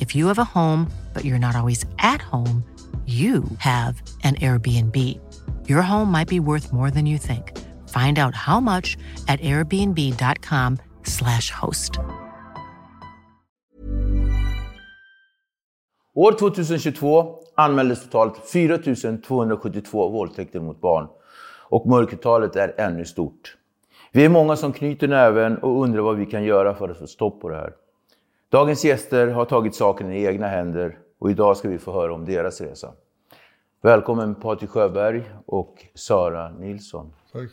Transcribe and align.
If 0.00 0.16
you 0.16 0.26
have 0.26 0.38
a 0.38 0.44
home, 0.44 0.90
but 1.14 1.24
you're 1.24 1.38
not 1.38 1.56
always 1.56 1.84
at 1.98 2.22
home, 2.22 2.64
you 3.06 3.44
have 3.58 4.02
an 4.24 4.34
Airbnb. 4.34 4.96
Your 5.68 5.82
home 5.82 6.12
might 6.12 6.28
be 6.28 6.40
worth 6.40 6.72
more 6.72 6.90
than 6.90 7.06
you 7.06 7.18
think. 7.18 7.52
Find 7.88 8.18
out 8.18 8.34
how 8.34 8.60
much 8.60 8.98
at 9.28 9.40
airbnb.com/slash 9.40 11.50
host. 11.50 11.98
År 16.14 16.32
2022 16.32 17.34
anmäldes 17.54 18.02
totalt 18.02 18.50
4 18.52 18.78
272 19.26 20.08
våldtäkter 20.08 20.60
mot 20.60 20.80
barn 20.80 21.08
och 21.68 21.86
mörkertalet 21.86 22.56
är 22.56 22.80
ännu 22.80 23.04
stort. 23.04 23.56
Vi 24.12 24.24
är 24.24 24.28
många 24.28 24.56
som 24.56 24.72
knyter 24.72 25.08
näven 25.08 25.58
och 25.58 25.82
undrar 25.82 26.02
vad 26.02 26.16
vi 26.16 26.26
kan 26.26 26.44
göra 26.44 26.74
för 26.74 26.88
att 26.88 26.98
få 26.98 27.06
stopp 27.06 27.40
på 27.40 27.48
det 27.48 27.56
här. 27.56 27.72
Dagens 28.50 28.84
gäster 28.84 29.26
har 29.26 29.44
tagit 29.44 29.74
saken 29.74 30.12
i 30.12 30.24
egna 30.24 30.46
händer 30.48 30.98
och 31.18 31.30
idag 31.30 31.56
ska 31.56 31.68
vi 31.68 31.78
få 31.78 31.92
höra 31.92 32.14
om 32.14 32.24
deras 32.24 32.60
resa. 32.60 32.92
Välkommen 33.82 34.34
Patrik 34.34 34.70
Sjöberg 34.70 35.30
och 35.46 35.86
Sara 35.94 36.50
Nilsson. 36.50 37.12
Tack. 37.32 37.50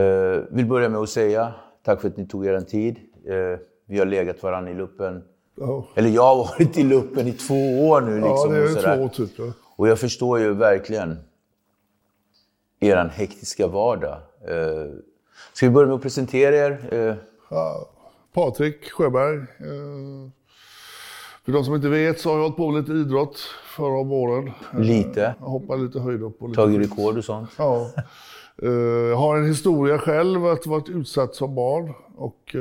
Eh, 0.00 0.40
vill 0.50 0.66
börja 0.66 0.88
med 0.88 1.00
att 1.00 1.08
säga 1.08 1.54
tack 1.84 2.00
för 2.00 2.08
att 2.08 2.16
ni 2.16 2.26
tog 2.26 2.46
er 2.46 2.54
en 2.54 2.66
tid. 2.66 2.96
Eh, 3.26 3.58
vi 3.86 3.98
har 3.98 4.06
legat 4.06 4.42
varandra 4.42 4.70
i 4.70 4.74
luppen. 4.74 5.24
Ja. 5.54 5.84
Eller 5.94 6.08
jag 6.10 6.22
har 6.22 6.36
varit 6.36 6.78
i 6.78 6.82
luppen 6.82 7.26
i 7.28 7.32
två 7.32 7.88
år 7.88 8.00
nu. 8.00 8.14
Liksom, 8.14 8.54
Ja, 8.54 8.56
det 8.56 8.62
och 8.64 8.70
är 8.70 8.74
sådär. 8.74 8.96
två 8.96 9.08
typ. 9.08 9.30
Ja. 9.38 9.44
Och 9.76 9.88
jag 9.88 9.98
förstår 9.98 10.38
ju 10.38 10.54
verkligen 10.54 11.18
er 12.80 12.96
hektiska 13.14 13.66
vardag. 13.66 14.18
Eh, 14.48 14.86
ska 15.52 15.66
vi 15.66 15.72
börja 15.72 15.86
med 15.86 15.96
att 15.96 16.02
presentera 16.02 16.56
er? 16.56 16.88
Eh, 16.94 17.14
Ja, 17.50 17.88
Patrik 18.32 18.90
Sjöberg. 18.90 19.36
Eh, 19.38 20.30
för 21.44 21.52
de 21.52 21.64
som 21.64 21.74
inte 21.74 21.88
vet 21.88 22.20
så 22.20 22.28
har 22.28 22.36
jag 22.36 22.42
hållit 22.42 22.56
på 22.56 22.70
med 22.70 22.80
lite 22.80 22.92
idrott 22.92 23.38
förra 23.76 23.98
om 24.00 24.12
åren. 24.12 24.50
Eh, 24.72 24.80
lite. 24.80 25.34
Jag 25.40 25.46
hoppar 25.46 25.76
lite 25.76 26.00
höjdhopp. 26.00 26.42
och 26.42 26.48
lite 26.48 26.60
Tagit 26.60 26.80
rekord 26.80 27.18
och 27.18 27.24
sånt. 27.24 27.50
Ja. 27.58 27.90
Eh, 28.62 28.70
Jag 29.10 29.16
har 29.16 29.36
en 29.38 29.46
historia 29.46 29.98
själv 29.98 30.46
att 30.46 30.66
varit 30.66 30.88
utsatt 30.88 31.34
som 31.34 31.54
barn 31.54 31.92
och 32.16 32.56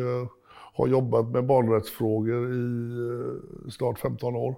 har 0.74 0.88
jobbat 0.88 1.28
med 1.28 1.46
barnrättsfrågor 1.46 2.54
i 2.54 3.72
snart 3.72 4.00
15 4.00 4.36
år. 4.36 4.56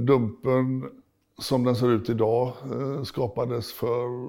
Dumpen 0.00 0.90
som 1.38 1.64
den 1.64 1.76
ser 1.76 1.90
ut 1.90 2.10
idag 2.10 2.52
skapades 3.04 3.72
för 3.72 4.28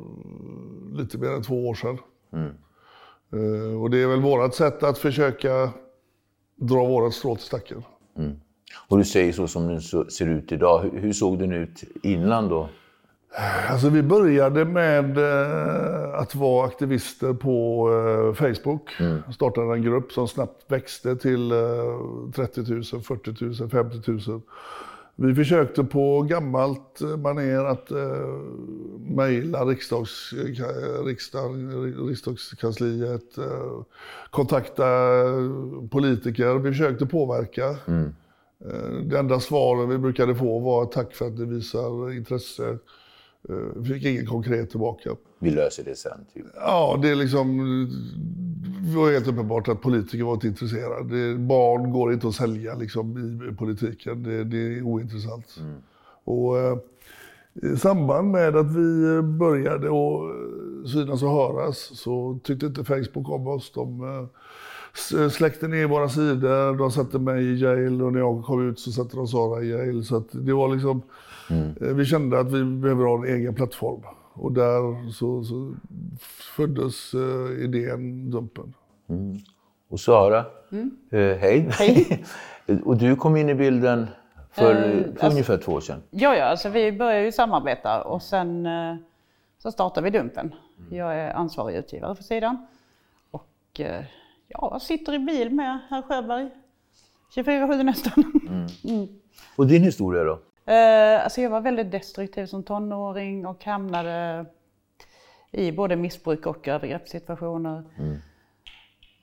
lite 0.98 1.18
mer 1.18 1.30
än 1.32 1.44
två 1.44 1.68
år 1.70 1.74
sedan. 1.76 1.98
Eh, 2.34 2.46
Och 3.82 3.90
det 3.90 3.98
är 3.98 4.08
väl 4.08 4.22
vårt 4.22 4.54
sätt 4.54 4.84
att 4.84 4.98
försöka 4.98 5.70
dra 6.56 6.86
vårat 6.86 7.14
strå 7.14 7.36
till 7.36 7.46
stacken. 7.46 7.84
Och 8.88 8.98
du 8.98 9.04
säger 9.04 9.34
så 9.34 9.48
som 9.48 9.68
den 9.68 9.82
ser 10.12 10.28
ut 10.28 10.52
idag. 10.52 10.90
Hur, 10.94 11.14
såg 11.14 11.40
den 11.40 11.52
ut 11.52 11.84
innan 12.04 12.50
då? 12.50 12.70
Alltså 13.70 13.90
vi 13.90 14.04
började 14.04 14.66
med 14.66 15.18
eh, 15.18 16.20
att 16.20 16.36
vara 16.36 16.68
aktivister 16.68 17.34
på 17.34 17.90
eh, 17.92 18.34
Facebook. 18.34 18.92
Startade 19.34 19.74
en 19.74 19.82
grupp 19.82 20.12
som 20.12 20.28
snabbt 20.28 20.72
växte 20.72 21.16
till 21.16 21.52
eh, 21.52 21.58
30 22.36 22.62
000, 22.62 22.84
40 22.84 23.62
000, 23.62 23.70
50 23.70 24.12
000. 24.12 24.42
Vi 25.20 25.36
försökte 25.36 25.84
på 25.84 26.22
gammalt 26.22 27.02
manér 27.18 27.66
att 27.66 27.92
eh, 27.92 28.28
mejla 29.16 29.66
riksdags, 29.66 30.34
riksdag, 31.06 31.52
riksdagskansliet, 32.10 33.38
eh, 33.38 33.82
kontakta 34.30 34.86
politiker. 35.92 36.54
Vi 36.60 36.72
försökte 36.72 37.06
påverka. 37.06 37.66
Eh, 38.66 38.92
Det 39.04 39.20
enda 39.20 39.40
svaren 39.40 39.90
vi 39.90 39.98
brukade 39.98 40.36
få 40.36 40.60
var 40.60 40.86
tack 40.86 41.16
för 41.16 41.28
att 41.28 41.40
ni 41.40 41.46
visar 41.46 42.12
intresse. 42.12 42.78
Eh, 43.50 43.56
Vi 43.76 43.94
fick 43.94 44.06
inget 44.06 44.30
konkret 44.30 44.70
tillbaka. 44.70 45.10
Vi 45.40 45.50
löser 45.52 45.84
det 45.84 45.96
sen. 45.98 46.26
Typ. 46.34 46.46
Ja, 46.56 47.00
det 47.02 47.10
är 47.10 47.16
liksom... 47.16 47.58
Det 48.82 48.98
var 48.98 49.12
helt 49.12 49.28
uppenbart 49.28 49.68
att 49.68 49.82
politiker 49.82 50.24
var 50.24 50.34
inte 50.34 50.48
intresserade. 50.48 51.38
Barn 51.38 51.92
går 51.92 52.14
inte 52.14 52.28
att 52.28 52.36
sälja 52.36 52.76
liksom, 52.76 53.18
i 53.52 53.56
politiken. 53.56 54.24
Det, 54.24 54.44
det 54.44 54.58
är 54.58 54.82
ointressant. 54.82 55.60
Och, 56.24 56.58
eh, 56.60 56.78
I 57.54 57.78
samband 57.78 58.32
med 58.32 58.56
att 58.56 58.76
vi 58.76 59.22
började 59.22 59.88
att 59.88 60.22
eh, 60.24 60.90
synas 60.94 61.24
och 61.24 61.32
höras 61.32 61.78
så 61.78 62.40
tyckte 62.44 62.66
inte 62.66 62.84
Facebook 62.84 63.30
om 63.30 63.48
oss. 63.48 63.72
De 63.76 64.02
eh, 64.04 64.26
släckte 65.32 65.68
ner 65.68 65.88
våra 65.88 66.10
sidor, 66.10 66.78
de 66.78 66.92
satte 66.92 67.20
mig 67.20 67.44
i 67.44 67.56
jail 67.58 68.02
och 68.02 68.14
när 68.14 68.20
jag 68.20 68.44
kom 68.46 68.70
ut 68.70 68.80
så 68.80 68.92
satte 68.92 69.16
de 69.18 69.28
Sara 69.28 69.64
i 69.64 69.70
jail. 69.70 70.06
Så 70.06 70.18
att 70.18 70.28
det 70.32 70.54
var 70.54 70.76
liksom, 70.76 71.02
eh, 71.82 71.88
vi 71.88 72.06
kände 72.06 72.40
att 72.40 72.52
vi 72.52 72.64
behöver 72.64 73.06
ha 73.06 73.18
en 73.18 73.36
egen 73.36 73.56
plattform. 73.56 74.02
Och 74.34 74.52
där 74.52 75.12
så, 75.12 75.44
så 75.44 75.74
föddes 76.56 77.14
eh, 77.14 77.64
idén 77.64 78.32
Dumpen. 78.32 78.74
Och 79.90 80.00
Sara, 80.00 80.38
eh, 81.12 81.38
hej. 81.38 81.70
Hej. 81.72 82.24
och 82.86 82.98
du 82.98 83.16
kom 83.16 83.36
in 83.36 83.50
i 83.50 83.56
bilden 83.56 84.08
för, 84.52 84.76
Eh, 84.76 84.82
för 84.92 85.10
alltså- 85.10 85.28
ungefär 85.28 85.58
två 85.58 85.72
år 85.72 85.80
sedan. 85.82 86.02
Ja, 86.10 86.36
ja, 86.36 86.46
alltså 86.46 86.70
vi 86.70 86.92
började 86.92 87.26
ju 87.26 87.32
samarbeta 87.32 88.04
och 88.04 88.22
sen 88.22 88.66
eh, 88.66 88.96
så 89.58 89.72
startade 89.72 90.10
vi 90.10 90.18
Dumpen. 90.18 90.56
Jag 90.90 91.16
är 91.16 91.34
ansvarig 91.34 91.76
utgivare 91.76 92.16
för 92.16 92.24
sidan. 92.24 92.68
Och 93.32 93.80
eh, 93.80 94.04
ja, 94.48 94.80
sitter 94.80 95.14
i 95.14 95.20
bil 95.20 95.50
med 95.50 95.80
herr 95.90 96.02
Sjöberg 96.02 96.50
24-7 97.36 97.84
nästan. 97.84 98.24
Och 99.56 99.68
din 99.68 99.84
historia 99.84 100.24
då? 100.24 100.40
Eh, 100.72 101.24
alltså 101.24 101.42
jag 101.42 101.50
var 101.50 101.62
väldigt 101.62 101.92
destruktiv 101.92 102.46
som 102.46 102.64
tonåring 102.64 103.46
och 103.46 103.66
hamnade 103.66 104.46
i 105.52 105.72
både 105.72 105.96
missbruk 105.96 106.46
och 106.46 106.68
övergreppssituationer. 106.68 107.84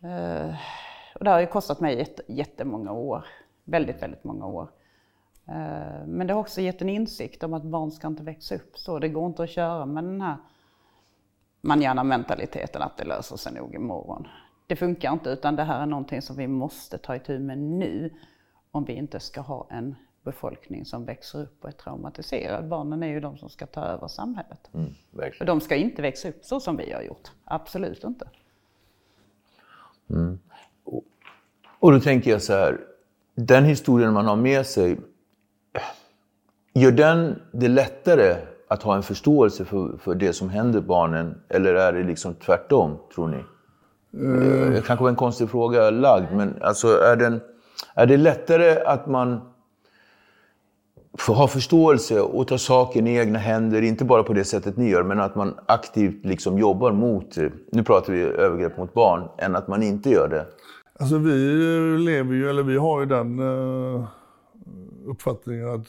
Eh, 0.03 0.55
och 1.15 1.25
det 1.25 1.31
har 1.31 1.41
ju 1.41 1.47
kostat 1.47 1.81
mig 1.81 1.99
jätte, 1.99 2.23
jättemånga 2.29 2.93
år. 2.93 3.25
Väldigt, 3.65 4.03
väldigt 4.03 4.25
många 4.25 4.47
år. 4.47 4.69
Eh, 5.49 6.07
men 6.07 6.27
det 6.27 6.35
har 6.35 6.41
också 6.41 6.61
gett 6.61 6.83
en 6.83 6.89
insikt 6.89 7.43
om 7.43 7.55
att 7.55 7.63
barn 7.63 7.91
ska 7.91 8.07
inte 8.07 8.23
växa 8.23 8.55
upp 8.55 8.79
så. 8.79 8.99
Det 8.99 9.09
går 9.09 9.27
inte 9.27 9.43
att 9.43 9.51
köra 9.51 9.87
med 9.87 10.05
den 10.05 10.21
här 10.21 10.37
manjana-mentaliteten 11.61 12.83
att 12.83 12.97
det 12.97 13.05
löser 13.05 13.37
sig 13.37 13.53
nog 13.53 13.75
imorgon. 13.75 14.29
Det 14.67 14.77
funkar 14.77 15.13
inte 15.13 15.31
utan 15.31 15.57
det 15.57 15.63
här 15.63 15.83
är 15.83 15.87
någonting 15.87 16.23
som 16.23 16.37
vi 16.37 16.47
måste 16.47 16.99
ta 16.99 17.17
itu 17.17 17.39
med 17.39 17.59
nu 17.59 18.11
om 18.71 18.85
vi 18.85 18.93
inte 18.93 19.21
ska 19.21 19.41
ha 19.41 19.67
en 19.71 19.95
befolkning 20.23 20.85
som 20.85 21.05
växer 21.05 21.43
upp 21.43 21.65
och 21.65 21.69
är 21.69 21.73
traumatiserad. 21.73 22.69
Barnen 22.69 23.03
är 23.03 23.07
ju 23.07 23.21
de 23.21 23.39
som 23.39 23.49
ska 23.49 23.67
ta 23.67 23.81
över 23.81 24.09
samhället. 24.09 24.71
Mm, 24.75 24.95
Och 25.41 25.47
de 25.47 25.61
ska 25.61 25.77
inte 25.77 26.03
växa 26.03 26.29
upp 26.29 26.45
så 26.45 26.61
som 26.61 26.77
vi 26.77 26.93
har 26.93 27.03
gjort. 27.03 27.31
Absolut 27.45 28.05
inte. 28.05 28.29
Och 31.79 31.93
då 31.93 32.01
tänker 32.01 32.31
jag 32.31 32.43
så 32.43 32.53
här, 32.53 32.81
den 33.35 33.65
historien 33.65 34.13
man 34.13 34.27
har 34.27 34.37
med 34.37 34.67
sig, 34.67 35.01
gör 36.75 36.93
den 36.93 37.43
det 37.53 37.69
lättare 37.69 38.37
att 38.69 38.83
ha 38.83 38.97
en 38.97 39.03
förståelse 39.03 39.65
för, 39.65 39.97
för 39.97 40.15
det 40.15 40.33
som 40.33 40.49
händer 40.49 40.81
barnen? 40.81 41.43
Eller 41.49 41.75
är 41.75 41.93
det 41.93 42.03
liksom 42.03 42.35
tvärtom, 42.35 42.99
tror 43.15 43.29
ni? 43.29 43.45
Det 44.73 44.83
kanske 44.87 45.03
var 45.03 45.11
en 45.11 45.17
konstig 45.17 45.51
fråga 45.51 45.91
lagd, 45.91 46.33
men 46.33 46.63
alltså 46.63 46.89
är, 46.89 47.17
den, 47.17 47.41
är 47.95 48.07
det 48.07 48.17
lättare 48.17 48.85
att 48.85 49.07
man 49.07 49.41
får 51.19 51.35
ha 51.35 51.49
förståelse 51.49 52.21
och 52.21 52.49
ta 52.49 52.59
saken 52.59 53.07
i 53.07 53.17
egna 53.17 53.39
händer, 53.39 53.83
inte 53.83 54.05
bara 54.05 54.23
på 54.23 54.33
det 54.33 54.45
sättet 54.45 54.77
ni 54.77 54.91
gör, 54.91 55.03
men 55.03 55.21
att 55.21 55.35
man 55.35 55.55
aktivt 55.67 56.25
liksom 56.25 56.59
jobbar 56.59 56.93
mot, 56.93 57.37
nu 57.73 57.83
pratar 57.83 58.13
vi 58.13 58.21
övergrepp 58.21 58.79
mot 58.79 58.95
barn, 58.95 59.29
än 59.39 59.57
att 59.57 59.69
man 59.69 59.83
inte 59.83 60.11
gör 60.11 60.29
det? 60.29 60.47
Alltså 60.99 61.19
vi 61.19 61.35
lever 61.99 62.35
ju, 62.35 62.51
eller 62.51 62.63
vi 62.63 62.77
har 62.77 63.01
ju 63.01 63.07
den 63.07 63.39
uh, 63.39 64.05
uppfattningen 65.07 65.69
att 65.69 65.87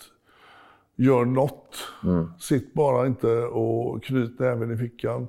gör 0.96 1.26
något. 1.26 1.78
Sitt 2.40 2.74
bara 2.74 3.08
inte 3.08 3.28
och 3.38 4.04
knyt 4.04 4.40
näven 4.40 4.72
i 4.72 4.78
fickan. 4.78 5.28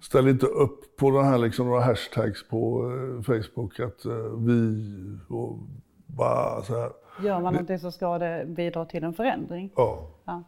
Ställ 0.00 0.28
inte 0.28 0.46
upp 0.46 0.96
på 0.96 1.10
den 1.10 1.24
här 1.24 1.38
liksom, 1.38 1.66
några 1.66 1.80
hashtags 1.80 2.48
på 2.48 2.92
eh, 2.92 3.22
Facebook 3.22 3.80
att 3.80 4.04
eh, 4.04 4.12
vi 4.38 4.84
och 5.28 5.58
bara 6.06 6.62
så 6.62 6.80
här. 6.80 6.90
Gör 7.22 7.40
man 7.40 7.52
någonting 7.52 7.78
så 7.78 7.90
ska 7.90 8.18
det 8.18 8.44
bidra 8.46 8.84
till 8.84 9.04
en 9.04 9.14
förändring. 9.14 9.72
Ja. 9.76 10.08
Ja. 10.24 10.42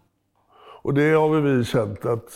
Och 0.82 0.94
det 0.94 1.10
har 1.12 1.28
väl 1.28 1.56
vi 1.56 1.64
känt 1.64 2.04
att 2.04 2.30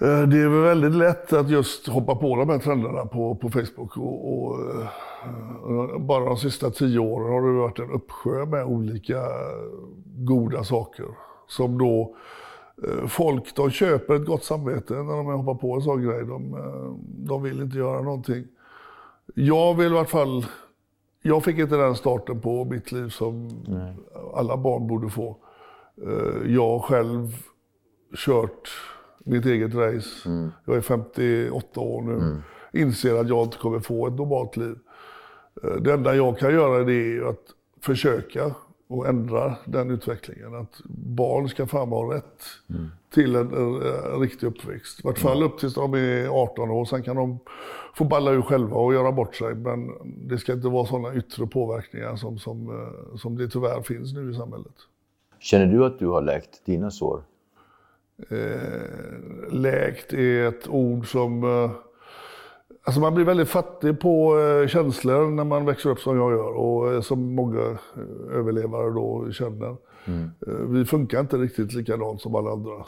eh, 0.00 0.22
det 0.22 0.38
är 0.38 0.48
väl 0.48 0.62
väldigt 0.62 0.94
lätt 0.94 1.32
att 1.32 1.50
just 1.50 1.88
hoppa 1.88 2.14
på 2.14 2.36
de 2.36 2.48
här 2.48 2.58
trenderna 2.58 3.06
på, 3.06 3.34
på 3.34 3.50
Facebook. 3.50 3.96
Och, 3.96 4.32
och, 4.32 4.60
eh, 4.60 4.88
bara 5.98 6.24
de 6.24 6.36
sista 6.36 6.70
tio 6.70 6.98
åren 6.98 7.32
har 7.32 7.42
det 7.42 7.58
varit 7.58 7.78
en 7.78 7.90
uppsjö 7.90 8.46
med 8.46 8.64
olika 8.64 9.22
goda 10.16 10.64
saker. 10.64 11.06
Som 11.46 11.78
då 11.78 12.16
eh, 12.88 13.06
folk, 13.06 13.54
de 13.56 13.70
köper 13.70 14.14
ett 14.14 14.26
gott 14.26 14.44
samvete 14.44 14.94
när 14.94 15.16
de 15.16 15.26
hoppar 15.26 15.54
på 15.54 15.74
en 15.74 15.82
sån 15.82 16.02
grej. 16.02 16.24
De, 16.26 16.54
eh, 16.54 16.94
de 17.28 17.42
vill 17.42 17.60
inte 17.62 17.78
göra 17.78 18.02
någonting. 18.02 18.44
Jag 19.34 19.74
vill 19.74 19.86
i 19.92 19.94
vart 19.94 20.10
fall, 20.10 20.46
jag 21.22 21.44
fick 21.44 21.58
inte 21.58 21.76
den 21.76 21.94
starten 21.94 22.40
på 22.40 22.64
mitt 22.64 22.92
liv 22.92 23.08
som 23.08 23.48
alla 24.34 24.56
barn 24.56 24.86
borde 24.86 25.08
få. 25.10 25.36
Eh, 26.06 26.52
Jag 26.54 26.68
har 26.68 26.78
själv 26.80 27.36
kört 28.26 28.68
mitt 29.24 29.46
eget 29.46 29.74
race. 29.74 30.28
Jag 30.64 30.76
är 30.76 30.80
58 30.80 31.80
år 31.80 32.02
nu. 32.02 32.42
Inser 32.72 33.20
att 33.20 33.28
jag 33.28 33.44
inte 33.44 33.56
kommer 33.58 33.80
få 33.80 34.06
ett 34.06 34.14
normalt 34.14 34.56
liv. 34.56 34.78
Eh, 35.64 35.70
Det 35.70 35.92
enda 35.92 36.14
jag 36.14 36.38
kan 36.38 36.52
göra 36.52 36.84
det 36.84 36.92
är 37.16 37.30
att 37.30 37.44
försöka 37.80 38.54
och 38.88 39.06
ändra 39.08 39.54
den 39.64 39.90
utvecklingen. 39.90 40.54
Att 40.54 40.80
barn 40.88 41.48
ska 41.48 41.66
fan 41.66 41.88
ha 41.88 42.14
rätt 42.14 42.42
till 43.14 43.36
en, 43.36 43.52
en, 43.54 43.82
en 44.12 44.20
riktig 44.20 44.46
uppväxt. 44.46 45.00
I 45.00 45.02
vart 45.04 45.18
fall 45.18 45.42
upp 45.42 45.58
tills 45.58 45.74
de 45.74 45.94
är 45.94 46.28
18 46.42 46.70
år. 46.70 46.84
Sen 46.84 47.02
kan 47.02 47.16
de 47.16 47.38
få 47.94 48.04
balla 48.04 48.30
ur 48.30 48.42
själva 48.42 48.76
och 48.76 48.94
göra 48.94 49.12
bort 49.12 49.34
sig. 49.36 49.54
Men 49.54 49.90
det 50.04 50.38
ska 50.38 50.52
inte 50.52 50.68
vara 50.68 50.86
sådana 50.86 51.14
yttre 51.14 51.46
påverkningar 51.46 52.16
som, 52.16 52.38
som, 52.38 52.68
eh, 52.70 53.16
som 53.16 53.36
det 53.38 53.48
tyvärr 53.48 53.82
finns 53.82 54.12
nu 54.14 54.30
i 54.30 54.34
samhället. 54.34 54.74
Känner 55.38 55.66
du 55.66 55.84
att 55.84 55.98
du 55.98 56.06
har 56.06 56.22
läkt 56.22 56.64
dina 56.66 56.90
sår? 56.90 57.22
Eh, 58.30 59.52
läkt 59.52 60.12
är 60.12 60.48
ett 60.48 60.68
ord 60.68 61.12
som... 61.12 61.44
Alltså 62.88 63.00
man 63.00 63.14
blir 63.14 63.24
väldigt 63.24 63.48
fattig 63.48 64.00
på 64.00 64.40
eh, 64.40 64.68
känslor 64.68 65.30
när 65.30 65.44
man 65.44 65.64
växer 65.64 65.90
upp 65.90 66.00
som 66.00 66.16
jag 66.16 66.32
gör 66.32 66.56
och 66.56 66.92
eh, 66.92 67.00
som 67.00 67.34
många 67.34 67.60
eh, 67.60 68.36
överlevare 68.36 68.90
då 68.90 69.32
känner. 69.32 69.76
Eh, 70.46 70.54
vi 70.68 70.84
funkar 70.84 71.20
inte 71.20 71.36
riktigt 71.36 71.72
likadant 71.72 72.20
som 72.20 72.34
alla 72.34 72.50
andra. 72.50 72.84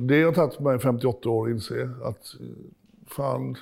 Det 0.00 0.22
har 0.22 0.32
tagit 0.32 0.60
mig 0.60 0.78
58 0.78 1.30
år 1.30 1.46
att 1.46 1.50
inse 1.50 1.90
att 2.04 2.34
fan, 3.06 3.56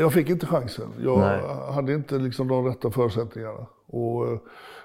jag 0.00 0.12
fick 0.12 0.30
inte 0.30 0.46
chansen. 0.46 0.88
Jag 1.02 1.18
Nej. 1.18 1.40
hade 1.74 1.94
inte 1.94 2.18
liksom 2.18 2.48
de 2.48 2.66
rätta 2.66 2.90
förutsättningarna. 2.90 3.66
Och, 3.86 4.26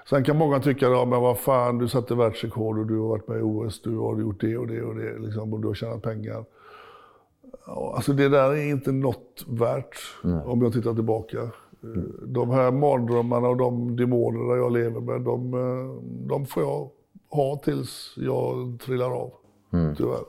sen 0.08 0.24
kan 0.24 0.36
många 0.36 0.60
tycka, 0.60 0.86
ja, 0.86 1.04
men 1.04 1.20
vad 1.20 1.38
fan, 1.38 1.78
du 1.78 1.88
satte 1.88 2.14
världsrekord 2.14 2.78
och 2.78 2.86
du 2.86 2.98
har 2.98 3.08
varit 3.08 3.28
med 3.28 3.38
i 3.38 3.42
OS, 3.42 3.82
du 3.82 3.96
har 3.96 4.20
gjort 4.20 4.40
det 4.40 4.56
och 4.56 4.66
det 4.66 4.82
och 4.82 4.94
det 4.94 5.18
liksom, 5.18 5.52
och 5.52 5.60
du 5.60 5.66
har 5.66 5.74
tjänat 5.74 6.02
pengar. 6.02 6.44
Ja, 7.74 7.92
Alltså 7.96 8.12
det 8.12 8.28
där 8.28 8.50
är 8.50 8.70
inte 8.70 8.92
något 8.92 9.44
värt 9.48 9.96
om 10.46 10.62
jag 10.62 10.72
tittar 10.72 10.94
tillbaka. 10.94 11.38
De 12.26 12.50
här 12.50 12.70
mardrömmarna 12.72 13.48
och 13.48 13.56
de 13.56 13.96
demonerna 13.96 14.56
jag 14.56 14.72
lever 14.72 15.00
med, 15.00 15.20
de, 15.20 15.54
eh, 15.54 16.02
de 16.28 16.46
får 16.46 16.62
jag 16.62 16.90
ha 17.30 17.56
tills 17.56 18.14
jag 18.16 18.78
trillar 18.84 19.10
av. 19.10 19.32
Tyvärr. 19.96 20.24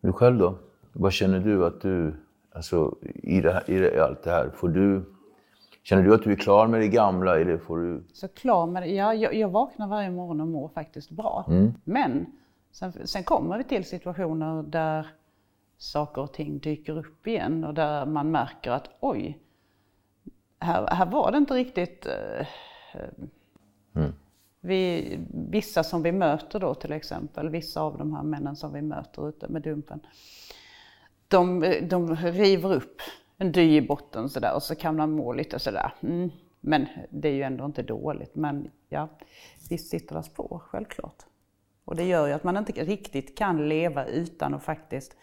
Du 0.00 0.12
själv 0.12 0.38
då? 0.38 0.58
Vad 0.92 1.12
känner 1.12 1.40
du 1.40 1.66
att 1.66 1.80
du, 1.80 2.14
alltså 2.54 2.94
i, 3.02 3.40
det 3.40 3.52
här, 3.52 3.70
i 3.70 3.78
det, 3.78 3.94
i 3.94 3.98
allt 3.98 4.22
det 4.22 4.30
här, 4.30 4.50
får 4.54 4.68
du, 4.68 5.02
känner 5.82 6.02
du 6.02 6.14
att 6.14 6.22
du 6.22 6.32
är 6.32 6.36
klar 6.36 6.66
med 6.66 6.80
det 6.80 6.88
gamla 6.88 7.40
eller 7.40 7.58
får 7.58 7.78
du, 7.78 8.02
Så 8.12 8.28
klar 8.28 8.66
med 8.66 8.82
det. 8.82 8.86
Ja, 8.88 9.14
jag, 9.14 9.34
jag 9.34 9.48
vaknar 9.48 9.88
varje 9.88 10.10
morgon 10.10 10.40
och 10.40 10.48
mår 10.48 10.68
faktiskt 10.68 11.10
bra. 11.10 11.44
Men 11.84 12.26
sen, 12.72 12.92
sen 13.04 13.24
kommer 13.24 13.58
vi 13.58 13.64
till 13.64 13.84
situationer 13.84 14.62
där 14.62 15.06
saker 15.78 16.22
och 16.22 16.32
ting 16.32 16.58
dyker 16.58 16.98
upp 16.98 17.26
igen 17.26 17.64
och 17.64 17.74
där 17.74 18.06
man 18.06 18.30
märker 18.30 18.70
att 18.70 18.88
oj, 19.00 19.38
här, 20.58 20.86
här 20.86 21.06
var 21.06 21.32
det 21.32 21.38
inte 21.38 21.54
riktigt 21.54 22.06
eh, 22.06 22.46
eh, 22.94 24.10
vi, 24.60 25.18
vissa 25.50 25.82
som 25.82 26.02
vi 26.02 26.12
möter 26.12 26.60
då 26.60 26.74
till 26.74 26.92
exempel, 26.92 27.48
vissa 27.48 27.80
av 27.80 27.98
de 27.98 28.14
här 28.14 28.22
männen 28.22 28.56
som 28.56 28.72
vi 28.72 28.82
möter 28.82 29.28
ute 29.28 29.48
med 29.48 29.62
Dumpen, 29.62 30.00
de, 31.28 31.60
de 31.88 32.16
river 32.16 32.72
upp 32.72 33.00
en 33.36 33.52
dy 33.52 33.76
i 33.76 33.82
botten 33.82 34.28
sådär 34.28 34.54
och 34.54 34.62
så 34.62 34.74
kan 34.74 34.96
man 34.96 35.10
må 35.10 35.32
lite 35.32 35.58
sådär. 35.58 35.92
Mm. 36.00 36.30
Men 36.60 36.86
det 37.10 37.28
är 37.28 37.32
ju 37.32 37.42
ändå 37.42 37.64
inte 37.64 37.82
dåligt. 37.82 38.34
Men 38.34 38.70
ja, 38.88 39.08
visst 39.70 39.90
sitter 39.90 40.16
det 40.16 40.22
spår, 40.22 40.58
självklart. 40.58 41.22
Och 41.84 41.96
det 41.96 42.04
gör 42.04 42.26
ju 42.26 42.32
att 42.32 42.44
man 42.44 42.56
inte 42.56 42.72
riktigt 42.72 43.38
kan 43.38 43.68
leva 43.68 44.06
utan 44.06 44.54
att 44.54 44.62
faktiskt, 44.62 45.16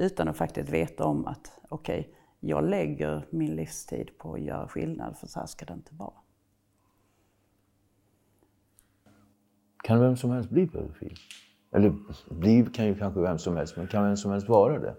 utan 0.00 0.28
att 0.28 0.36
faktiskt 0.36 0.70
veta 0.70 1.04
om 1.04 1.26
att 1.26 1.52
okej, 1.68 2.14
jag 2.40 2.64
lägger 2.64 3.26
min 3.30 3.56
livstid 3.56 4.10
på 4.18 4.34
att 4.34 4.40
göra 4.40 4.68
skillnad 4.68 5.16
för 5.18 5.26
så 5.26 5.40
här 5.40 5.46
ska 5.46 5.66
det 5.66 5.74
inte 5.74 5.94
vara. 5.94 6.12
kan 9.82 10.00
vem 10.00 10.16
som 10.16 10.30
helst 10.30 10.50
bli 10.50 10.66
pedofil? 10.66 11.14
Eller 11.72 11.94
bli 12.30 12.66
kan 12.74 12.86
ju 12.86 12.94
kanske 12.94 13.20
vem 13.20 13.38
som 13.38 13.56
helst, 13.56 13.76
men 13.76 13.86
kan 13.86 14.04
vem 14.04 14.16
som 14.16 14.30
helst 14.30 14.48
vara 14.48 14.78
det? 14.78 14.94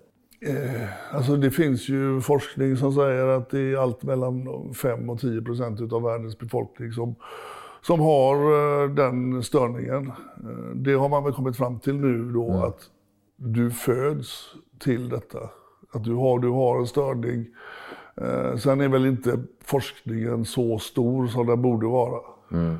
Alltså 1.12 1.36
det 1.36 1.52
finns 1.52 1.90
ju 1.90 2.22
forskning 2.22 2.78
som 2.78 2.94
säger 2.94 3.28
att 3.28 3.50
det 3.50 3.60
är 3.60 3.78
allt 3.78 4.04
mellan 4.04 4.48
5 4.74 5.10
och 5.10 5.20
10 5.20 5.42
procent 5.42 5.94
av 5.94 6.02
världens 6.04 6.40
befolkning 6.40 6.92
som, 6.92 7.16
som 7.82 8.00
har 8.00 8.36
eh, 8.36 8.90
den 8.90 9.44
störningen. 9.44 10.08
Eh, 10.08 10.76
Det 10.76 10.94
har 10.94 11.10
man 11.10 11.24
väl 11.24 11.34
kommit 11.34 11.58
fram 11.58 11.80
till 11.80 11.96
nu 11.96 12.32
då 12.32 12.64
att 12.64 12.90
du 13.44 13.72
föds 13.72 14.54
till 14.80 15.10
detta. 15.10 15.40
Att 15.94 16.04
du 16.04 16.14
har, 16.14 16.40
du 16.40 16.50
har 16.50 16.80
en 16.80 16.88
störning. 16.88 17.46
Eh, 18.22 18.56
Sen 18.58 18.82
är 18.82 18.88
väl 18.90 19.06
inte 19.06 19.40
forskningen 19.64 20.46
så 20.46 20.80
stor 20.80 21.28
som 21.28 21.48
den 21.48 21.62
borde 21.62 21.88
vara. 21.88 22.22
Eh, 22.52 22.74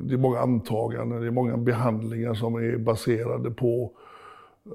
Det 0.00 0.14
är 0.14 0.18
många 0.18 0.38
antaganden, 0.40 1.20
det 1.20 1.26
är 1.26 1.30
många 1.30 1.56
behandlingar 1.56 2.34
som 2.34 2.54
är 2.54 2.76
baserade 2.76 3.50
på 3.50 3.90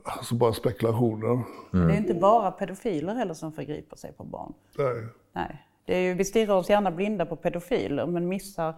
alltså 0.04 0.36
bara 0.36 0.54
spekulationer. 0.54 1.42
Det 1.72 1.78
är 1.94 1.98
inte 1.98 2.14
bara 2.14 2.52
pedofiler 2.52 3.14
heller 3.16 3.34
som 3.34 3.52
förgriper 3.52 3.96
sig 3.98 4.14
på 4.14 4.24
barn. 4.24 4.54
Nej. 4.78 5.06
Nej. 5.34 5.66
Det 5.86 5.96
är 5.96 6.02
ju, 6.02 6.14
vi 6.14 6.26
stirrar 6.26 6.56
oss 6.56 6.70
gärna 6.70 6.92
blinda 6.92 7.26
på 7.26 7.36
pedofiler 7.36 8.06
men 8.06 8.28
missar 8.28 8.74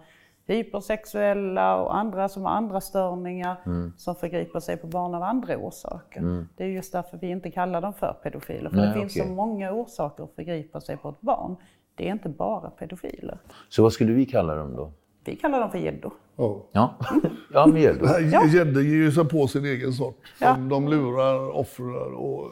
hypersexuella 0.46 1.76
och 1.82 1.96
andra 1.96 2.28
som 2.28 2.42
har 2.42 2.50
andra 2.52 2.80
störningar 2.80 3.56
som 3.96 4.14
förgriper 4.14 4.60
sig 4.60 4.76
på 4.76 4.86
barn 4.86 5.14
av 5.14 5.22
andra 5.22 5.56
orsaker. 5.56 6.46
Det 6.56 6.64
är 6.64 6.68
just 6.68 6.92
därför 6.92 7.18
vi 7.18 7.30
inte 7.30 7.50
kallar 7.50 7.80
dem 7.80 7.92
för 7.94 8.16
pedofiler. 8.22 8.70
För 8.70 8.76
Nej, 8.76 8.86
det 8.86 8.92
finns 9.00 9.12
okej. 9.16 9.26
så 9.28 9.32
många 9.34 9.72
orsaker 9.72 10.24
att 10.24 10.34
förgripa 10.34 10.80
sig 10.80 10.96
på 10.96 11.08
ett 11.08 11.20
barn. 11.20 11.56
Det 11.94 12.08
är 12.08 12.12
inte 12.12 12.28
bara 12.28 12.70
pedofiler. 12.70 13.38
Så 13.68 13.82
vad 13.82 13.92
skulle 13.92 14.12
vi 14.12 14.26
kalla 14.26 14.54
dem 14.54 14.76
då? 14.76 14.92
Vi 15.24 15.36
kallar 15.36 15.60
dem 15.60 15.70
för 15.70 15.78
gäddor. 15.78 16.12
Ja. 16.36 16.66
Ja, 16.72 16.96
då. 17.52 17.66
Nej, 17.66 17.82
Gäddor 18.54 18.82
ger 18.82 18.94
ju 18.94 19.12
sig 19.12 19.24
på 19.28 19.46
sin 19.46 19.64
egen 19.64 19.92
sort. 19.92 20.18
De, 20.38 20.44
Ja. 20.44 20.56
de 20.56 20.88
lurar 20.88 21.56
offren. 21.56 22.14
Och 22.14 22.50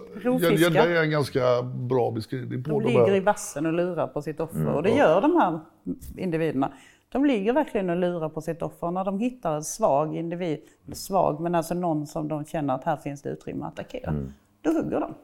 gädda 0.59 0.85
är 0.87 1.03
en 1.03 1.11
ganska 1.11 1.63
bra 1.63 2.11
beskrivning 2.11 2.65
på 2.65 2.71
De 2.71 2.83
de 2.83 2.89
ligger 2.89 3.15
i 3.15 3.21
vassen 3.21 3.67
och 3.67 3.73
lurar 3.73 4.07
på 4.07 4.23
sitt 4.23 4.41
offer. 4.41 4.75
Och 4.75 4.83
det 4.83 4.91
gör 4.91 5.21
de 5.21 5.37
här 5.37 5.61
individerna. 6.17 6.73
De 7.13 7.25
ligger 7.25 7.53
verkligen 7.53 7.91
och 7.91 7.97
lurar 7.97 8.29
på 8.29 8.41
sitt 8.41 8.63
offer. 8.63 8.91
När 8.91 9.05
de 9.05 9.19
hittar 9.19 9.57
en 9.57 9.65
svag 9.65 10.17
individ, 10.17 10.61
svag 10.93 11.41
men 11.41 11.55
alltså 11.55 11.75
någon 11.75 12.07
som 12.07 12.29
de 12.29 12.45
känner 12.45 12.75
att 12.75 12.85
här 12.85 12.97
finns 12.97 13.23
det 13.23 13.29
utrymme 13.29 13.65
att 13.65 13.73
attackera, 13.73 14.15
då 14.63 14.71
hugger 14.71 15.01
de. 15.01 15.15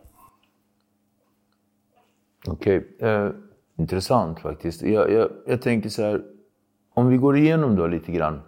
Okej, 2.49 2.97
eh, 2.99 3.31
intressant 3.78 4.40
faktiskt. 4.40 4.83
Jag, 4.83 5.12
jag, 5.12 5.31
jag 5.47 5.62
tänker 5.62 5.88
så 5.88 6.02
här, 6.02 6.23
om 6.95 7.09
vi 7.09 7.16
går 7.16 7.37
igenom 7.37 7.76
då 7.76 7.87
lite 7.87 8.12
grann. 8.12 8.40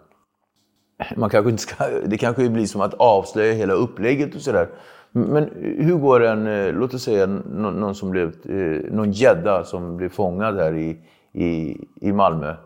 Man 1.17 1.31
kanske 1.31 1.51
inte 1.51 1.63
ska, 1.63 1.85
det 2.07 2.19
kanske 2.19 2.49
blir 2.49 2.67
som 2.67 2.81
att 2.81 2.95
avslöja 2.95 3.53
hela 3.53 3.73
upplägget 3.73 4.35
och 4.35 4.41
sådär. 4.41 4.69
Men 5.11 5.45
hur 5.79 5.97
går 5.97 6.25
en, 6.25 6.47
eh, 6.47 6.73
låt 6.73 6.95
oss 6.95 7.03
säga 7.03 7.27
någon, 7.27 7.95
som 7.95 8.11
blev, 8.11 8.29
eh, 8.51 8.93
någon 8.93 9.13
gädda 9.13 9.65
som 9.65 9.97
blev 9.97 10.09
fångad 10.09 10.57
här 10.57 10.75
i, 10.75 10.99
i, 11.33 11.77
i 12.01 12.13
Malmö 12.13 12.57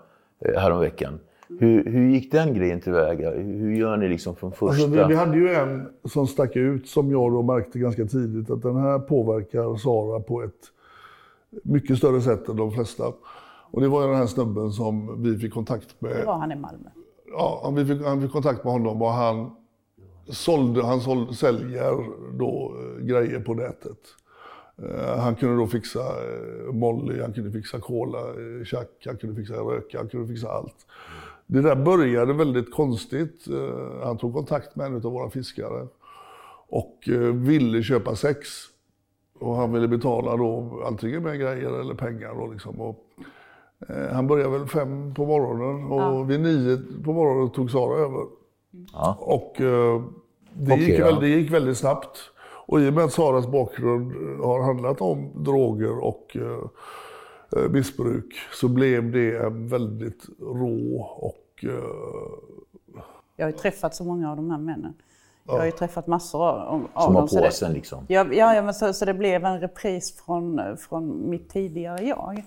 häromveckan. 0.57 1.19
Hur, 1.59 1.85
hur 1.85 2.11
gick 2.11 2.33
den 2.33 2.55
grejen 2.55 2.81
tillväga? 2.81 3.31
Hur 3.31 3.73
gör 3.77 3.97
ni 3.97 4.09
liksom 4.09 4.37
från 4.37 4.53
första... 4.53 4.67
Alltså, 4.67 4.87
vi, 4.87 5.05
vi 5.09 5.15
hade 5.15 5.37
ju 5.37 5.55
en 5.55 5.89
som 6.05 6.27
stack 6.27 6.57
ut 6.57 6.89
som 6.89 7.11
jag 7.11 7.33
då 7.33 7.43
märkte 7.43 7.79
ganska 7.79 8.05
tidigt 8.05 8.51
att 8.51 8.63
den 8.63 8.77
här 8.77 8.99
påverkar 8.99 9.77
Sara 9.77 10.21
på 10.21 10.43
ett 10.43 10.61
mycket 11.63 11.99
större 11.99 12.21
sätt 12.21 12.49
än 12.49 12.57
de 12.57 12.73
flesta. 12.73 13.05
Och 13.71 13.81
det 13.81 13.89
var 13.89 14.03
ju 14.03 14.09
den 14.09 14.17
här 14.17 14.27
snubben 14.27 14.71
som 14.73 15.23
vi 15.23 15.39
fick 15.39 15.53
kontakt 15.55 16.01
med. 16.01 16.17
Det 16.17 16.25
var 16.25 16.39
han 16.39 16.53
i 16.53 16.57
Malmö. 16.57 16.89
Ja, 17.33 17.61
han- 17.65 17.75
vi 17.75 17.85
fick, 17.85 18.03
han 18.07 18.23
fick 18.23 18.33
kontakt 18.33 18.65
med 18.65 18.73
honom 18.73 19.03
och 19.03 19.11
han, 19.13 19.51
sålde, 20.29 20.83
han 20.85 21.01
sålde, 21.01 21.35
säljer 21.35 22.05
då 22.39 22.75
eh, 22.99 23.05
grejer 23.07 23.41
på 23.41 23.55
nätet. 23.55 23.99
Eh, 24.83 25.19
han 25.19 25.35
kunde 25.35 25.57
då 25.57 25.67
fixa 25.67 26.01
eh, 26.01 26.73
Molly, 26.73 27.21
han 27.21 27.33
kunde 27.33 27.51
fixa 27.51 27.81
cola, 27.81 28.19
eh, 28.19 28.65
tjack, 28.65 28.89
han 29.07 29.17
kunde 29.17 29.37
fixa 29.37 29.55
röka, 29.55 29.99
han 29.99 30.09
kunde 30.09 30.29
fixa 30.29 30.49
allt. 30.49 30.87
Det 31.47 31.61
där 31.61 31.77
började 31.77 32.33
väldigt 32.33 32.75
konstigt. 32.75 33.47
Eh, 33.49 34.05
han 34.05 34.19
tog 34.19 34.35
kontakt 34.35 34.77
med 34.77 34.87
en 34.87 34.95
av 34.95 35.03
våra 35.03 35.31
fiskare 35.31 35.87
och 36.69 37.09
eh, 37.09 37.19
ville 37.21 37.83
köpa 37.83 38.17
sex. 38.17 38.49
Och 39.39 39.57
han 39.57 39.73
ville 39.73 39.89
betala 39.89 40.37
då 40.37 40.83
antingen 40.87 41.23
med 41.23 41.41
grejer 41.41 41.81
eller 41.81 41.95
pengar. 41.95 42.35
Då 42.35 42.53
liksom. 42.53 42.81
och, 42.81 43.05
eh, 43.89 44.13
han 44.13 44.27
började 44.27 44.59
väl 44.59 44.69
fem 44.69 45.15
på 45.15 45.27
morgonen 45.27 45.93
och 45.93 46.31
vid 46.31 46.41
nio 46.41 46.79
på 47.05 47.13
morgonen 47.13 47.51
tog 47.51 47.71
Sara 47.71 47.99
över. 47.99 48.27
Ja. 48.93 49.17
Och 49.21 49.61
eh, 49.61 50.03
det, 50.53 50.73
Okej, 50.73 50.91
gick 50.91 50.99
ja. 50.99 51.21
det 51.21 51.29
gick 51.29 51.51
väldigt 51.51 51.79
snabbt. 51.79 52.32
Och 52.73 52.81
i 52.81 52.89
och 52.89 52.93
med 52.95 53.05
att 53.05 53.13
Saras 53.13 53.47
bakgrund 53.47 54.13
eh, 54.13 54.47
har 54.47 54.63
handlat 54.63 55.01
om 55.01 55.31
droger 55.45 55.99
och 56.05 56.37
eh, 56.37 57.63
eh, 57.63 57.71
missbruk 57.71 58.35
så 58.53 58.69
blev 58.69 59.13
det 59.13 59.37
en 59.37 59.69
väldigt 59.69 60.27
rå 60.41 61.03
och 61.21 61.65
eh, 61.65 61.71
Jag 63.37 63.47
har 63.47 63.51
ju 63.51 63.57
träffat 63.59 63.95
så 63.95 64.05
många 64.05 64.31
av 64.31 64.37
de 64.37 64.51
här 64.51 64.59
männen. 64.59 64.95
Jag 65.47 65.59
har 65.59 65.65
ju 65.65 65.71
träffat 65.71 66.07
massor 66.07 66.43
av, 66.49 66.87
av 66.93 67.03
Som 67.05 67.13
dem. 67.15 67.21
har 67.23 67.27
så 67.27 67.37
det- 67.37 67.43
påsen 67.43 67.73
liksom. 67.73 68.05
Ja, 68.09 68.25
ja, 68.33 68.63
men 68.63 68.75
så, 68.75 68.93
så 68.93 69.05
det 69.05 69.15
blev 69.15 69.45
en 69.45 69.61
repris 69.61 70.21
från, 70.27 70.61
från 70.77 71.31
mitt 71.31 71.49
tidigare 71.51 72.03
jag. 72.07 72.45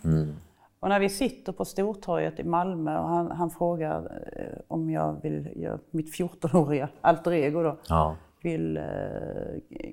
Och 0.80 0.90
när 0.90 1.00
vi 1.00 1.10
sitter 1.10 1.52
på 1.52 1.66
Stortorget 1.66 2.40
i 2.40 2.44
Malmö 2.44 2.98
och 3.00 3.08
han, 3.10 3.32
han 3.32 3.50
frågar 3.50 3.98
eh, 4.36 4.60
om 4.68 4.90
jag 4.90 5.16
vill, 5.24 5.50
göra 5.56 5.80
mitt 5.92 6.16
14-åriga 6.20 6.90
alter 7.02 7.32
ego 7.34 7.64
då, 7.64 7.78
Ja. 7.90 8.16
Vill, 8.46 8.78
eh, 8.78 8.84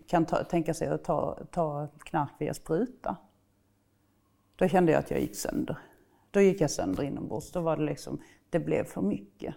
kan 0.09 0.27
ta, 0.27 0.45
tänka 0.45 0.75
sig 0.75 0.89
att 0.89 1.05
ta, 1.05 1.39
ta 1.51 1.89
knark 1.99 2.31
via 2.39 2.55
spruta. 2.55 3.17
Då 4.57 4.69
kände 4.69 4.93
jag 4.93 4.99
att 4.99 5.11
jag 5.11 5.21
gick 5.21 5.37
sönder. 5.37 5.79
Då 6.31 6.41
gick 6.41 6.61
jag 6.61 6.71
sönder 6.71 7.03
inombords. 7.03 7.53
Då 7.53 7.61
var 7.61 7.77
det 7.77 7.83
liksom, 7.83 8.19
det 8.51 8.59
blev 8.59 8.85
för 8.85 9.03
mycket. 9.03 9.55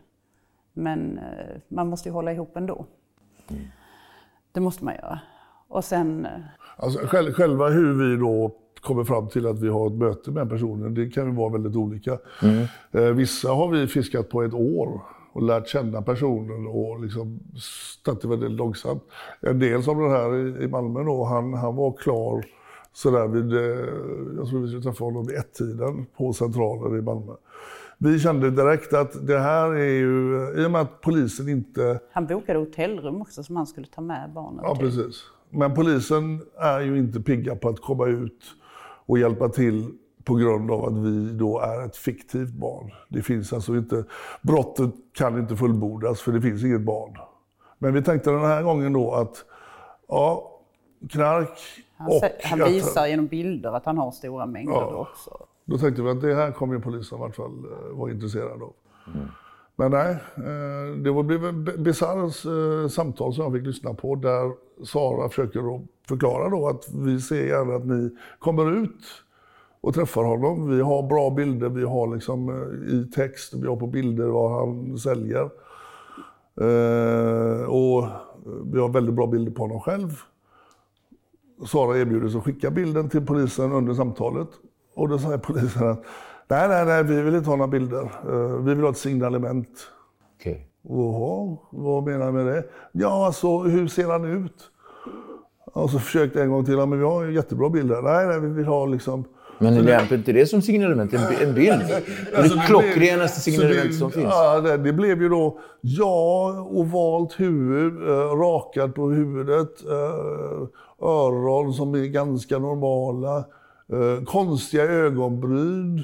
Men 0.74 1.18
eh, 1.18 1.62
man 1.68 1.88
måste 1.88 2.10
ju 2.10 2.14
hålla 2.14 2.34
ihop 2.34 2.58
ändå. 2.58 2.86
Det 4.52 4.60
måste 4.60 4.86
man 4.86 4.96
göra. 4.96 5.20
Och 5.68 5.86
sen, 5.86 6.26
eh, 6.26 6.42
Alltså, 6.78 7.00
själv, 7.08 7.34
själva 7.34 7.70
hur 7.70 7.94
vi 7.94 8.18
då 8.18 8.52
kommer 8.82 9.04
fram 9.04 9.30
till 9.30 9.48
att 9.48 9.60
vi 9.60 9.70
har 9.70 9.88
ett 9.88 9.94
möte 9.94 10.32
med 10.32 10.50
personen, 10.50 10.94
det 10.94 11.10
kan 11.10 11.26
ju 11.26 11.32
vara 11.32 11.50
väldigt 11.50 11.76
olika. 11.76 12.18
Eh, 12.92 13.02
vissa 13.02 13.50
har 13.50 13.68
vi 13.70 13.88
fiskat 13.88 14.30
på 14.30 14.44
ett 14.44 14.54
år 14.54 15.02
och 15.36 15.44
lärt 15.44 15.68
känna 15.68 16.02
personen 16.02 16.68
och 16.68 17.00
liksom 17.00 17.40
tagit 18.06 18.22
det 18.22 18.28
väldigt 18.28 18.52
långsamt. 18.52 19.04
En 19.42 19.60
del 19.60 19.84
som 19.84 20.00
den 20.02 20.12
här 20.12 20.62
i- 20.64 20.68
Malmö 20.68 21.04
då, 21.04 21.24
han, 21.24 21.54
han 21.54 21.76
var 21.76 21.92
klar 21.94 22.46
sådär 22.94 23.28
vid, 23.28 23.54
eh, 23.54 23.60
jag 24.38 24.48
tror 24.50 24.60
vi 24.62 24.68
skulle 24.68 24.82
träffa 24.84 25.04
honom 25.04 25.26
vid 25.28 25.36
ett-tiden 25.38 26.06
på 26.18 26.34
Centralen 26.34 27.00
i 27.00 27.02
Malmö. 27.02 27.34
Vi 27.98 28.20
kände 28.20 28.50
direkt 28.52 28.94
att 28.94 29.28
det 29.28 29.40
här 29.40 29.72
är 29.74 29.92
ju, 30.00 30.48
i 30.58 30.66
och 30.68 30.72
med 30.72 30.82
att 30.82 31.02
polisen 31.02 31.50
inte 31.50 32.00
han 32.12 32.28
bokade 32.28 32.60
hotellrum 32.60 33.22
också 33.22 33.44
som 33.44 33.56
han 33.56 33.68
skulle 33.68 33.88
ta 33.88 34.02
med 34.02 34.32
barnen 34.34 34.60
Ja, 34.64 34.76
till. 34.76 34.86
precis. 34.86 35.24
Men 35.50 35.74
polisen 35.74 36.42
är 36.58 36.80
ju 36.82 36.98
inte 36.98 37.20
pigga 37.22 37.56
på 37.56 37.70
att 37.70 37.82
komma 37.82 38.08
ut 38.08 38.44
och 39.06 39.20
hjälpa 39.20 39.50
till 39.50 39.92
på 40.26 40.36
grund 40.36 40.72
av 40.72 40.86
att 40.86 40.98
vi 40.98 41.30
då 41.34 41.60
är 41.60 41.86
ett 41.86 41.96
fiktivt 41.98 42.54
barn. 42.54 42.92
Det 43.10 43.22
finns 43.22 43.54
alltså 43.54 43.76
inte, 43.76 44.04
brottet 44.42 44.92
kan 45.14 45.40
inte 45.40 45.56
fullbordas 45.56 46.22
för 46.22 46.32
det 46.32 46.42
finns 46.42 46.64
inget 46.64 46.82
barn. 46.82 47.18
Men 47.80 47.94
vi 47.94 48.02
tänkte 48.04 48.32
den 48.32 48.40
här 48.46 48.64
gången 48.64 48.94
då 48.94 49.12
att, 49.14 49.46
ja, 50.08 50.52
knark 51.10 51.60
Han, 51.98 52.08
och... 52.08 52.22
han 52.44 52.62
att- 52.62 52.70
visar 52.70 53.08
genom 53.08 53.28
bilder 53.28 53.72
att 53.72 53.86
han 53.86 53.98
har 53.98 54.12
stora 54.12 54.46
mängder 54.46 54.74
Ja. 54.74 54.90
då 54.92 54.98
också. 54.98 55.46
Då 55.66 55.78
tänkte 55.78 56.02
vi 56.02 56.10
att 56.10 56.22
det 56.22 56.36
här 56.36 56.52
kommer 56.52 56.80
polisen 56.80 57.18
i 57.18 57.22
vart 57.22 57.36
fall 57.36 57.52
eh, 57.72 57.98
vara 57.98 58.12
intresserad 58.12 58.62
av. 58.64 58.74
Men 59.76 59.92
nej, 59.92 60.12
eh, 60.38 60.96
det 61.04 61.12
var 61.12 61.24
blev 61.24 61.46
ett 61.46 61.80
bisarrt 61.80 62.46
eh, 62.46 62.90
samtal 62.90 63.34
som 63.34 63.44
jag 63.44 63.54
fick 63.54 63.64
lyssna 63.68 63.94
på 63.94 64.16
där 64.16 64.52
Sara 64.86 65.30
försöker 65.30 65.82
förklara 66.08 66.50
då 66.50 66.68
att 66.68 66.90
vi 66.94 67.22
ser 67.22 67.46
gärna 67.48 67.76
att 67.76 67.86
ni 67.86 68.10
kommer 68.40 68.72
ut 68.72 69.02
och 69.86 69.94
träffar 69.94 70.24
honom. 70.24 70.70
Vi 70.70 70.82
har 70.82 71.04
bra 71.04 71.30
bilder, 71.30 71.70
vi 71.70 71.84
har 71.84 72.16
liksom 72.16 72.50
eh, 72.50 72.94
i 72.94 73.12
text, 73.16 73.54
vi 73.54 73.68
har 73.68 73.76
på 73.76 73.88
bilder 73.88 74.26
vad 74.28 74.52
han 74.52 74.98
säljer. 74.98 75.44
Eh, 76.62 77.64
och 77.66 78.08
vi 78.74 78.80
har 78.80 78.90
väldigt 78.90 79.16
bra 79.16 79.28
bilder 79.28 79.52
på 79.52 79.62
honom 79.62 79.80
själv. 79.82 80.10
Sara 81.66 81.98
erbjuder 81.98 82.30
sig 82.30 82.38
att 82.38 82.44
skicka 82.44 82.72
bilden 82.72 83.10
till 83.10 83.26
polisen 83.26 83.72
under 83.72 83.94
samtalet. 83.94 84.48
Och 84.96 85.10
då 85.10 85.18
säger 85.20 85.38
polisen 85.38 85.90
att 85.90 86.04
nej, 86.48 86.68
nej, 86.68 86.86
nej, 86.86 87.04
vi 87.04 87.22
vill 87.22 87.36
inte 87.36 87.50
ha 87.50 87.56
några 87.56 87.72
bilder. 87.72 88.04
Eh, 88.30 88.58
Vi 88.64 88.74
vill 88.74 88.84
ha 88.84 88.92
ett 88.92 88.98
signalement. 88.98 89.70
Okej. 90.40 90.68
Jaha, 90.82 91.58
vad 91.70 92.04
menar 92.04 92.26
du 92.26 92.32
med 92.32 92.46
det? 92.46 92.64
Ja, 92.92 93.26
alltså 93.26 93.60
hur 93.60 93.88
ser 93.88 94.08
han 94.08 94.26
ut? 94.26 94.72
Och 95.66 95.90
så 95.90 96.00
försökte 96.00 96.40
jag 96.40 96.46
en 96.46 96.52
gång 96.52 96.66
till, 96.66 96.74
ja, 96.74 96.86
men 96.86 97.00
vi 97.00 97.06
har 97.06 97.24
ju 97.24 97.34
jättebra 97.34 97.70
bilder. 97.70 98.02
Nej, 98.02 98.28
nej, 98.28 98.40
vi 98.40 98.48
vill 98.48 98.66
ha 98.66 98.86
liksom... 98.86 99.26
Men 99.60 99.76
lämpar 99.86 100.16
inte 100.16 100.32
det 100.32 100.46
som 100.46 100.62
signalement? 100.62 101.14
En, 101.14 101.22
en 101.42 101.54
bild? 101.54 101.80
Det 101.88 101.94
är 102.34 102.38
Alltså, 102.42 102.56
det 102.58 102.64
klockrenaste 102.66 103.52
det- 103.52 103.94
som 103.94 104.12
finns. 104.12 104.26
Ja, 104.30 104.62
det, 104.62 104.78
det 104.78 104.94
blev 104.94 105.22
ju 105.22 105.30
då, 105.30 105.60
ja, 105.82 106.52
ovalt 106.72 107.40
huvud, 107.40 107.94
eh, 108.10 108.16
rakad 108.38 108.96
på 108.96 109.10
huvudet, 109.10 109.86
eh, 109.86 111.08
öron 111.08 111.74
som 111.74 111.94
är 111.96 112.06
ganska 112.06 112.60
normala, 112.60 113.38
eh, 113.94 114.24
konstiga 114.26 114.84
ögonbryn, 114.84 116.04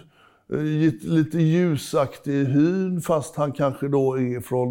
eh, 0.54 0.60
lite- 1.04 1.38
ljusaktig 1.42 2.46
hyn 2.46 3.02
fast 3.02 3.36
han 3.36 3.52
kanske 3.52 3.88
då 3.88 4.16
är 4.20 4.40
från 4.42 4.70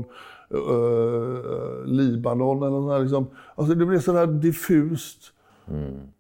eh, 0.55 1.85
Libanon 1.87 2.59
eller 2.63 2.71
något 2.81 3.03
liksom. 3.03 3.27
Alltså 3.55 3.75
det 3.75 3.87
blev 3.87 4.01
sådär 4.01 4.27
diffust. 4.27 5.19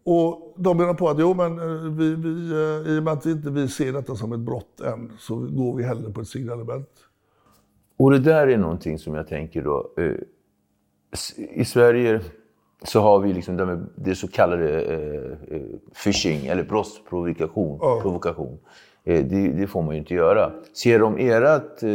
Och 0.05 0.55
de 0.57 0.77
menar 0.77 0.95
på 0.95 1.09
att 1.09 1.19
jo, 1.21 1.35
men 1.35 1.59
eh, 1.59 1.93
vi, 1.93 2.15
vi, 2.15 2.51
eh, 2.53 2.93
i 2.93 2.99
och 2.99 3.03
med 3.03 3.13
att 3.13 3.27
inte 3.27 3.51
vi 3.51 3.69
ser 3.69 3.93
detta 3.93 4.17
som 4.17 4.33
ett 4.33 4.41
brott 4.41 4.81
än 4.81 5.13
så 5.19 5.37
går 5.37 5.77
vi 5.77 5.83
hellre 5.83 6.13
på 6.13 6.21
ett 6.21 6.29
signalement. 6.29 6.89
Och 7.97 8.11
det 8.11 8.19
där 8.19 8.47
är 8.47 8.59
någonting 8.59 8.99
som 8.99 9.15
jag 9.15 9.29
tänker 9.29 9.63
då. 9.63 9.91
Eh, 9.97 10.13
I 11.55 11.65
Sverige 11.65 12.21
så 12.85 13.01
har 13.01 13.21
vi 13.21 13.33
liksom 13.33 13.87
det, 13.97 14.15
så 14.15 14.29
kallade 14.29 14.83
eh, 14.83 15.61
phishing 16.05 16.47
eller 16.47 16.65
brottsprovokation. 16.65 17.79
Provokation. 18.03 18.59
Eh, 19.05 19.25
det, 19.27 19.49
det 19.49 19.67
får 19.67 19.83
man 19.83 19.95
ju 19.95 19.99
inte 19.99 20.15
göra. 20.15 20.53
Ser 20.73 20.99
de 20.99 21.19
erat... 21.19 21.83
Eh, 21.83 21.91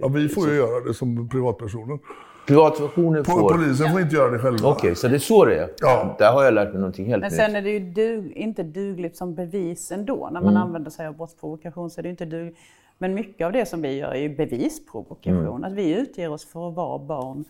Ja, 0.00 0.08
vi 0.08 0.28
får 0.28 0.48
ju 0.48 0.54
göra 0.56 0.80
det 0.84 0.94
som 0.94 1.28
privatpersoner. 1.28 1.98
Privatpersoner 2.46 3.20
Po- 3.22 3.24
får... 3.24 3.52
Polisen 3.52 3.92
får 3.92 4.00
inte 4.00 4.14
göra 4.16 4.30
det 4.30 4.38
själva. 4.38 4.68
Okej, 4.68 4.94
så 4.94 5.08
det 5.08 5.14
är 5.14 5.18
så 5.18 5.44
det 5.44 5.58
är? 5.58 5.68
Ja. 5.80 6.16
Där 6.18 6.32
har 6.32 6.44
jag 6.44 6.54
lärt 6.54 6.68
mig 6.68 6.78
någonting 6.78 7.06
helt 7.06 7.20
Men 7.20 7.30
nytt. 7.30 7.36
sen 7.36 7.56
är 7.56 7.62
det 7.62 7.70
ju 7.70 7.80
dug, 7.80 8.32
inte 8.32 8.62
dugligt 8.62 9.16
som 9.16 9.34
bevis 9.34 9.90
ändå. 9.92 10.28
När 10.32 10.40
man 10.40 10.56
använder 10.56 10.90
sig 10.90 11.06
av 11.06 11.16
brottsprovokation 11.16 11.90
så 11.90 12.00
är 12.00 12.02
det 12.02 12.08
inte 12.08 12.24
dugligt. 12.24 12.58
Men 12.98 13.14
mycket 13.14 13.46
av 13.46 13.52
det 13.52 13.66
som 13.66 13.82
vi 13.82 13.92
gör 13.98 14.10
är 14.10 14.20
ju 14.20 14.36
bevisprovokation. 14.36 15.64
Att 15.64 15.72
vi 15.72 15.94
utger 15.94 16.30
oss 16.30 16.44
för 16.44 16.68
att 16.68 16.74
vara 16.74 16.98
barn, 16.98 17.44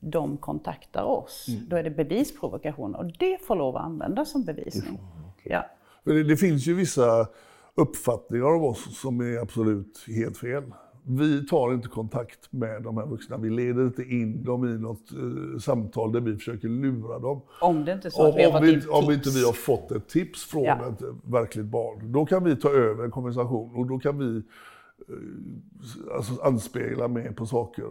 de 0.00 0.36
kontaktar 0.36 1.02
oss. 1.02 1.46
Då 1.68 1.76
är 1.76 1.82
det 1.82 1.90
bevisprovokation 1.90 2.94
och 2.94 3.12
det 3.18 3.38
får 3.46 3.56
lov 3.56 3.76
att 3.76 3.84
användas 3.84 4.30
som 4.32 4.44
bevisning. 4.44 4.98
Ja. 5.44 5.64
För 6.04 6.12
det, 6.14 6.24
det 6.24 6.36
finns 6.36 6.66
ju 6.66 6.74
vissa 6.74 7.26
uppfattningar 7.74 8.44
av 8.46 8.64
oss 8.64 9.00
som 9.00 9.20
är 9.20 9.38
absolut 9.42 10.04
helt 10.06 10.36
fel. 10.38 10.62
Vi 11.04 11.46
tar 11.46 11.74
inte 11.74 11.88
kontakt 11.88 12.52
med 12.52 12.82
de 12.82 12.96
här 12.96 13.06
vuxna. 13.06 13.36
Vi 13.36 13.50
leder 13.50 13.82
inte 13.82 14.02
in 14.02 14.44
dem 14.44 14.64
i 14.64 14.78
något 14.78 15.12
uh, 15.16 15.58
samtal 15.58 16.12
där 16.12 16.20
vi 16.20 16.36
försöker 16.36 16.68
lura 16.68 17.18
dem. 17.18 17.42
Om 17.60 17.84
det 17.84 17.92
inte 17.92 18.08
är 18.08 18.10
så 18.10 18.28
att 18.28 18.36
vi 18.36 18.44
har 18.44 18.58
om, 18.58 18.66
vi, 18.66 18.86
om 18.86 19.06
tips. 19.06 19.14
inte 19.14 19.38
vi 19.38 19.44
har 19.44 19.52
fått 19.52 19.90
ett 19.92 20.08
tips 20.08 20.44
från 20.44 20.64
Ja. 20.64 20.88
ett 20.88 21.02
verkligt 21.24 21.66
barn, 21.66 22.12
då 22.12 22.26
kan 22.26 22.44
vi 22.44 22.56
ta 22.56 22.70
över 22.70 23.04
en 23.04 23.10
konversation 23.10 23.74
och 23.74 23.86
då 23.86 23.98
kan 23.98 24.18
vi 24.18 24.36
eh, 24.36 26.16
alltså, 26.16 26.42
anspegla 26.42 27.08
mer 27.08 27.32
på 27.32 27.46
saker. 27.46 27.86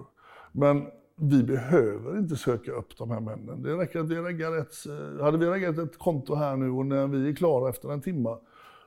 Men 0.51 0.85
vi 1.15 1.43
behöver 1.43 2.17
inte 2.17 2.35
söka 2.35 2.71
upp 2.71 2.97
de 2.97 3.11
här 3.11 3.19
männen. 3.19 3.63
Det 3.63 3.73
räcker 3.77 3.99
att 3.99 4.09
vi 4.09 4.15
reggar 4.15 4.57
ett, 4.57 4.73
eh, 4.87 5.23
hade 5.23 5.37
vi 5.37 5.45
reggat 5.45 5.77
ett 5.77 5.97
konto 5.97 6.35
här 6.35 6.55
nu 6.55 6.69
och 6.69 6.85
när 6.85 7.07
vi 7.07 7.29
är 7.29 7.35
klara 7.35 7.69
efter 7.69 7.91
en 7.93 8.01
timme 8.01 8.35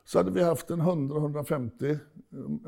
så 0.06 0.18
hade 0.18 0.30
vi 0.30 0.42
haft 0.42 0.70
en 0.70 0.82
100-150 0.82 1.99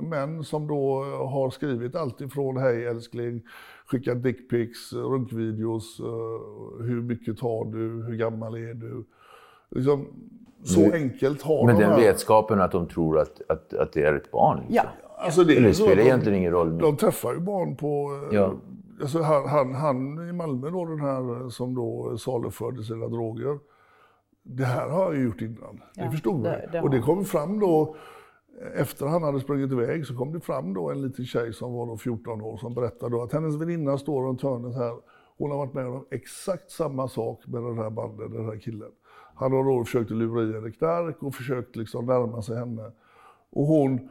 män 0.01 0.45
som 0.45 0.67
då 0.67 1.03
har 1.05 1.51
skrivit 1.51 1.97
allt 1.97 2.21
ifrån 2.21 2.57
hej 2.57 2.87
älskling, 2.87 3.43
skickat 3.87 4.23
dickpics, 4.23 4.93
runkvideos, 4.93 6.01
eh, 6.01 6.85
hur 6.87 7.03
mycket 7.03 7.39
tar 7.39 7.65
du, 7.73 8.05
hur 8.07 8.17
gammal 8.17 8.55
är 8.55 8.75
du? 8.75 9.05
Liksom, 9.71 10.07
så 10.63 10.81
Men- 10.81 10.93
enkelt 10.93 11.43
har 11.43 11.67
Med 11.67 11.75
de 11.75 11.81
den 11.81 11.91
här. 11.91 12.01
vetskapen 12.01 12.61
att 12.61 12.73
de 12.73 12.89
tror 12.89 13.19
att, 13.19 13.41
att, 13.49 13.75
att 13.75 13.93
det 13.93 14.03
är 14.03 14.15
ett 14.15 14.31
barn. 14.31 14.57
Liksom. 14.59 14.75
Ja. 14.77 14.83
Alltså 15.19 15.45
det, 15.45 15.61
det 15.61 15.75
så 15.75 15.83
spelar 15.85 15.97
de- 16.03 16.09
egentligen 16.09 16.39
ingen 16.39 16.53
roll. 16.53 16.79
De 16.79 16.97
träffar 16.97 17.33
ju 17.35 17.41
barn 17.41 17.77
på... 17.77 18.21
eh, 18.31 18.37
Ja. 18.37 18.55
Alltså 19.01 19.23
han, 19.23 19.49
han, 19.49 19.75
han 19.75 20.29
i 20.29 20.33
Malmö 20.33 20.71
då, 20.71 20.85
den 20.85 21.01
här 21.01 21.49
som 21.49 21.75
då 21.75 22.17
saluförde 22.19 22.83
sina 22.85 23.09
droger. 23.09 23.59
Det 24.49 24.65
här 24.65 24.89
har 24.89 25.13
jag 25.15 25.23
gjort 25.23 25.41
innan. 25.41 25.81
Ja, 25.95 26.05
det 26.05 26.11
förstod 26.11 26.45
det- 26.45 26.61
vi. 26.67 26.73
det 26.73 26.83
och 26.83 26.91
det 26.91 27.01
kom 27.01 27.25
fram 27.25 27.59
då, 27.61 27.97
efter 28.77 29.07
han 29.07 29.23
hade 29.23 29.41
sprungit 29.41 29.73
iväg, 29.73 30.07
så 30.07 30.17
kom 30.17 30.33
det 30.33 30.41
fram 30.41 30.75
då 30.75 30.91
en 30.91 31.03
liten 31.03 31.25
tjej 31.25 31.53
som 31.53 31.73
var 31.73 31.87
då 31.87 31.97
14 31.97 32.41
år 32.43 32.57
som 32.57 32.75
berättade 32.75 33.23
att 33.23 33.33
hennes 33.33 33.55
väninna 33.57 33.99
står 33.99 34.23
runt 34.29 34.43
hörnet 34.43 34.75
här. 34.77 34.95
Hon 35.39 35.51
har 35.51 35.59
varit 35.59 35.75
med 35.75 35.87
om 35.87 36.05
exakt 36.11 36.71
samma 36.71 37.09
sak 37.09 37.47
med 37.47 37.63
den 37.63 37.79
här 37.79 37.91
banden, 37.91 38.33
den 38.33 38.45
här 38.45 38.57
killen. 38.59 38.91
Han 39.35 39.53
har 39.53 39.65
då 39.65 39.85
försökt 39.85 40.11
lura 40.11 40.43
i 40.43 40.53
henne 40.53 40.71
knark 40.71 41.23
och 41.23 41.35
försökt 41.35 41.77
liksom 41.77 42.07
närma 42.07 42.43
sig 42.43 42.57
henne. 42.59 42.91
Och 43.53 43.67
hon 43.67 44.09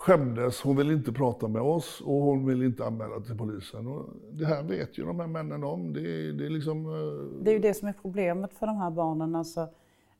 skämdes, 0.00 0.62
hon 0.62 0.76
vill 0.76 0.90
inte 0.90 1.12
prata 1.12 1.48
med 1.48 1.62
oss 1.62 2.00
och 2.00 2.22
hon 2.22 2.46
vill 2.46 2.62
inte 2.62 2.84
anmäla 2.84 3.20
till 3.20 3.36
polisen. 3.38 3.86
Och 3.86 4.04
det 4.32 4.46
här 4.46 4.62
vet 4.62 4.98
ju 4.98 5.04
de 5.04 5.20
här 5.20 5.26
männen 5.26 5.64
om. 5.64 5.92
Det 5.92 6.00
är, 6.00 6.32
det 6.32 6.46
är 6.46 6.50
liksom... 6.50 6.86
eh, 6.86 7.42
Det 7.42 7.50
är 7.50 7.54
ju 7.54 7.58
det 7.60 7.74
som 7.74 7.88
är 7.88 7.94
problemet 8.02 8.54
för 8.54 8.66
de 8.66 8.76
här 8.76 8.90
barnen, 8.90 9.34
alltså, 9.34 9.68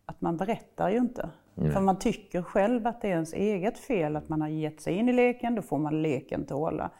att 0.06 0.20
man 0.20 0.36
berättar 0.36 0.90
ju 0.90 0.98
inte. 0.98 1.30
För 1.72 1.80
man 1.80 1.98
tycker 1.98 2.42
själv 2.42 2.86
att 2.86 3.00
det 3.02 3.08
är 3.08 3.12
ens 3.12 3.32
eget 3.32 3.78
fel 3.78 4.16
att 4.16 4.28
man 4.28 4.40
har 4.40 4.48
gett 4.48 4.80
sig 4.80 4.94
in 4.94 5.08
i 5.08 5.12
leken, 5.12 5.54
då 5.54 5.62
får 5.62 5.78
man 5.78 6.02
leken 6.02 6.44
tåla. 6.44 6.90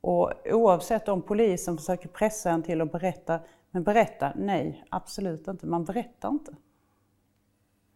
Och 0.00 0.32
oavsett 0.52 1.08
om 1.08 1.22
polisen 1.22 1.76
försöker 1.76 2.08
pressa 2.08 2.50
en 2.50 2.62
till 2.62 2.80
att 2.80 2.92
berätta, 2.92 3.40
men 3.70 3.82
berätta, 3.82 4.32
nej, 4.36 4.84
absolut 4.88 5.48
inte. 5.48 5.66
Man 5.66 5.84
berättar 5.84 6.28
inte. 6.28 6.52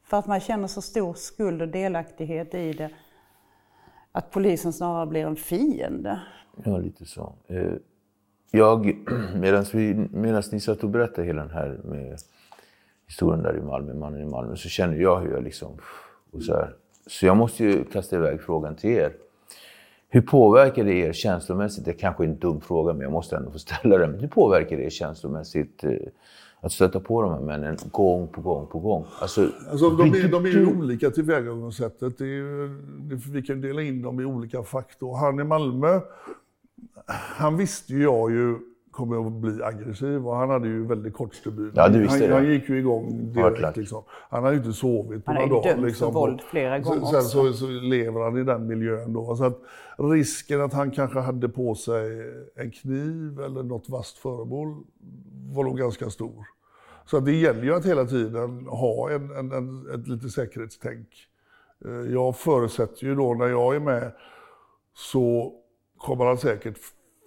För 0.03 0.17
att 0.19 0.27
man 0.27 0.41
känner 0.41 0.69
så 0.69 0.83
stor 0.83 1.15
skuld 1.15 1.63
och 1.63 1.69
delaktighet 1.69 2.55
i 2.55 2.73
det, 2.73 2.91
att 4.13 4.31
polisen 4.31 4.73
snarare 4.73 5.07
blir 5.07 5.27
en 5.27 5.37
fiende. 5.37 6.21
Ja, 6.65 6.79
lite 6.79 7.05
så. 7.05 7.33
Eh, 7.47 7.73
jag, 8.51 8.97
medan, 9.35 9.65
medan 10.13 10.43
ni 10.53 10.61
satt 10.61 10.85
och 10.85 10.91
berättade 10.91 11.27
hela 11.27 11.43
den 11.43 11.51
här 11.51 11.81
med 11.85 12.19
historien 13.07 13.43
där 13.43 13.57
i 13.57 13.63
Malmö, 13.63 13.95
mannen 13.95 14.21
i 14.21 14.27
Malmö, 14.27 14.57
så 14.57 14.69
känner 14.69 14.97
jag 14.97 15.21
hur 15.21 15.33
jag 15.33 15.43
liksom... 15.43 15.79
Och 16.33 16.43
så, 16.43 16.53
här. 16.55 16.75
så 17.07 17.27
jag 17.27 17.37
måste 17.37 17.65
ju 17.65 17.85
kasta 17.85 18.17
iväg 18.17 18.41
frågan 18.41 18.77
till 18.77 18.91
er. 18.91 19.13
Hur 20.09 20.21
påverkar 20.21 20.85
det 20.85 20.95
er 20.95 21.13
känslomässigt? 21.13 21.85
Det 21.85 21.93
kanske 21.93 22.25
är 22.25 22.29
en 22.29 22.39
dum 22.39 22.61
fråga, 22.61 22.93
men 22.93 23.03
jag 23.03 23.13
måste 23.13 23.37
ändå 23.37 23.51
få 23.51 23.59
ställa 23.59 23.99
den. 23.99 24.21
Hur 24.21 24.29
påverkar 24.29 24.77
det 24.77 24.85
er 24.85 24.91
känslomässigt 24.91 25.85
eh, 25.85 25.91
att 26.61 26.73
stöta 26.73 27.01
på 27.01 27.23
de 27.23 27.33
här 27.33 27.41
männen 27.41 27.77
gång 27.93 28.29
på 28.29 28.41
gång 28.41 28.67
på 28.67 28.79
gång? 28.79 29.05
Alltså, 29.21 29.47
Alltså, 29.71 29.91
de, 29.91 30.03
är, 30.15 30.29
de 30.29 30.45
är 30.45 30.49
ju 30.49 30.67
olika 30.67 31.11
tillvägagångssättet. 31.11 32.19
Det 32.19 32.25
ju, 32.27 32.69
vi 33.33 33.43
kan 33.43 33.61
dela 33.61 33.83
in 33.83 34.03
dem 34.03 34.21
i 34.21 34.25
olika 34.25 34.63
då. 34.99 35.13
Han 35.15 35.41
i 35.41 35.45
Malmö, 35.45 36.01
han 37.37 37.57
visste 37.57 37.93
ju 37.93 38.03
jag 38.03 38.31
ju 38.31 38.59
kommer 38.91 39.27
att 39.27 39.33
bli 39.33 39.63
aggressiv 39.63 40.29
och 40.29 40.37
han 40.37 40.51
hade 40.51 40.69
ju 40.69 40.87
väldigt 40.87 41.15
kort 41.15 41.35
stubin. 41.35 41.73
Ja, 41.75 41.89
du 41.89 41.99
visste 42.01 42.19
han, 42.21 42.29
det. 42.29 42.35
han 42.35 42.47
gick 42.47 42.69
ju 42.69 42.79
igång 42.79 43.33
direkt. 43.33 43.77
Liksom. 43.77 44.03
Han 44.31 44.45
har 44.45 44.51
ju 44.51 44.57
inte 44.59 44.73
sovit 44.73 45.25
på 45.25 45.33
Han 45.33 45.43
är 45.43 45.47
några 45.47 45.57
ju 45.57 45.63
dagar. 45.63 45.71
dömd 45.71 45.81
för 45.81 45.87
Liksom. 45.89 46.15
våld 46.15 46.41
flera 46.41 46.79
gånger 46.79 47.07
Sen, 47.07 47.23
så, 47.23 47.53
så 47.53 47.67
lever 47.67 48.21
han 48.21 48.39
i 48.39 48.45
den 48.45 48.67
miljön 48.67 49.13
då. 49.13 49.37
Så 49.37 49.45
att 49.45 49.59
risken 49.99 50.61
att 50.61 50.73
han 50.73 50.91
kanske 50.91 51.19
hade 51.19 51.49
på 51.49 51.75
sig 51.75 52.33
en 52.57 52.71
kniv 52.71 53.41
eller 53.41 53.63
något 53.63 53.89
vasst 53.89 54.19
föremål 54.19 54.77
var 55.55 55.65
nog 55.65 55.79
ganska 55.79 56.11
stor. 56.11 56.45
Så 57.11 57.17
att 57.17 57.25
det 57.25 57.33
gäller 57.33 57.63
ju 57.63 57.75
att 57.75 57.87
hela 57.87 58.05
tiden 58.05 58.67
ha 58.67 59.11
en, 59.11 59.31
en, 59.31 59.53
en, 59.53 59.91
ett 59.95 60.09
lite 60.09 60.29
säkerhetstänk. 60.29 61.09
Eh, 61.85 62.13
Jag 62.13 62.37
förutsätter 62.37 63.05
ju 63.07 63.15
då 63.15 63.35
när 63.35 63.47
jag 63.47 63.75
är 63.77 63.81
med 63.81 64.13
så 64.95 65.53
kommer 65.99 66.25
han 66.25 66.39
säkert 66.39 66.79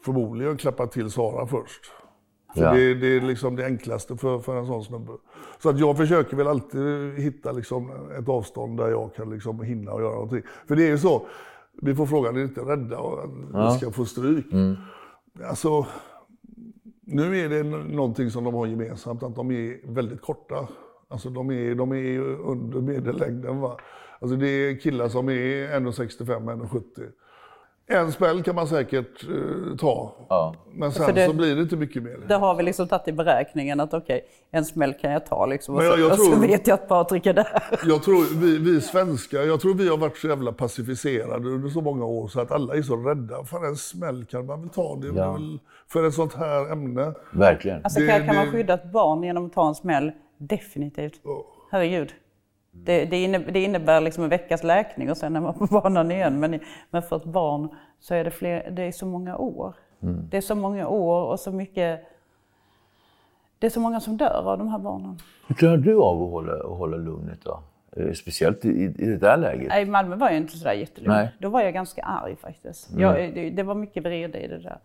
förmodligen 0.05 0.57
klappa 0.57 0.87
till 0.87 1.11
Sara 1.11 1.47
först. 1.47 1.91
För 2.55 2.61
Ja. 2.63 2.73
det, 2.73 2.93
det 2.93 3.07
är 3.07 3.21
liksom 3.21 3.55
det 3.55 3.65
enklaste 3.65 4.17
för, 4.17 4.39
för 4.39 4.55
en 4.59 4.65
sån 4.67 4.83
snubbe. 4.83 5.11
Så 5.59 5.69
att 5.69 5.79
jag 5.79 5.97
försöker 5.97 6.37
väl 6.37 6.47
alltid 6.47 7.13
hitta 7.17 7.51
liksom 7.51 7.91
ett 8.19 8.29
avstånd 8.29 8.77
där 8.77 8.89
jag 8.89 9.15
kan 9.15 9.29
liksom 9.29 9.61
hinna 9.63 9.91
och 9.91 10.01
göra 10.01 10.13
någonting. 10.13 10.41
För 10.67 10.75
det 10.75 10.83
är 10.83 10.87
ju 10.89 10.97
så, 10.97 11.27
vi 11.81 11.95
får 11.95 12.05
frågan, 12.05 12.35
är 12.35 12.39
ni 12.39 12.43
inte 12.45 12.61
rädda 12.61 12.97
att 12.99 13.73
vi 13.73 13.77
ska 13.79 13.91
få 13.91 14.05
stryk? 14.05 14.45
Alltså, 15.49 15.85
nu 17.05 17.39
är 17.39 17.49
det 17.49 17.63
någonting 17.63 18.29
som 18.29 18.43
de 18.43 18.53
har 18.53 18.65
gemensamt, 18.67 19.23
att 19.23 19.35
de 19.35 19.51
är 19.51 19.93
väldigt 19.93 20.21
korta. 20.21 20.67
Alltså 21.07 21.29
de 21.29 21.51
är, 21.51 21.75
de 21.75 21.91
är 21.91 21.95
ju 21.95 22.35
under 22.35 22.81
medellängden. 22.81 23.59
Va? 23.59 23.77
Alltså 24.19 24.37
det 24.37 24.47
är 24.47 24.79
killar 24.79 25.09
som 25.09 25.29
är 25.29 25.33
1,65, 25.33 26.25
1,70. 26.25 27.11
En 27.87 28.11
smäll 28.11 28.43
kan 28.43 28.55
man 28.55 28.67
säkert 28.67 29.23
eh, 29.23 29.77
ta, 29.77 30.13
ja. 30.29 30.55
men 30.73 30.91
sen 30.91 31.05
För 31.05 31.13
det- 31.13 31.25
så 31.27 31.33
blir 31.33 31.55
det 31.55 31.61
inte 31.61 31.75
mycket 31.75 32.03
mer. 32.03 32.17
Det 32.27 32.33
har 32.35 32.55
vi 32.55 32.63
liksom 32.63 32.87
tagit 32.87 33.07
i 33.07 33.11
beräkningen 33.11 33.79
att 33.79 33.93
okej, 33.93 34.21
en 34.51 34.65
smäll 34.65 34.93
kan 34.93 35.11
jag 35.11 35.25
ta 35.25 35.45
liksom. 35.45 35.75
Och, 35.75 35.81
Men 35.81 35.87
jag- 35.89 35.95
så, 35.95 36.01
jag 36.03 36.11
och 36.11 36.17
så 36.17 36.31
tror- 36.31 36.41
vet 36.47 36.67
jag 36.67 36.73
att 36.73 36.87
Patrik 36.87 37.25
är 37.25 37.33
där. 37.33 37.63
Jag 37.87 38.03
tror 38.03 38.39
vi, 38.39 38.57
vi 38.57 38.81
svenskar, 38.81 39.39
jag 39.41 39.59
tror 39.61 39.73
vi 39.73 39.89
har 39.89 39.97
varit 39.97 40.17
så 40.17 40.27
jävla 40.27 40.51
pacificerade 40.51 41.49
under 41.49 41.69
så 41.69 41.81
många 41.81 42.05
år 42.05 42.27
så 42.27 42.41
att 42.41 42.51
alla 42.51 42.75
är 42.75 42.81
så 42.81 42.95
rädda. 42.95 43.43
För 43.45 43.65
en 43.67 43.75
smäll 43.75 44.25
kan 44.25 44.45
man 44.45 44.61
väl 44.61 44.69
ta, 44.69 44.95
det 44.95 45.07
Ja. 45.07 45.31
väl 45.33 45.59
för 45.87 46.07
ett 46.07 46.13
sånt 46.13 46.33
här 46.33 46.71
ämne. 46.71 47.13
Verkligen. 47.31 47.81
Alltså 47.83 47.99
Det- 47.99 48.07
kan, 48.07 48.25
kan 48.25 48.35
man 48.35 48.45
det- 48.45 48.51
skydda 48.51 48.73
ett 48.73 48.91
barn 48.91 49.23
genom 49.23 49.45
att 49.45 49.53
ta 49.53 49.67
en 49.67 49.75
smäll? 49.75 50.11
Definitivt. 50.37 51.21
Herregud. 51.71 52.09
Det, 52.75 53.05
det, 53.05 53.23
innebär, 53.23 53.51
det 53.51 53.63
innebär 53.63 54.01
liksom 54.01 54.23
en 54.23 54.29
veckas 54.29 54.63
läkning 54.63 55.11
och 55.11 55.17
sen 55.17 55.35
är 55.35 55.41
man 55.41 55.53
på 55.59 55.65
banan 55.65 56.11
igen. 56.11 56.39
Men, 56.39 56.59
men 56.89 57.01
för 57.01 57.15
ett 57.15 57.25
barn 57.25 57.69
så 57.99 58.13
är 58.13 58.23
det, 58.23 58.31
fler, 58.31 58.71
det 58.71 58.83
är 58.83 58.91
så 58.91 59.05
många 59.05 59.37
år. 59.37 59.73
Det 60.29 60.37
är 60.37 60.41
så 60.41 60.55
många 60.55 60.87
år 60.87 61.25
och 61.31 61.39
så 61.39 61.51
mycket... 61.51 62.07
Det 63.59 63.65
är 63.65 63.69
så 63.71 63.79
många 63.79 63.99
som 63.99 64.17
dör 64.17 64.43
av 64.51 64.57
de 64.57 64.67
här 64.67 64.79
barnen. 64.79 65.17
Hur 65.47 65.55
klarar 65.55 65.77
du 65.77 65.95
av 66.01 66.23
att 66.23 66.29
hålla, 66.31 66.53
att 66.53 66.77
hålla 66.77 66.97
lugnet 66.97 67.39
då? 67.43 67.59
Eh, 67.97 68.11
Speciellt 68.13 68.65
i, 68.65 68.69
i 68.83 69.05
det 69.05 69.17
där 69.17 69.37
läget. 69.37 69.67
Nej, 69.69 69.83
I 69.83 69.85
Malmö 69.85 70.15
var 70.15 70.29
jag 70.29 70.37
inte 70.37 70.57
sådär 70.57 70.73
jättelugn. 70.73 71.11
Nej. 71.13 71.29
Då 71.39 71.49
var 71.49 71.61
jag 71.61 71.73
ganska 71.73 72.01
arg 72.03 72.35
faktiskt. 72.35 72.89
Jag, 72.97 73.15
det, 73.15 73.49
det 73.49 73.63
var 73.63 73.75
mycket 73.75 74.03
vrede 74.03 74.39
i 74.39 74.47
det 74.47 74.57
där. 74.57 74.77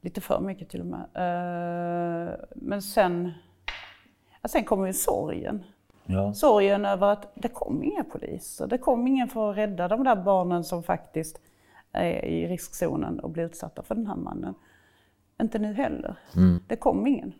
Lite 0.00 0.20
för 0.20 0.40
mycket 0.40 0.68
till 0.68 0.80
och 0.80 0.86
med. 0.86 1.00
Eh, 1.14 2.34
men 2.54 2.82
sen, 2.82 3.32
ja, 4.42 4.48
sen 4.48 4.64
kom 4.64 4.86
ju 4.86 4.92
sorgen. 4.92 5.64
Ja. 6.06 6.34
Sorgen 6.34 6.84
över 6.84 7.06
att 7.06 7.32
det 7.34 7.48
kom 7.48 7.82
inga 7.82 8.04
poliser. 8.04 8.66
Det 8.66 8.78
kom 8.78 9.06
ingen 9.06 9.28
för 9.28 9.50
att 9.50 9.56
rädda 9.56 9.88
de 9.88 10.04
där 10.04 10.16
barnen 10.16 10.64
som 10.64 10.82
faktiskt 10.82 11.40
är 11.92 12.24
i 12.24 12.48
riskzonen 12.48 13.20
och 13.20 13.30
blir 13.30 13.44
utsatta 13.44 13.82
för 13.82 13.94
den 13.94 14.06
här 14.06 14.16
mannen. 14.16 14.54
Inte 15.42 15.58
nu 15.58 15.72
heller. 15.72 16.16
Det 16.68 16.76
kom 16.76 17.06
ingen. 17.06 17.32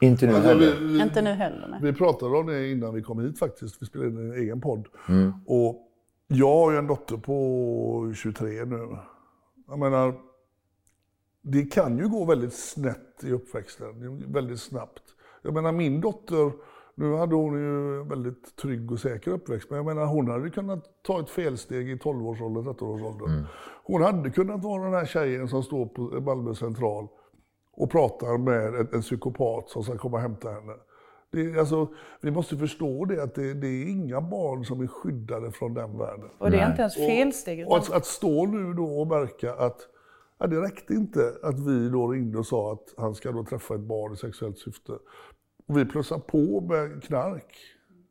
Inte 0.00 0.26
nu 0.26 0.32
Alltså, 0.34 0.48
heller. 0.48 0.76
vi, 0.80 0.86
vi, 0.92 1.02
Inte 1.02 1.22
nu 1.22 1.30
heller. 1.30 1.68
Nej. 1.70 1.78
vi 1.82 1.92
pratade 1.92 2.36
om 2.38 2.46
det 2.46 2.70
innan 2.70 2.94
vi 2.94 3.02
kom 3.02 3.20
hit 3.20 3.38
faktiskt. 3.38 3.82
Vi 3.82 3.86
spelade 3.86 4.10
in 4.10 4.16
en 4.18 4.32
egen 4.38 4.60
podd. 4.60 4.88
Och 5.46 5.82
jag 6.28 6.54
har 6.56 6.72
ju 6.72 6.78
en 6.78 6.86
dotter 6.86 7.16
på 7.16 8.12
23 8.16 8.64
nu. 8.64 8.96
Jag 9.68 9.78
menar, 9.78 10.14
det 11.42 11.62
kan 11.62 11.98
ju 11.98 12.08
gå 12.08 12.24
väldigt 12.24 12.54
snett 12.54 13.24
i 13.24 13.32
uppväxten, 13.32 14.22
väldigt 14.32 14.60
snabbt. 14.60 15.02
Jag 15.42 15.54
menar 15.54 15.72
min 15.72 16.00
dotter, 16.00 16.52
nu 16.96 17.14
hade 17.14 17.34
hon 17.34 17.58
ju 17.58 18.00
en 18.00 18.08
väldigt 18.08 18.56
trygg 18.56 18.92
och 18.92 19.00
säker 19.00 19.30
uppväxt, 19.30 19.70
men 19.70 19.76
jag 19.76 19.86
menar 19.86 20.06
hon 20.06 20.28
hade 20.30 20.50
kunnat 20.50 20.84
ta 21.02 21.20
ett 21.20 21.30
felsteg 21.30 21.90
i 21.90 21.96
12-årsåldern, 21.96 22.64
13-årsåldern. 22.64 23.46
Hon 23.82 24.02
hade 24.02 24.30
kunnat 24.30 24.64
vara 24.64 24.84
den 24.84 24.94
här 24.94 25.06
tjejen 25.06 25.48
som 25.48 25.62
står 25.62 25.86
på 25.86 26.02
Malmö 26.02 26.54
central 26.54 27.08
och 27.72 27.90
pratar 27.90 28.38
med 28.38 28.74
en, 28.74 28.88
en 28.92 29.00
psykopat 29.00 29.68
som 29.68 29.82
ska 29.82 29.98
komma 29.98 30.16
och 30.16 30.22
hämta 30.22 30.50
henne. 30.50 30.72
Det 31.32 31.58
alltså, 31.58 31.88
vi 32.20 32.30
måste 32.30 32.56
förstå 32.56 33.04
det, 33.04 33.22
att 33.22 33.34
det, 33.34 33.54
det 33.54 33.66
är 33.66 33.88
inga 33.88 34.20
barn 34.20 34.64
som 34.64 34.80
är 34.80 34.86
skyddade 34.86 35.52
från 35.52 35.74
den 35.74 35.98
världen. 35.98 36.30
Och 36.38 36.50
det 36.50 36.58
är 36.58 36.70
inte 36.70 36.80
ens 36.80 36.94
felsteg. 36.94 37.66
Och 37.66 37.76
Utan 37.76 37.78
att, 37.78 37.92
att 37.92 38.06
stå 38.06 38.46
nu 38.46 38.72
då 38.72 39.00
och 39.00 39.06
märka 39.06 39.54
att 39.54 39.88
Ja, 40.38 40.46
det 40.46 40.60
räckte 40.60 40.94
inte 40.94 41.34
att 41.42 41.60
vi 41.60 41.88
då 41.88 42.08
ringde 42.08 42.38
och 42.38 42.46
sa 42.46 42.72
att 42.72 42.94
han 42.96 43.14
ska 43.14 43.32
då 43.32 43.44
träffa 43.44 43.74
ett 43.74 43.80
barn 43.80 44.12
i 44.12 44.16
sexuellt 44.16 44.58
syfte. 44.58 44.92
Och 45.66 45.78
vi 45.78 45.84
plussade 45.84 46.20
på 46.20 46.60
med 46.60 47.02
knark. 47.04 47.54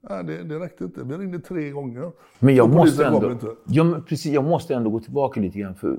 Ja, 0.09 0.23
det, 0.23 0.43
det 0.43 0.59
räckte 0.59 0.83
inte. 0.83 1.03
Vi 1.03 1.17
ringde 1.17 1.39
tre 1.39 1.69
gånger. 1.69 2.11
Men 2.39 2.55
jag 2.55 2.69
måste, 2.73 3.05
ändå, 3.05 3.31
inte. 3.31 3.47
ja, 3.67 3.83
men 3.83 4.03
precis, 4.03 4.33
jag 4.33 4.43
måste 4.43 4.75
ändå 4.75 4.89
gå 4.89 4.99
tillbaka 4.99 5.39
lite 5.41 5.59
grann. 5.59 5.75
För, 5.75 5.97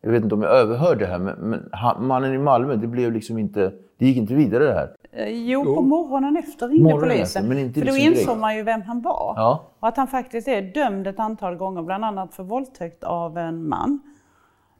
jag 0.00 0.10
vet 0.10 0.22
inte 0.22 0.34
om 0.34 0.42
jag 0.42 0.50
överhörde 0.52 1.00
det 1.00 1.06
här, 1.06 1.18
men, 1.18 1.36
men 1.38 1.68
han, 1.72 2.06
mannen 2.06 2.34
i 2.34 2.38
Malmö, 2.38 2.76
det 2.76 2.86
blev 2.86 3.12
liksom 3.12 3.38
inte, 3.38 3.72
det 3.98 4.06
gick 4.06 4.16
inte 4.16 4.34
vidare 4.34 4.64
det 4.64 4.72
här. 4.72 4.96
Eh, 5.12 5.28
Jo, 5.50 5.64
på 5.74 5.82
morgonen 5.82 6.36
efter 6.36 6.68
ringde 6.68 6.82
Morgonen 6.84 7.08
polisen. 7.08 7.42
efter, 7.42 7.48
men 7.54 7.58
inte 7.58 7.80
för 7.80 7.86
då 7.86 7.92
liksom 7.92 8.08
insåg 8.12 8.26
direkt. 8.26 8.40
man 8.40 8.56
ju 8.56 8.62
vem 8.62 8.82
han 8.82 9.02
var. 9.02 9.34
Ja. 9.36 9.66
Och 9.80 9.88
att 9.88 9.96
han 9.96 10.08
faktiskt 10.08 10.48
är 10.48 10.62
dömd 10.62 11.06
ett 11.06 11.18
antal 11.20 11.56
gånger, 11.56 11.82
bland 11.82 12.04
annat 12.04 12.34
för 12.34 12.42
våldtäkt 12.42 13.04
av 13.04 13.38
en 13.38 13.68
man. 13.68 14.00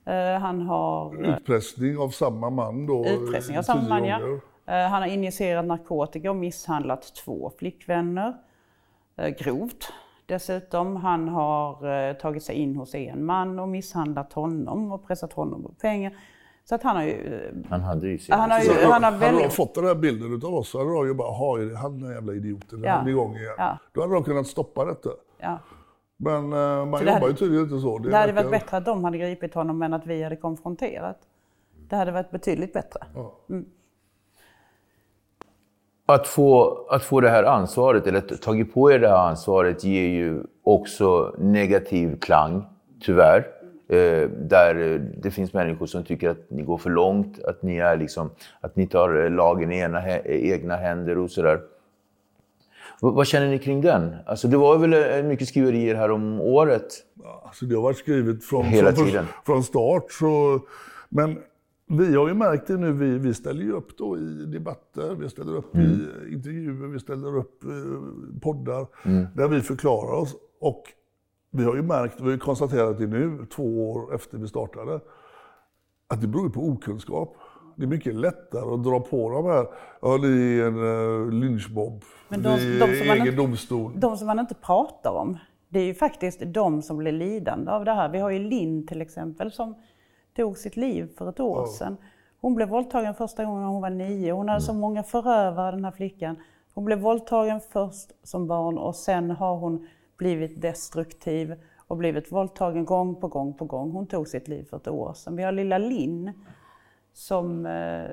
Eh, 0.04 0.40
Han 0.40 0.60
har 0.62 1.24
eh, 1.24 1.36
Utpressning 1.36 1.98
av 1.98 2.08
samma 2.08 2.50
man 2.50 2.86
då. 2.86 3.06
utpressning 3.06 3.58
av 3.58 3.62
samma 3.62 3.88
man, 3.88 4.04
ja. 4.04 4.18
Eh, 4.70 4.88
Han 4.90 5.02
har 5.02 5.06
injicerat 5.08 5.64
narkotika 5.64 6.30
och 6.30 6.36
misshandlat 6.36 7.14
två 7.24 7.52
flickvänner. 7.58 8.34
eh, 9.16 9.28
Grovt. 9.28 9.92
Dessutom, 10.26 10.96
han 10.96 11.28
har 11.28 11.86
eh, 12.08 12.12
tagit 12.16 12.42
sig 12.42 12.54
in 12.54 12.76
hos 12.76 12.94
en 12.94 13.24
man 13.24 13.58
och 13.58 13.68
misshandlat 13.68 14.32
honom 14.32 14.92
och 14.92 15.06
pressat 15.06 15.32
honom 15.32 15.62
på 15.62 15.68
pengar. 15.72 16.12
Så 16.64 16.74
att 16.74 16.82
han 16.82 16.96
har 16.96 17.02
ju... 17.02 17.52
Han 17.70 17.80
hade 17.80 18.08
ju 18.08 18.18
sin... 18.18 18.34
Han 18.34 18.50
har 18.50 18.58
ju 18.60 18.64
Så 18.64 18.72
han 18.72 18.84
har 19.04 19.10
hade 19.10 19.16
de 19.16 19.20
väldigt... 19.20 19.52
fått 19.52 19.74
den 19.74 19.84
här 19.86 19.94
bilden 19.94 20.34
utav 20.34 20.54
oss 20.54 20.68
så 20.70 20.78
hade 20.78 20.90
de 20.90 21.06
ju 21.06 21.14
bara, 21.14 21.28
jaha, 21.28 21.60
är 21.62 21.66
det 21.66 21.76
han 21.76 22.00
den 22.00 22.10
jävla 22.12 22.32
idioten? 22.32 22.82
Ja. 22.84 22.90
Han 22.92 23.06
är 23.06 23.10
igång 23.10 23.36
igen. 23.36 23.54
Ja. 23.58 23.78
Då 23.92 24.00
hade 24.00 24.14
de 24.14 24.24
kunnat 24.24 24.46
stoppa 24.46 24.84
detta. 24.84 25.08
Ja. 25.38 25.58
Men 26.16 26.48
man 26.48 26.92
Så 26.92 26.98
det 26.98 27.04
jobbar 27.04 27.12
hade- 27.12 27.26
ju 27.26 27.34
tydligen 27.36 27.64
inte 27.64 27.78
så. 27.80 27.98
Det 27.98 28.16
hade 28.16 28.32
verkar- 28.32 28.48
varit 28.48 28.60
bättre 28.62 28.76
att 28.76 28.84
de 28.84 29.04
hade 29.04 29.18
gripit 29.18 29.54
honom 29.54 29.82
än 29.82 29.94
att 29.94 30.06
vi 30.06 30.22
hade 30.22 30.36
konfronterat. 30.36 31.18
Det 31.88 31.96
hade 31.96 32.12
varit 32.12 32.30
betydligt 32.30 32.72
bättre. 32.72 33.00
Att 36.14 36.26
få, 36.26 36.78
att 36.90 37.04
få 37.04 37.20
det 37.20 37.30
här 37.30 37.44
ansvaret, 37.44 38.06
eller 38.06 38.18
att 38.18 38.42
tagit 38.42 38.74
på 38.74 38.92
er 38.92 38.98
det 38.98 39.08
här 39.08 39.28
ansvaret, 39.28 39.84
ger 39.84 40.08
ju 40.08 40.42
också 40.64 41.34
negativ 41.38 42.18
klang, 42.20 42.64
tyvärr. 43.04 43.46
Eh, 43.88 44.28
där 44.28 44.92
eh, 44.92 45.00
det 45.00 45.30
finns 45.30 45.52
människor 45.52 45.86
som 45.86 46.04
tycker 46.04 46.30
att 46.30 46.50
ni 46.50 46.62
går 46.62 46.78
för 46.78 46.90
långt, 46.90 47.44
att 47.44 47.62
ni, 47.62 47.76
är 47.76 47.96
liksom, 47.96 48.30
att 48.60 48.76
ni 48.76 48.86
tar 48.86 49.24
eh, 49.24 49.30
lagen 49.30 49.72
i 49.72 49.78
ena, 49.78 50.18
egna 50.24 50.76
händer 50.76 51.18
och 51.18 51.30
sådär. 51.30 51.60
Vad, 53.00 53.26
känner 53.26 53.48
ni 53.48 53.58
kring 53.58 53.80
den? 53.80 54.16
Alltså, 54.26 54.48
det 54.48 54.56
var 54.56 54.78
väl 54.78 55.24
mycket 55.24 55.48
skriverier 55.48 55.94
här 55.94 56.10
om 56.10 56.40
året. 56.40 56.88
Alltså 57.44 57.64
det 57.64 57.74
har 57.74 57.82
varit 57.82 57.98
skrivet 57.98 58.44
från, 58.44 58.64
Hela 58.64 58.92
från, 58.92 59.06
tiden. 59.06 59.26
från 59.46 59.62
start. 59.62 60.12
Så, 60.12 60.60
men 61.08 61.38
vi 61.90 62.14
har 62.16 62.28
ju 62.28 62.34
märkt 62.34 62.66
det 62.66 62.76
nu, 62.76 62.92
vi, 62.92 63.18
vi 63.18 63.34
ställer 63.34 63.62
ju 63.62 63.72
upp 63.72 63.96
då 63.98 64.18
i 64.18 64.44
debatter, 64.46 65.14
vi 65.14 65.28
ställer 65.28 65.56
upp 65.56 65.74
Mm. 65.74 65.86
i 65.86 66.32
intervjuer, 66.34 66.86
vi 66.88 66.98
ställer 67.00 67.36
upp 67.36 67.64
i 67.64 68.40
poddar 68.40 68.86
Mm. 69.04 69.26
där 69.34 69.48
vi 69.48 69.60
förklarar 69.60 70.12
oss. 70.12 70.36
Och 70.60 70.82
vi 71.50 71.64
har 71.64 71.76
ju 71.76 71.82
märkt, 71.82 72.20
vi 72.20 72.24
har 72.24 72.30
ju 72.30 72.38
konstaterat 72.38 72.98
det 72.98 73.06
nu, 73.06 73.46
två 73.56 73.90
år 73.90 74.14
efter 74.14 74.38
vi 74.38 74.48
startade, 74.48 75.00
att 76.08 76.20
det 76.20 76.26
beror 76.26 76.48
på 76.50 76.60
okunskap. 76.60 77.36
Det 77.76 77.82
är 77.84 77.88
mycket 77.88 78.14
lättare 78.14 78.74
att 78.74 78.84
dra 78.84 79.00
på 79.00 79.30
de 79.30 79.44
här, 79.46 79.66
ja 80.02 80.16
ni 80.22 80.58
är 80.58 80.66
en 80.66 80.76
uh, 80.76 81.30
lynchmobb, 81.32 82.02
Men 82.28 82.42
de- 82.42 82.48
de 82.78 82.86
som 82.86 83.10
egen 83.10 83.16
inte- 83.26 83.36
domstol. 83.36 83.92
De 83.96 84.16
som 84.16 84.26
man 84.26 84.38
inte 84.38 84.54
pratar 84.54 85.10
om, 85.10 85.38
det 85.68 85.78
är 85.80 85.84
ju 85.84 85.94
faktiskt 85.94 86.40
de 86.46 86.82
som 86.82 86.96
blir 86.96 87.12
lidande 87.12 87.70
av 87.70 87.84
det 87.84 87.92
här. 87.92 88.08
Vi 88.08 88.18
har 88.18 88.30
ju 88.30 88.38
Linn 88.38 88.86
till 88.86 89.00
exempel 89.02 89.52
som 89.52 89.74
tog 90.40 90.58
sitt 90.58 90.76
liv 90.76 91.08
för 91.16 91.28
ett 91.28 91.40
år 91.40 91.66
sedan. 91.66 91.96
Hon 92.40 92.54
blev 92.54 92.68
våldtagen 92.68 93.14
första 93.14 93.44
gången 93.44 93.64
hon 93.64 93.82
var 93.82 93.90
nio. 93.90 94.32
Hon 94.32 94.48
hade 94.48 94.60
så 94.60 94.72
många 94.72 95.02
förövare 95.02 95.70
den 95.70 95.84
här 95.84 95.92
flickan. 95.92 96.36
Hon 96.74 96.84
blev 96.84 96.98
våldtagen 96.98 97.60
först 97.60 98.12
som 98.22 98.46
barn 98.46 98.78
och 98.78 98.96
sen 98.96 99.30
har 99.30 99.56
hon 99.56 99.86
blivit 100.16 100.60
destruktiv 100.60 101.54
och 101.76 101.96
blivit 101.96 102.32
våldtagen 102.32 102.84
gång 102.84 103.14
på 103.14 103.28
gång 103.28 103.54
på 103.54 103.64
gång. 103.64 103.90
Hon 103.90 104.06
tog 104.06 104.28
sitt 104.28 104.48
liv 104.48 104.64
för 104.70 104.76
ett 104.76 104.88
år 104.88 105.12
sedan. 105.14 105.36
Vi 105.36 105.42
har 105.42 105.52
lilla 105.52 105.78
Linn 105.78 106.32
som 107.12 107.66
eh, 107.66 108.04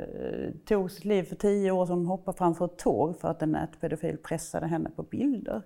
tog 0.66 0.92
sitt 0.92 1.06
liv 1.06 1.24
för 1.24 1.36
tio 1.36 1.72
år 1.72 1.86
sedan. 1.86 1.98
Hon 1.98 2.06
hoppade 2.06 2.38
framför 2.38 2.66
ett 2.66 2.78
tåg 2.78 3.20
för 3.20 3.28
att 3.28 3.42
en 3.42 3.52
nätpedofil 3.52 4.18
pressade 4.18 4.68
henne 4.68 4.90
på 4.96 5.04
bilder. 5.04 5.62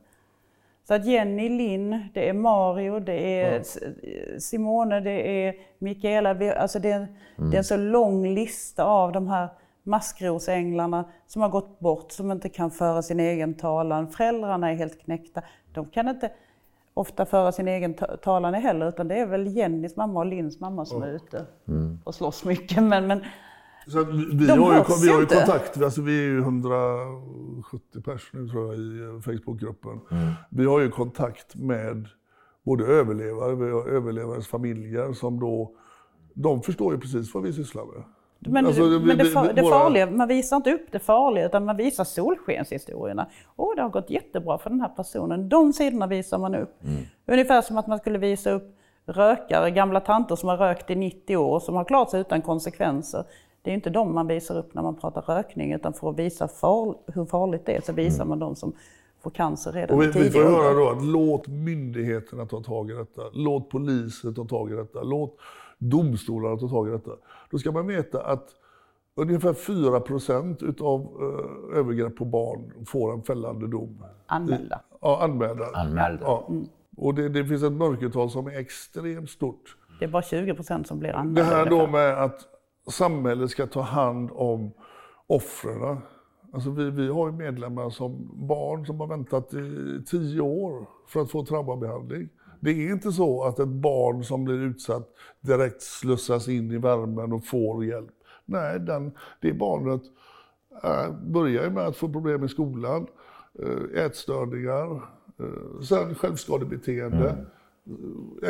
Så 0.88 0.94
att 0.94 1.06
Jenny, 1.06 1.50
Linn, 1.50 2.04
det 2.14 2.30
är 2.30 2.34
Mario, 2.34 3.00
det 3.00 3.42
är 3.42 3.60
S- 3.60 3.80
Simone, 4.40 5.00
det 5.00 5.48
är 5.48 5.56
Mikaela. 5.80 6.54
Alltså 6.56 6.80
det, 6.80 6.92
är, 6.92 7.08
det 7.36 7.54
är 7.56 7.58
en 7.58 7.64
så 7.64 7.78
lång 7.78 8.28
lista 8.34 8.84
av 8.84 9.12
de 9.12 9.28
här 9.28 9.50
maskrosänglarna 9.84 11.06
som 11.28 11.42
har 11.42 11.50
gått 11.50 11.80
bort, 11.80 12.12
som 12.12 12.32
inte 12.32 12.50
kan 12.50 12.72
föra 12.72 13.02
sin 13.02 13.20
egen 13.20 13.54
talan. 13.54 14.08
Föräldrarna 14.08 14.72
är 14.72 14.76
helt 14.76 15.02
knäckta. 15.02 15.42
De 15.74 15.86
kan 15.86 16.08
inte 16.08 16.32
ofta 16.94 17.26
föra 17.26 17.52
sin 17.52 17.68
egen 17.68 17.94
ta- 17.94 18.18
talan 18.18 18.54
heller, 18.54 18.90
utan 18.90 19.08
det 19.08 19.16
är 19.20 19.26
väl 19.26 19.48
Jennys 19.58 19.96
mamma 19.96 20.20
och 20.20 20.26
Linns 20.26 20.60
mamma 20.60 20.86
som 20.86 21.04
är 21.04 21.08
ute 21.08 21.46
och 22.04 22.16
slåss 22.16 22.46
mycket. 22.46 22.84
Men, 22.84 23.08
men 23.08 23.24
Så 23.92 24.00
att 24.00 24.08
vi, 24.10 24.26
vi, 24.34 24.46
De 24.48 24.60
har 24.60 24.74
ju, 24.76 24.84
vi 25.04 25.10
har 25.10 25.16
ju 25.18 25.22
inte. 25.22 25.36
kontakt, 25.36 25.82
alltså 25.82 26.02
vi 26.02 26.20
är 26.20 26.24
ju 26.30 26.40
170 26.40 28.02
pers 28.06 28.30
nu 28.34 28.48
tror 28.48 28.66
jag 28.74 28.76
i 28.82 29.00
eh, 29.02 29.22
Facebookgruppen. 29.22 30.00
Vi 30.50 30.66
har 30.66 30.80
ju 30.80 30.90
kontakt 30.90 31.56
med 31.56 32.08
både 32.66 32.86
överlevare, 32.86 33.56
vi 33.56 33.72
har 33.72 33.88
överlevares 33.88 34.48
familjer 34.48 35.14
som 35.14 35.40
då, 35.40 35.72
de 36.34 36.62
förstår 36.62 36.94
ju 36.94 37.00
precis 37.00 37.34
vad 37.34 37.44
vi 37.44 37.54
sysslar 37.54 37.86
med. 37.86 38.04
Men, 38.54 38.66
Alltså, 38.66 38.90
det, 38.90 39.00
vi- 39.00 39.06
men 39.06 39.18
det, 39.18 39.24
vi- 39.24 39.34
fa- 39.34 39.54
det 39.54 39.62
våra- 39.62 39.80
farliga, 39.80 40.12
man 40.12 40.28
visar 40.28 40.56
inte 40.58 40.72
upp 40.74 40.86
det 40.92 41.00
farliga 41.00 41.46
utan 41.46 41.66
man 41.66 41.78
visar 41.78 42.04
solskenshistorierna. 42.04 43.28
Åh, 43.56 43.76
det 43.76 43.82
har 43.82 43.90
gått 43.90 44.10
jättebra 44.10 44.58
för 44.58 44.70
den 44.70 44.82
här 44.82 44.90
personen. 44.90 45.50
De 45.50 45.74
sidorna 45.74 46.08
visar 46.08 46.38
man 46.38 46.56
upp. 46.56 46.80
Ungefär 47.28 47.62
som 47.62 47.78
att 47.78 47.88
man 47.88 48.00
skulle 48.00 48.18
visa 48.18 48.52
upp 48.52 48.76
rökare, 49.06 49.72
gamla 49.72 50.00
tanter 50.00 50.36
som 50.36 50.50
har 50.50 50.58
rökt 50.58 50.90
i 50.90 50.96
90 50.96 51.38
år 51.38 51.60
som 51.60 51.76
har 51.76 51.84
klarat 51.84 52.10
sig 52.10 52.22
utan 52.22 52.42
konsekvenser. 52.42 53.24
Det 53.62 53.70
är 53.72 53.74
inte 53.74 53.90
de 53.90 54.14
man 54.14 54.28
visar 54.28 54.58
upp 54.58 54.74
när 54.74 54.82
man 54.82 54.96
pratar 54.96 55.22
rökning 55.22 55.74
utan 55.74 55.94
för 55.94 56.10
att 56.10 56.20
visa 56.20 56.48
far, 56.48 56.96
hur 57.08 57.26
farligt 57.26 57.66
det 57.66 57.76
är 57.76 57.82
så 57.82 57.94
visar 57.94 58.26
man 58.26 58.40
de 58.40 58.56
som 58.56 58.74
får 59.24 59.32
cancer 59.32 59.72
redan 59.72 59.96
Och 59.98 60.04
vi, 60.04 60.14
tidig 60.14 60.26
vi 60.26 60.32
får 60.32 60.44
höra 60.44 60.74
då 60.74 60.90
att 60.90 61.04
låt 61.06 61.48
myndigheterna 61.48 62.46
ta 62.46 62.64
tag 62.64 62.92
i 62.92 62.94
detta. 62.94 63.22
Låt 63.34 63.70
polisen 63.70 64.36
ta 64.36 64.46
tag 64.46 64.72
i 64.72 64.76
detta. 64.76 65.04
Låt 65.04 65.38
domstolarna 65.78 66.58
ta 66.58 66.68
tag 66.68 66.88
i 66.88 66.92
detta. 66.92 67.12
Då 67.52 67.58
ska 67.58 67.72
man 67.72 67.88
veta 67.88 68.22
att 68.22 68.50
ungefär 69.16 69.54
4 69.54 70.00
procent 70.00 70.64
utav 70.64 71.02
eh, 71.02 71.78
övergrepp 71.78 72.16
på 72.16 72.26
barn 72.26 72.86
får 72.88 73.14
en 73.14 73.22
fällande 73.24 73.68
dom. 73.68 74.04
Anmälda. 74.26 74.82
Ja, 75.02 75.24
anmälda. 75.24 75.66
Anmälda. 75.74 76.24
Ja. 76.24 76.50
Och 76.98 77.14
det, 77.16 77.30
det 77.30 77.46
finns 77.46 77.64
ett 77.64 77.72
mörkertal 77.74 78.30
som 78.30 78.48
är 78.48 78.60
extremt 78.60 79.30
stort. 79.30 79.78
Det 80.00 80.06
är 80.06 80.10
bara 80.10 80.24
20 80.24 80.54
procent 80.54 80.88
som 80.88 81.00
blir 81.00 81.10
Det 81.10 81.18
anmälda. 81.18 81.44
här 81.44 81.66
då 81.66 81.88
med 81.88 82.24
att 82.24 82.40
samhället 82.88 83.50
ska 83.50 83.68
ta 83.68 83.82
hand 83.82 84.30
om 84.34 84.72
offren. 85.28 85.98
Alltså 86.54 86.70
vi, 86.70 86.90
vi 86.90 87.08
har 87.08 87.28
ju 87.28 87.34
medlemmar 87.34 87.90
som 87.90 88.30
barn 88.48 88.86
som 88.86 89.00
har 89.00 89.08
väntat 89.08 89.54
i 89.54 90.04
tio 90.08 90.42
år 90.42 90.86
för 91.08 91.22
att 91.22 91.32
få 91.32 91.46
traumabehandling. 91.46 92.30
Det 92.60 92.70
är 92.70 92.92
inte 92.92 93.12
så 93.12 93.44
att 93.44 93.60
ett 93.60 93.68
barn 93.68 94.24
som 94.24 94.44
blir 94.44 94.56
utsatt 94.56 95.10
direkt 95.42 95.82
slussas 95.82 96.48
in 96.48 96.72
i 96.72 96.78
värmen 96.78 97.34
och 97.34 97.46
får 97.46 97.86
hjälp. 97.86 98.12
Nej, 98.46 98.80
den, 98.80 99.12
det 99.42 99.54
barnet 99.54 100.02
äh, 100.84 101.12
börjar 101.12 101.64
ju 101.64 101.70
med 101.70 101.86
att 101.86 101.98
få 101.98 102.10
problem 102.10 102.44
i 102.44 102.50
skolan, 102.50 103.08
äh, 103.60 104.04
ätstörningar, 104.06 104.96
äh, 105.40 105.82
sen 105.82 106.16
självskadebeteende, 106.16 107.30
Mm 107.30 107.46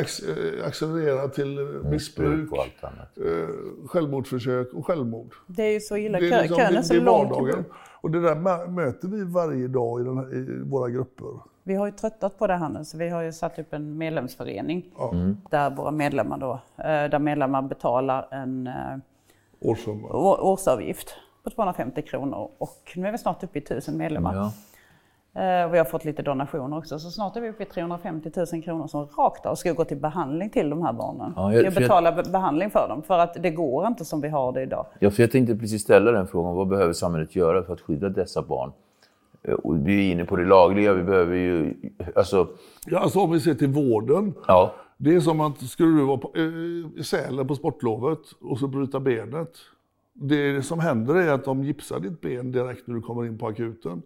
ex, 0.00 0.20
äh, 0.20 0.66
accelererar 0.66 1.28
till 1.28 1.58
äh, 1.58 1.64
missbruk, 1.90 2.52
och 2.52 2.58
allt 2.58 2.84
annat. 2.84 3.18
eh, 3.18 3.86
självmordsförsök 3.86 4.72
och 4.74 4.86
självmord. 4.86 5.34
Det 5.46 5.62
är 5.62 5.72
ju 5.72 5.80
så 5.80 5.96
illa. 5.96 6.18
Det 6.20 6.28
är, 6.30 6.42
liksom, 6.42 6.58
kön 6.58 6.76
är 6.76 6.82
så 6.82 6.94
det 6.94 7.00
är 7.00 7.04
lång. 7.04 7.64
Och 8.00 8.10
det 8.10 8.20
där 8.20 8.34
mö- 8.34 8.68
möter 8.70 9.08
vi 9.08 9.24
varje 9.24 9.68
dag 9.68 10.00
i, 10.00 10.04
den 10.04 10.16
här, 10.18 10.34
i 10.34 10.62
våra 10.62 10.90
grupper. 10.90 11.26
Vi 11.62 11.74
har 11.74 11.86
ju 11.86 11.92
tröttat 11.92 12.38
på 12.38 12.46
det 12.46 12.54
här 12.56 12.68
nu, 12.68 12.84
så 12.84 12.98
vi 12.98 13.08
har 13.08 13.22
ju 13.22 13.32
satt 13.32 13.58
upp 13.58 13.72
en 13.72 13.98
medlemsförening 13.98 14.90
Ja. 14.98 15.12
där 15.50 15.70
våra 15.70 15.90
medlemmar 15.90 16.38
då, 16.38 16.52
eh, 16.76 16.84
där 16.84 17.18
medlemmar 17.18 17.62
betalar 17.62 18.28
en 18.30 18.66
eh, 18.66 18.72
Årssumma. 19.60 20.08
å- 20.08 20.38
årsavgift 20.52 21.14
på 21.44 21.50
250 21.50 22.02
kronor 22.02 22.48
och 22.58 22.92
nu 22.96 23.06
är 23.08 23.12
vi 23.12 23.18
snart 23.18 23.44
uppe 23.44 23.58
i 23.58 23.62
1000 23.62 23.96
medlemmar. 23.96 24.34
Ja. 24.34 24.52
Eh, 25.34 25.64
Och 25.66 25.74
vi 25.74 25.78
har 25.78 25.84
fått 25.84 26.04
lite 26.04 26.22
donationer 26.22 26.78
också, 26.78 26.98
så 26.98 27.10
snart 27.10 27.36
är 27.36 27.40
vi 27.40 27.48
uppe 27.50 27.62
i 27.62 27.66
350 27.66 28.30
000 28.52 28.62
kronor 28.62 28.86
som 28.86 29.06
rakt 29.06 29.46
av 29.46 29.54
ska 29.54 29.72
gå 29.72 29.84
till 29.84 29.96
behandling 29.96 30.50
till 30.50 30.70
de 30.70 30.82
här 30.82 30.92
barnen. 30.92 31.32
Ja, 31.36 31.54
jag- 31.54 31.64
jag- 31.64 31.74
betalar 31.74 32.12
be- 32.16 32.30
behandling 32.32 32.70
för 32.70 32.88
dem, 32.88 33.02
för 33.02 33.18
att 33.18 33.42
det 33.42 33.50
går 33.50 33.86
inte 33.86 34.04
som 34.04 34.20
vi 34.20 34.28
har 34.28 34.52
det 34.52 34.62
idag. 34.62 34.86
Ja, 34.98 35.10
för 35.10 35.22
jag 35.22 35.30
tänkte 35.30 35.56
precis 35.56 35.82
ställa 35.82 36.12
den 36.12 36.26
frågan. 36.26 36.54
Vad 36.56 36.68
behöver 36.68 36.92
samhället 36.92 37.36
göra 37.36 37.62
för 37.62 37.72
att 37.72 37.80
skydda 37.80 38.08
dessa 38.08 38.42
barn? 38.42 38.72
Eh, 39.42 39.54
Och 39.54 39.88
vi 39.88 40.08
är 40.08 40.12
inne 40.12 40.24
på 40.24 40.36
det 40.36 40.44
lagliga. 40.44 40.92
Vi 40.94 41.02
behöver 41.02 41.36
ju... 41.36 41.74
Alltså, 42.16 42.48
Ja, 42.86 42.98
alltså 42.98 43.20
om 43.20 43.30
vi 43.30 43.40
ser 43.40 43.54
till 43.54 43.68
vården. 43.68 44.34
ja. 44.48 44.72
Det 44.96 45.14
är 45.14 45.20
som 45.20 45.40
att 45.40 45.58
skulle 45.60 45.98
du 45.98 46.04
vara 46.04 46.16
på, 46.18 46.30
eh, 46.36 46.42
i 47.00 47.04
Sälen 47.04 47.46
på 47.48 47.54
sportlovet 47.54 48.18
och 48.40 48.58
så 48.58 48.66
bryta 48.68 49.00
benet. 49.00 49.50
Det 50.14 50.62
som 50.62 50.78
händer 50.80 51.14
är 51.14 51.32
att 51.32 51.44
de 51.44 51.64
gipsar 51.64 52.00
ditt 52.00 52.20
ben 52.20 52.52
direkt 52.52 52.86
när 52.86 52.94
du 52.94 53.00
kommer 53.02 53.26
in 53.26 53.38
på 53.38 53.46
akuten. 53.46 54.02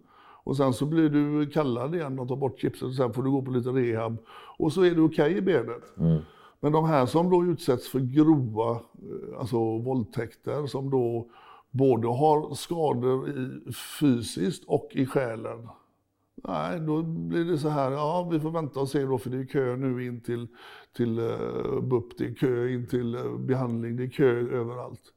Och 0.46 0.56
sen 0.56 0.72
så 0.72 0.86
blir 0.86 1.08
du 1.08 1.50
kallad 1.50 1.94
igen 1.94 2.18
och 2.18 2.28
tar 2.28 2.36
bort 2.36 2.62
gipset 2.64 2.82
och 2.82 2.94
sen 2.94 3.12
får 3.12 3.22
du 3.22 3.30
gå 3.30 3.42
på 3.42 3.50
lite 3.50 3.68
rehab. 3.68 4.18
Och 4.58 4.72
så 4.72 4.82
är 4.82 4.90
du 4.90 5.00
okej 5.00 5.24
okay 5.24 5.36
i 5.36 5.40
benet. 5.40 5.98
Mm. 5.98 6.18
Men 6.60 6.72
de 6.72 6.84
här 6.84 7.06
som 7.06 7.30
då 7.30 7.44
utsätts 7.44 7.88
för 7.88 8.00
grova 8.00 8.70
eh, 8.70 9.38
alltså 9.38 9.78
våldtäkter 9.78 10.66
som 10.66 10.90
då 10.90 11.26
både 11.70 12.08
har 12.08 12.54
skador 12.54 13.28
i, 13.28 13.72
fysiskt 13.72 14.64
och 14.66 14.88
i 14.92 15.06
själen. 15.06 15.68
Nej, 16.34 16.80
då 16.80 17.02
blir 17.02 17.44
det 17.44 17.58
så 17.58 17.68
här, 17.68 17.90
ja 17.90 18.28
vi 18.32 18.40
får 18.40 18.50
vänta 18.50 18.80
och 18.80 18.88
se 18.88 19.02
då 19.02 19.18
för 19.18 19.30
det 19.30 19.38
är 19.38 19.46
kö 19.46 19.76
nu 19.76 20.06
in 20.06 20.20
till, 20.20 20.46
till 20.96 21.18
uh, 21.18 21.80
BUP, 21.80 22.18
det 22.18 22.24
är 22.24 22.34
kö 22.34 22.68
in 22.68 22.86
till 22.86 23.16
uh, 23.16 23.38
behandling, 23.38 23.96
det 23.96 24.04
är 24.04 24.08
kö 24.08 24.30
överallt. 24.38 25.12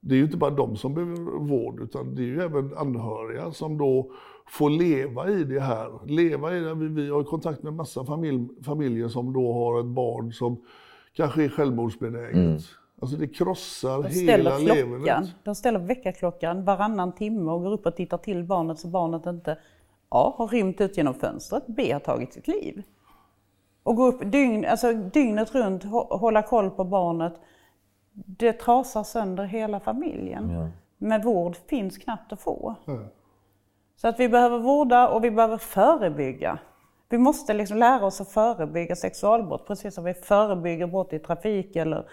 Det 0.00 0.14
är 0.14 0.16
ju 0.16 0.24
inte 0.24 0.36
bara 0.36 0.50
de 0.50 0.76
som 0.76 0.94
behöver 0.94 1.38
vård 1.38 1.80
utan 1.80 2.14
det 2.14 2.22
är 2.22 2.26
ju 2.26 2.40
även 2.42 2.76
anhöriga 2.76 3.52
som 3.52 3.78
då 3.78 4.12
får 4.48 4.70
leva 4.70 5.28
i 5.28 5.44
det 5.44 5.60
här. 5.60 6.06
Leva 6.06 6.56
i 6.56 6.60
det. 6.60 6.74
Vi, 6.74 7.10
har 7.10 7.24
kontakt 7.24 7.62
med 7.62 7.72
massa 7.72 8.04
familj, 8.04 8.48
familjer 8.64 9.08
som 9.08 9.32
då 9.32 9.52
har 9.52 9.80
ett 9.80 9.86
barn 9.86 10.32
som 10.32 10.64
kanske 11.12 11.44
är 11.44 11.48
självmordsbenäget. 11.48 12.34
Mm. 12.34 12.58
Alltså 13.00 13.16
det 13.16 13.28
krossar 13.28 14.02
de 14.02 14.08
hela 14.08 14.58
levernet. 14.58 15.34
De 15.44 15.54
ställer 15.54 15.78
väckarklockan 15.78 16.64
varannan 16.64 17.12
timme 17.12 17.50
och 17.50 17.62
går 17.62 17.72
upp 17.72 17.86
och 17.86 17.96
tittar 17.96 18.18
till 18.18 18.44
barnet 18.44 18.78
så 18.78 18.88
barnet 18.88 19.26
inte 19.26 19.58
A. 20.08 20.34
har 20.36 20.48
rymt 20.48 20.80
ut 20.80 20.96
genom 20.96 21.14
fönstret, 21.14 21.64
B. 21.66 21.92
har 21.92 22.00
tagit 22.00 22.32
sitt 22.32 22.48
liv. 22.48 22.82
Och 23.82 23.96
gå 23.96 24.06
upp 24.06 24.32
dygn, 24.32 24.64
alltså 24.64 24.92
dygnet 24.92 25.54
runt, 25.54 25.84
hålla 26.10 26.42
koll 26.42 26.70
på 26.70 26.84
barnet. 26.84 27.34
Det 28.12 28.52
trasar 28.52 29.02
sönder 29.02 29.44
hela 29.44 29.80
familjen. 29.80 30.50
Ja. 30.50 30.68
Men 30.98 31.22
vård 31.22 31.56
finns 31.56 31.98
knappt 31.98 32.32
att 32.32 32.40
få. 32.40 32.74
Mm. 32.86 33.04
Så 33.96 34.08
att 34.08 34.20
vi 34.20 34.28
behöver 34.28 34.58
vårda 34.58 35.08
och 35.08 35.24
vi 35.24 35.30
behöver 35.30 35.56
förebygga. 35.58 36.58
Vi 37.08 37.18
måste 37.18 37.54
liksom 37.54 37.78
lära 37.78 38.06
oss 38.06 38.20
att 38.20 38.28
förebygga 38.28 38.96
sexualbrott, 38.96 39.66
precis 39.66 39.94
som 39.94 40.04
vi 40.04 40.14
förebygger 40.14 40.86
brott 40.86 41.12
i 41.12 41.18
trafik 41.18 41.76
eller 41.76 42.06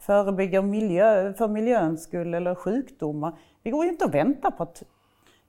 förebygga 0.00 0.62
miljö, 0.62 1.32
för 1.32 1.48
miljöns 1.48 2.02
skull 2.02 2.34
eller 2.34 2.54
sjukdomar. 2.54 3.32
Vi 3.62 3.70
går 3.70 3.84
ju 3.84 3.90
inte 3.90 4.04
och 4.04 4.14
väntar 4.14 4.50
på 4.50 4.62
att 4.62 4.82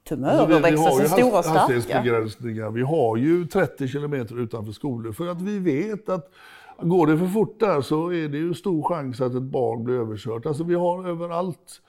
tumörer 0.08 0.38
alltså 0.38 0.58
växer 0.58 0.90
sig 0.90 1.08
stora 1.08 1.38
och 1.38 1.44
starka. 1.44 2.70
Vi 2.70 2.82
har 2.82 3.16
ju 3.16 3.46
30 3.46 3.88
kilometer 3.88 4.40
utanför 4.40 4.72
skolor 4.72 5.12
för 5.12 5.28
att 5.28 5.42
vi 5.42 5.58
vet 5.58 6.08
att 6.08 6.30
går 6.80 7.06
det 7.06 7.18
för 7.18 7.26
fort 7.26 7.60
där 7.60 7.80
så 7.80 8.12
är 8.12 8.28
det 8.28 8.38
ju 8.38 8.54
stor 8.54 8.82
chans 8.82 9.20
att 9.20 9.34
ett 9.34 9.42
barn 9.42 9.84
blir 9.84 9.94
överkört. 9.94 10.46
Alltså 10.46 10.64
vi 10.64 10.74
har 10.74 11.08
överallt 11.08 11.82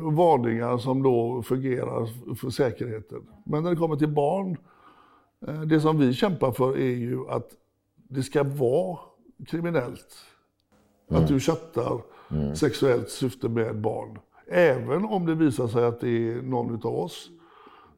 varningar 0.00 0.78
som 0.78 1.02
då 1.02 1.42
fungerar 1.42 2.34
för 2.34 2.50
säkerheten. 2.50 3.26
Men 3.44 3.62
när 3.62 3.70
det 3.70 3.76
kommer 3.76 3.96
till 3.96 4.08
barn, 4.08 4.56
eh, 5.46 5.60
det 5.60 5.80
som 5.80 5.98
vi 5.98 6.14
kämpar 6.14 6.52
för 6.52 6.78
är 6.78 6.96
ju 6.96 7.28
att 7.28 7.50
det 8.08 8.22
ska 8.22 8.42
vara 8.42 8.98
kriminellt. 9.46 10.14
Mm. 11.10 11.22
Att 11.22 11.28
du 11.28 11.40
chattar 11.40 12.02
mm. 12.30 12.56
sexuellt 12.56 13.10
syfte 13.10 13.48
med 13.48 13.80
barn. 13.80 14.18
Även 14.50 15.04
om 15.04 15.26
det 15.26 15.34
visar 15.34 15.68
sig 15.68 15.84
att 15.84 16.00
det 16.00 16.08
är 16.08 16.42
någon 16.42 16.74
av 16.74 16.94
oss 16.94 17.30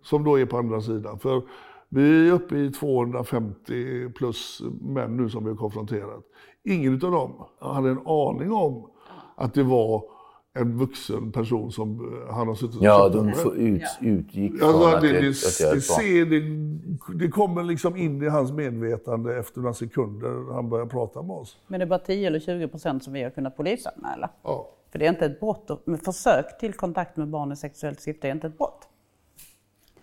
som 0.02 0.24
då 0.24 0.38
är 0.38 0.46
på 0.46 0.58
andra 0.58 0.80
sidan. 0.80 1.18
För 1.18 1.42
vi 1.88 2.28
är 2.28 2.32
uppe 2.32 2.56
i 2.56 2.70
250 2.70 4.08
plus 4.08 4.62
män 4.80 5.16
nu 5.16 5.30
som 5.30 5.44
vi 5.44 5.50
har 5.50 5.56
konfronterat. 5.56 6.24
Ingen 6.64 6.94
av 6.94 7.10
dem 7.10 7.44
hade 7.60 7.90
en 7.90 8.06
aning 8.06 8.52
om 8.52 8.90
att 9.36 9.54
det 9.54 9.62
var 9.62 10.17
en 10.54 10.78
vuxen 10.78 11.32
person 11.32 11.72
som 11.72 12.20
eh, 12.28 12.34
han 12.34 12.48
har 12.48 12.54
suttit 12.54 12.76
och 12.76 12.84
Ja, 12.84 13.08
de 13.08 13.28
ut, 13.56 13.82
utgick 14.00 14.58
från 14.58 14.68
alltså, 14.68 14.88
att, 14.88 15.02
det, 15.02 15.12
det, 15.12 15.28
att 15.28 15.74
det, 15.74 15.80
ser, 15.80 16.26
det, 16.26 17.24
det 17.24 17.28
kommer 17.28 17.62
liksom 17.62 17.96
in 17.96 18.22
i 18.22 18.28
hans 18.28 18.52
medvetande 18.52 19.38
efter 19.38 19.60
några 19.60 19.74
sekunder 19.74 20.54
han 20.54 20.68
börjar 20.68 20.86
prata 20.86 21.22
med 21.22 21.36
oss. 21.36 21.56
Men 21.66 21.80
det 21.80 21.84
är 21.84 21.88
bara 21.88 21.98
10 21.98 22.26
eller 22.26 22.40
20 22.40 22.68
procent 22.68 23.04
som 23.04 23.12
vi 23.12 23.22
har 23.22 23.30
kunnat 23.30 23.56
polisanmäla. 23.56 24.30
Ja. 24.42 24.70
För 24.90 24.98
det 24.98 25.06
är 25.06 25.10
inte 25.10 25.26
ett 25.26 25.40
brott. 25.40 25.86
Med 25.86 26.00
försök 26.00 26.58
till 26.58 26.72
kontakt 26.72 27.16
med 27.16 27.28
barn 27.28 27.52
i 27.52 27.56
sexuellt 27.56 28.00
syfte 28.00 28.28
är 28.28 28.32
inte 28.32 28.46
ett 28.46 28.58
brott. 28.58 28.88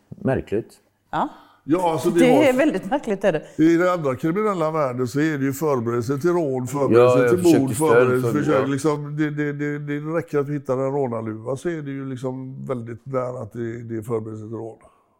Märkligt. 0.10 0.79
Ja. 1.12 1.29
Ja, 1.67 1.91
alltså 1.91 2.10
det, 2.10 2.19
det 2.19 2.49
är 2.49 2.54
väldigt 2.54 2.89
märkligt. 2.89 3.23
Är 3.23 3.32
det. 3.32 3.63
I 3.63 3.78
den 3.78 3.89
andra 3.89 4.15
kriminella 4.15 4.71
världen 4.71 5.08
så 5.08 5.19
är 5.19 5.38
det 5.38 5.45
ju 5.45 5.54
förberedelse 5.54 6.17
till 6.17 6.30
rån, 6.30 6.67
förberedelse 6.67 7.23
ja, 7.23 7.30
till 7.30 7.60
mord, 7.60 7.73
förberedelse 7.75 8.32
till 8.32 8.39
försök. 8.39 8.69
Liksom, 8.69 9.17
det, 9.17 9.30
det, 9.30 9.54
det, 9.54 9.80
det 9.80 9.99
räcker 10.17 10.39
att 10.39 10.47
vi 10.47 10.54
hittar 10.54 10.73
en 10.73 10.91
rånarluva 10.91 11.56
så 11.56 11.69
är 11.69 11.82
det 11.82 11.91
ju 11.91 12.10
liksom 12.10 12.65
väldigt 12.65 13.06
nära 13.06 13.41
att 13.41 13.54
det, 13.54 13.84
det 13.84 13.95
är 13.95 14.01
förberedelse 14.01 14.47
till 14.47 14.58
rån. 14.58 14.78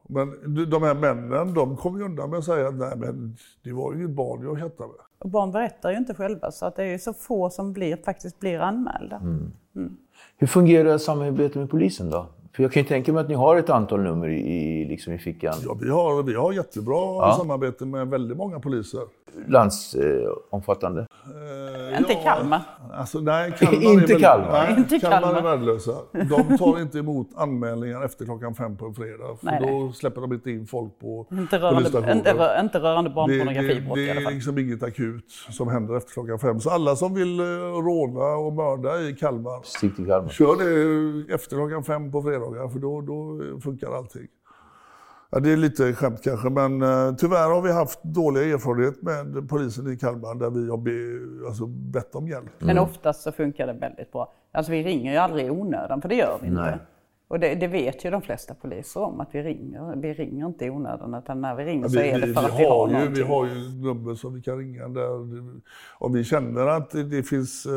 Men 0.08 0.30
de 0.70 0.84
här 0.84 0.96
männen, 0.96 1.54
de 1.54 1.78
kommer 1.78 2.00
ju 2.00 2.06
undan 2.06 2.30
med 2.30 2.40
att 2.40 2.46
säga 2.46 2.68
att 2.68 2.76
nej 2.76 2.94
men 2.98 3.38
det 3.64 3.74
var 3.74 3.94
ju 3.94 4.00
inget 4.00 4.10
barn 4.10 4.44
jag 4.44 4.60
chattade 4.60 4.90
med. 4.90 4.98
Och 5.20 5.30
barn 5.30 5.52
berättar 5.52 5.92
ju 5.92 5.98
inte 5.98 6.14
själva 6.14 6.52
så 6.52 6.66
att 6.66 6.76
det 6.76 6.84
är 6.84 6.92
ju 6.92 7.00
så 7.00 7.14
få 7.14 7.50
som 7.50 7.74
blir, 7.74 7.98
faktiskt 8.06 8.40
blir 8.40 8.60
anmälda. 8.60 9.16
Mm. 9.16 9.52
Mm. 9.76 9.98
Hur 10.38 10.48
fungerar 10.48 10.98
samarbetet 10.98 11.56
med 11.56 11.70
polisen 11.70 12.10
då? 12.10 12.28
För 12.56 12.64
jag 12.64 12.72
kan 12.72 12.84
ju 12.84 12.90
tänka 12.90 13.14
mig 13.14 13.22
att 13.22 13.30
ni 13.30 13.36
har 13.36 13.56
ett 13.56 13.70
antal 13.70 14.02
nummer 14.02 14.30
i, 14.30 14.86
liksom 14.86 15.14
i 15.14 15.18
fickan. 15.18 15.56
Ja, 15.66 15.78
vi 15.82 15.90
har, 15.90 16.24
vi 16.24 16.34
har 16.34 16.54
jättebra 16.54 16.96
ja. 16.96 17.36
samarbete 17.40 17.86
med 17.86 18.08
väldigt 18.08 18.38
många 18.38 18.60
poliser. 18.60 19.02
Landsomfattande? 19.48 21.08
Eh, 21.92 22.00
inte 22.00 22.14
ja, 22.14 22.24
Kalmar? 22.24 22.62
Alltså, 22.94 23.20
nej, 23.20 23.54
Kalmar 23.60 23.84
inte 23.94 24.14
är 24.14 24.20
Kalmar? 24.20 24.52
Nej, 24.52 24.76
inte 24.78 25.00
Kalmar, 25.00 25.22
Kalmar 25.22 25.40
är 25.40 25.44
värdelösa. 25.44 25.92
De 26.12 26.58
tar 26.58 26.82
inte 26.82 27.00
emot 27.00 27.28
anmälningar 27.36 28.06
efter 28.06 28.26
klockan 28.26 28.56
fem 28.56 28.78
på 28.78 28.86
en 28.86 28.94
fredag. 28.94 29.38
För 29.40 29.46
nej, 29.46 29.60
då 29.62 29.68
nej. 29.68 29.94
släpper 29.94 30.22
de 30.22 30.34
inte 30.34 30.52
in 30.52 30.68
folk 30.68 31.00
på 31.00 31.28
inte 31.32 31.60
rörande, 31.60 32.12
inte, 32.14 32.58
inte 32.62 32.80
rörande 32.80 33.10
barnpornografibrott 33.10 33.98
i 33.98 34.12
alla 34.12 34.22
fall. 34.22 34.24
Det 34.24 34.30
är 34.30 34.34
liksom 34.36 34.58
inget 34.58 34.84
akut 34.84 35.32
som 35.50 35.68
händer 35.68 35.98
efter 35.98 36.12
klockan 36.12 36.40
fem. 36.40 36.60
Så 36.60 36.70
alla 36.70 36.96
som 36.96 37.14
vill 37.14 37.40
eh, 37.40 37.46
råna 37.46 38.36
och 38.36 38.54
mörda 38.54 39.02
i 39.02 39.14
Kalmar, 39.14 39.62
Kalmar. 40.08 40.30
kör 40.30 40.56
det 41.28 41.34
efter 41.34 41.56
klockan 41.56 41.84
fem 41.84 42.12
på 42.12 42.22
fredagar 42.22 42.70
för 42.70 42.80
då, 42.80 43.02
då 43.02 43.40
funkar 43.62 43.98
allting. 43.98 44.28
Ja, 45.30 45.40
det 45.40 45.52
är 45.52 45.58
lite 45.58 45.94
skämt 45.94 46.22
kanske, 46.24 46.50
men 46.50 46.82
uh, 46.82 47.16
tyvärr 47.16 47.50
har 47.50 47.62
vi 47.62 47.72
haft 47.72 48.04
dåliga 48.04 48.44
erfarenheter 48.44 49.04
med 49.04 49.50
polisen 49.50 49.94
i 49.94 49.98
Kalmar 49.98 50.36
där 50.36 50.50
vi 50.50 50.70
har 50.70 50.78
be, 50.78 51.48
alltså, 51.48 51.66
bett 51.66 52.16
om 52.16 52.28
hjälp. 52.28 52.50
Men 52.60 52.78
oftast 52.78 53.22
så 53.22 53.32
funkar 53.32 53.68
det 53.68 53.74
väldigt 53.74 54.12
bra. 54.12 54.34
Alltså 54.52 54.72
vi 54.72 54.84
ringer 54.84 55.12
ju 55.12 55.18
aldrig 55.18 55.46
i 55.46 55.50
onödan, 55.50 56.02
för 56.02 56.10
det 56.10 56.16
gör 56.16 56.38
vi 56.42 56.48
inte. 56.48 56.62
Nej. 56.62 56.78
Och 57.28 57.40
det, 57.40 57.56
det, 57.56 57.68
vet 57.68 58.06
ju 58.06 58.10
de 58.10 58.22
flesta 58.22 58.54
poliser 58.54 59.02
om, 59.02 59.20
att 59.20 59.30
vi 59.32 59.44
ringer. 59.44 59.96
Vi 59.96 60.14
ringer 60.14 60.46
inte 60.46 60.66
i 60.66 60.70
onödan, 60.70 61.14
utan 61.14 61.42
när 61.42 61.56
vi 61.56 61.66
ringer 61.66 61.84
ja, 61.84 61.88
vi, 61.88 61.94
så 61.94 62.00
är 62.00 62.20
det 62.20 62.34
för 62.34 62.42
vi, 62.42 62.48
att 62.48 62.60
vi 62.60 62.64
har, 62.64 62.88
har 62.88 63.02
ju, 63.02 63.10
Vi 63.10 63.22
har 63.22 63.46
ju 63.46 63.70
nummer 63.84 64.16
som 64.16 64.34
vi 64.34 64.42
kan 64.42 64.58
ringa 64.58 64.88
där. 64.88 65.10
Om 65.98 66.14
vi 66.14 66.24
känner 66.24 66.68
att 66.68 66.92
det 66.92 67.24
finns 67.24 67.66
uh, 67.66 67.74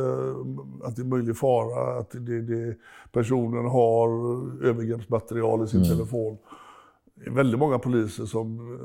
att 0.84 0.96
det 0.96 1.02
är 1.02 1.06
möjlig 1.06 1.36
fara, 1.36 1.98
att 1.98 2.10
det, 2.10 2.40
det, 2.40 2.76
personen 3.12 3.64
har 3.64 4.08
övergreppsmaterial 4.66 5.64
i 5.64 5.66
sin 5.66 5.82
mm. 5.82 5.96
telefon 5.96 6.38
det 6.42 6.47
väldigt 7.26 7.58
många 7.58 7.78
poliser 7.78 8.24
som... 8.24 8.78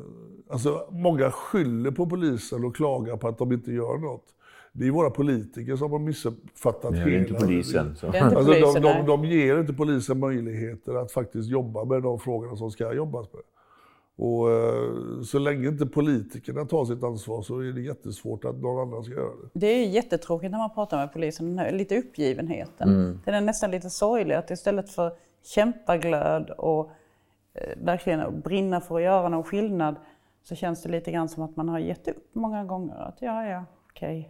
Alltså, 0.50 0.88
många 0.92 1.32
skyller 1.32 1.92
på 1.92 2.06
polisen 2.06 2.66
och 2.66 2.76
klagar 2.76 3.18
på 3.18 3.28
att 3.28 3.38
de 3.38 3.52
inte 3.52 3.72
gör 3.72 3.98
något. 3.98 4.26
Det 4.72 4.88
är 4.88 4.92
våra 4.92 5.10
politiker 5.10 5.76
som 5.76 5.92
har 5.92 6.00
missuppfattat 6.00 6.94
hela... 6.94 7.06
Det 7.06 7.16
är 7.16 7.20
inte 7.20 7.34
polisen. 7.34 7.96
Så. 7.96 8.06
Inte 8.08 8.20
alltså, 8.20 8.46
polisen 8.46 8.82
de, 8.82 8.98
de, 8.98 9.06
de, 9.06 9.26
ger 9.26 9.60
inte 9.60 9.74
polisen 9.74 10.20
möjligheter 10.20 10.96
att 10.96 11.12
faktiskt 11.12 11.50
jobba 11.50 11.86
med 11.86 12.04
de 12.04 12.20
frågorna 12.20 12.56
som 12.56 12.72
ska 12.72 12.94
jobbas 12.94 13.34
med. 13.34 13.42
Och 14.16 14.48
uh, 14.48 15.22
så 15.24 15.40
länge 15.40 15.68
inte 15.68 15.86
politikerna 15.86 16.66
tar 16.66 16.86
sitt 16.86 17.04
ansvar 17.04 17.42
så 17.42 17.60
är 17.60 17.72
det 17.72 17.82
jättesvårt 17.82 18.46
att 18.46 18.62
någon 18.62 18.88
annan 18.88 19.04
ska 19.04 19.14
göra 19.14 19.32
det. 19.44 19.60
Det 19.60 19.68
är 19.68 19.88
jättetråkigt 19.88 20.52
när 20.52 20.60
man 20.60 20.74
pratar 20.74 20.98
med 20.98 21.14
polisen, 21.14 21.56
lite 21.56 21.98
uppgivenheten. 21.98 22.90
Mm. 22.90 23.20
Den 23.26 23.34
är 23.34 23.42
nästan 23.42 23.72
lite 23.72 23.90
sorglig 23.90 24.36
att 24.36 24.52
istället 24.52 24.90
för 24.90 25.12
kämpaglöd 25.44 26.50
och 26.50 26.92
Eh, 27.54 27.74
verkligen 27.78 28.42
brinna 28.42 28.82
för 28.82 28.96
att 28.96 29.02
göra 29.02 29.30
någon 29.30 29.44
skillnad 29.44 29.96
så 30.44 30.56
känns 30.56 30.84
det 30.84 30.90
lite 30.90 31.12
grann 31.12 31.30
som 31.30 31.44
att 31.44 31.56
man 31.56 31.70
har 31.70 31.80
gett 31.80 32.08
upp 32.08 32.30
många 32.34 32.64
gånger. 32.64 32.96
Att 32.96 33.18
ja, 33.20 33.46
ja, 33.46 33.66
okej. 33.90 34.30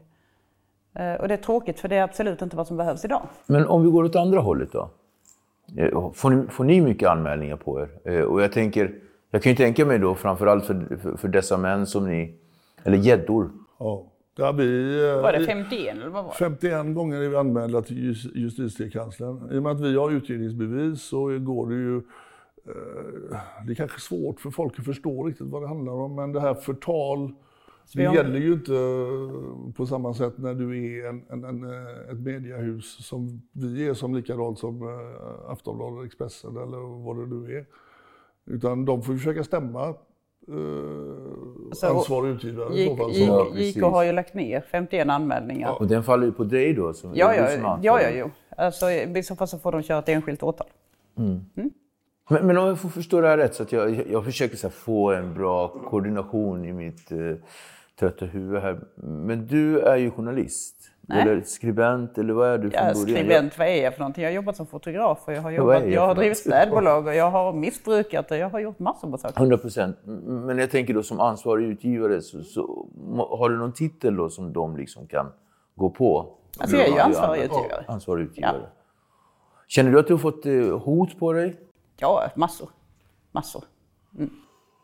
Okay. 0.94 1.06
Eh, 1.06 1.22
och 1.22 1.28
det 1.28 1.34
är 1.34 1.38
tråkigt 1.38 1.80
för 1.80 1.88
det 1.88 1.96
är 1.96 2.04
absolut 2.04 2.42
inte 2.42 2.56
vad 2.56 2.68
som 2.68 2.78
behövs 2.78 3.06
idag. 3.06 3.28
Men 3.46 3.68
om 3.68 3.84
vi 3.84 3.90
går 3.92 4.04
åt 4.04 4.16
andra 4.16 4.40
hållet 4.40 4.72
då? 4.72 4.90
Eh, 5.78 6.12
får 6.12 6.30
ni, 6.30 6.48
får 6.48 6.64
ni 6.64 6.82
mycket 6.82 7.10
anmälningar 7.10 7.56
på 7.56 7.88
er? 8.04 8.24
Och 8.24 8.42
jag 8.42 8.52
tänker, 8.52 8.96
jag 9.32 9.44
kan 9.44 9.52
ju 9.52 9.56
tänka 9.56 9.86
mig 9.86 10.00
då 10.00 10.16
framförallt 10.16 10.66
för, 10.66 10.98
för, 11.02 11.18
för 11.18 11.28
dessa 11.28 11.58
män 11.58 11.86
som 11.86 12.10
ni, 12.10 12.36
eller 12.84 12.98
gäddor. 12.98 13.52
Ja. 13.80 14.04
Ja, 14.36 14.52
vi, 14.52 15.00
var 15.22 15.32
det 15.32 15.46
51 15.46 15.96
eller 15.96 16.10
vad 16.10 16.24
var 16.24 16.32
det? 16.32 16.38
51 16.38 16.96
gånger 16.96 17.22
är 17.22 17.30
vi 17.30 17.36
anmälda 17.36 17.82
till 17.82 18.16
justitiekanslern. 18.36 19.52
I 19.52 19.58
och 19.58 19.64
med 19.64 19.72
att 19.72 19.82
vi 19.82 19.98
har 19.98 20.12
utredningsbevis 20.12 21.02
så 21.02 21.40
går 21.40 21.70
det 21.70 21.76
ju 21.76 22.02
det 23.66 23.72
är 23.72 23.76
kanske 23.76 24.00
svårt 24.00 24.40
för 24.40 24.50
folk 24.50 24.80
att 24.80 24.86
förstå 24.86 25.24
riktigt 25.24 25.48
vad 25.48 25.62
det 25.62 25.68
handlar 25.68 25.94
om, 25.94 26.16
men 26.16 26.32
det 26.32 26.40
här 26.40 26.54
förtal 26.54 27.34
Det 27.94 28.04
gäller 28.04 28.40
ju 28.40 28.54
inte 28.54 28.74
på 29.78 29.86
samma 29.86 30.14
sätt 30.14 30.38
när 30.38 30.54
du 30.54 30.98
är 31.00 31.10
en, 31.10 31.26
en, 31.30 31.44
en, 31.44 31.64
eh, 31.64 32.12
ett 32.12 32.20
mediehus 32.20 33.06
som 33.08 33.42
vi 33.52 33.88
är, 33.88 33.94
som 33.94 34.16
likadant 34.16 34.60
som 34.60 34.82
eh, 34.82 35.52
Aftonbladet, 35.52 36.06
Expressen 36.06 36.58
eller 36.58 37.04
vad 37.06 37.18
det 37.18 37.36
nu 37.36 37.58
är. 37.58 37.66
Utan 38.46 38.86
de 38.86 39.02
får 39.04 39.14
försöka 39.14 39.44
stämma 39.44 39.84
eh, 39.90 39.96
Alltså, 41.70 41.88
ansvarig 41.88 42.30
utgivare 42.30 42.76
Gick, 42.76 42.90
gick, 42.90 43.00
Ja, 43.00 43.46
JK 43.48 43.54
precis. 43.54 43.82
har 43.82 44.04
ju 44.04 44.12
lagt 44.12 44.34
ner 44.34 44.62
51 44.72 45.10
anmälningar. 45.10 45.82
Och 45.82 45.88
den 45.88 46.04
faller 46.04 46.26
ju 46.26 46.32
på 46.32 46.44
dig 46.44 46.74
då? 46.74 46.94
Som, 46.94 47.12
Ja, 47.16 47.36
ja, 47.36 47.52
ja, 47.82 48.02
ja, 48.02 48.10
jo. 48.14 48.30
Alltså, 48.58 48.92
I 48.92 49.24
så 49.24 49.36
fall 49.36 49.48
så 49.48 49.60
får 49.60 49.72
de 49.72 49.82
köra 49.84 50.00
ett 50.00 50.10
enskilt 50.10 50.44
åtal. 50.44 50.68
Men, 52.30 52.48
men 52.48 52.58
om 52.58 52.68
jag 52.68 52.80
får 52.80 52.90
förstå 52.90 53.22
det 53.22 53.28
här 53.28 53.38
rätt, 53.38 53.56
så 53.56 53.64
att 53.64 53.72
jag, 53.72 54.08
jag, 54.12 54.26
försöker 54.26 54.58
så 54.58 54.70
få 54.70 55.12
en 55.12 55.34
bra 55.34 55.68
koordination 55.68 56.66
i 56.66 56.74
mitt 56.74 57.12
eh, 57.12 57.18
trötta 58.00 58.26
huvud 58.26 58.62
här. 58.62 58.80
Men 58.96 59.48
du 59.48 59.80
är 59.80 59.98
ju 59.98 60.12
journalist. 60.12 60.76
Nej. 61.08 61.22
Eller 61.22 61.42
skribent, 61.42 62.18
eller 62.18 62.34
vad 62.34 62.50
är 62.50 62.58
du 62.58 62.70
från 62.72 62.82
början? 62.82 62.96
skribent, 62.96 63.58
vad 63.58 63.68
är 63.68 63.84
jag 63.84 63.94
för 63.94 64.00
någonting? 64.00 64.24
Jag 64.24 64.32
har 64.32 64.36
jobbat 64.36 64.56
som 64.56 64.68
fotograf 64.68 65.20
och 65.26 65.34
jag 65.34 65.42
har, 65.42 65.52
jobbat, 65.52 65.82
jag 65.82 65.92
jag 65.92 66.08
har 66.08 66.16
drivit 66.16 66.38
städbolag 66.38 67.08
och 67.08 67.16
jag 67.16 67.32
har 67.32 67.54
missbrukat 67.54 68.32
och 68.32 68.38
jag 68.38 68.50
har 68.50 68.60
gjort 68.60 68.80
massor 68.80 69.08
med 69.08 69.20
saker. 69.20 69.40
100 69.40 69.58
procent. 69.58 69.98
Men 70.26 70.58
jag 70.58 70.72
tänker 70.72 70.94
då 70.94 71.04
som 71.04 71.20
ansvarig 71.20 71.68
utgivare, 71.68 72.22
så, 72.22 72.44
så, 72.44 72.88
har 73.30 73.50
du 73.50 73.58
någon 73.58 73.74
titel 73.74 74.16
då 74.16 74.30
som 74.30 74.54
de 74.54 74.78
liksom 74.78 75.08
kan 75.08 75.32
gå 75.76 75.90
på? 75.90 76.38
Alltså 76.60 76.78
jag 76.78 76.88
är 76.88 76.94
ju 76.94 77.00
ansvarig 77.00 77.44
utgivare. 77.44 77.86
Ansvarig 77.88 78.24
utgivare. 78.24 78.70
Känner 79.68 79.92
du 79.92 80.00
att 80.00 80.08
du 80.08 80.14
har 80.14 80.20
fått 80.20 80.46
eh, 80.46 80.80
hot 80.80 81.20
på 81.20 81.34
dig? 81.34 81.56
Ja, 82.04 82.32
massor. 82.36 82.70
Massor. 83.32 83.64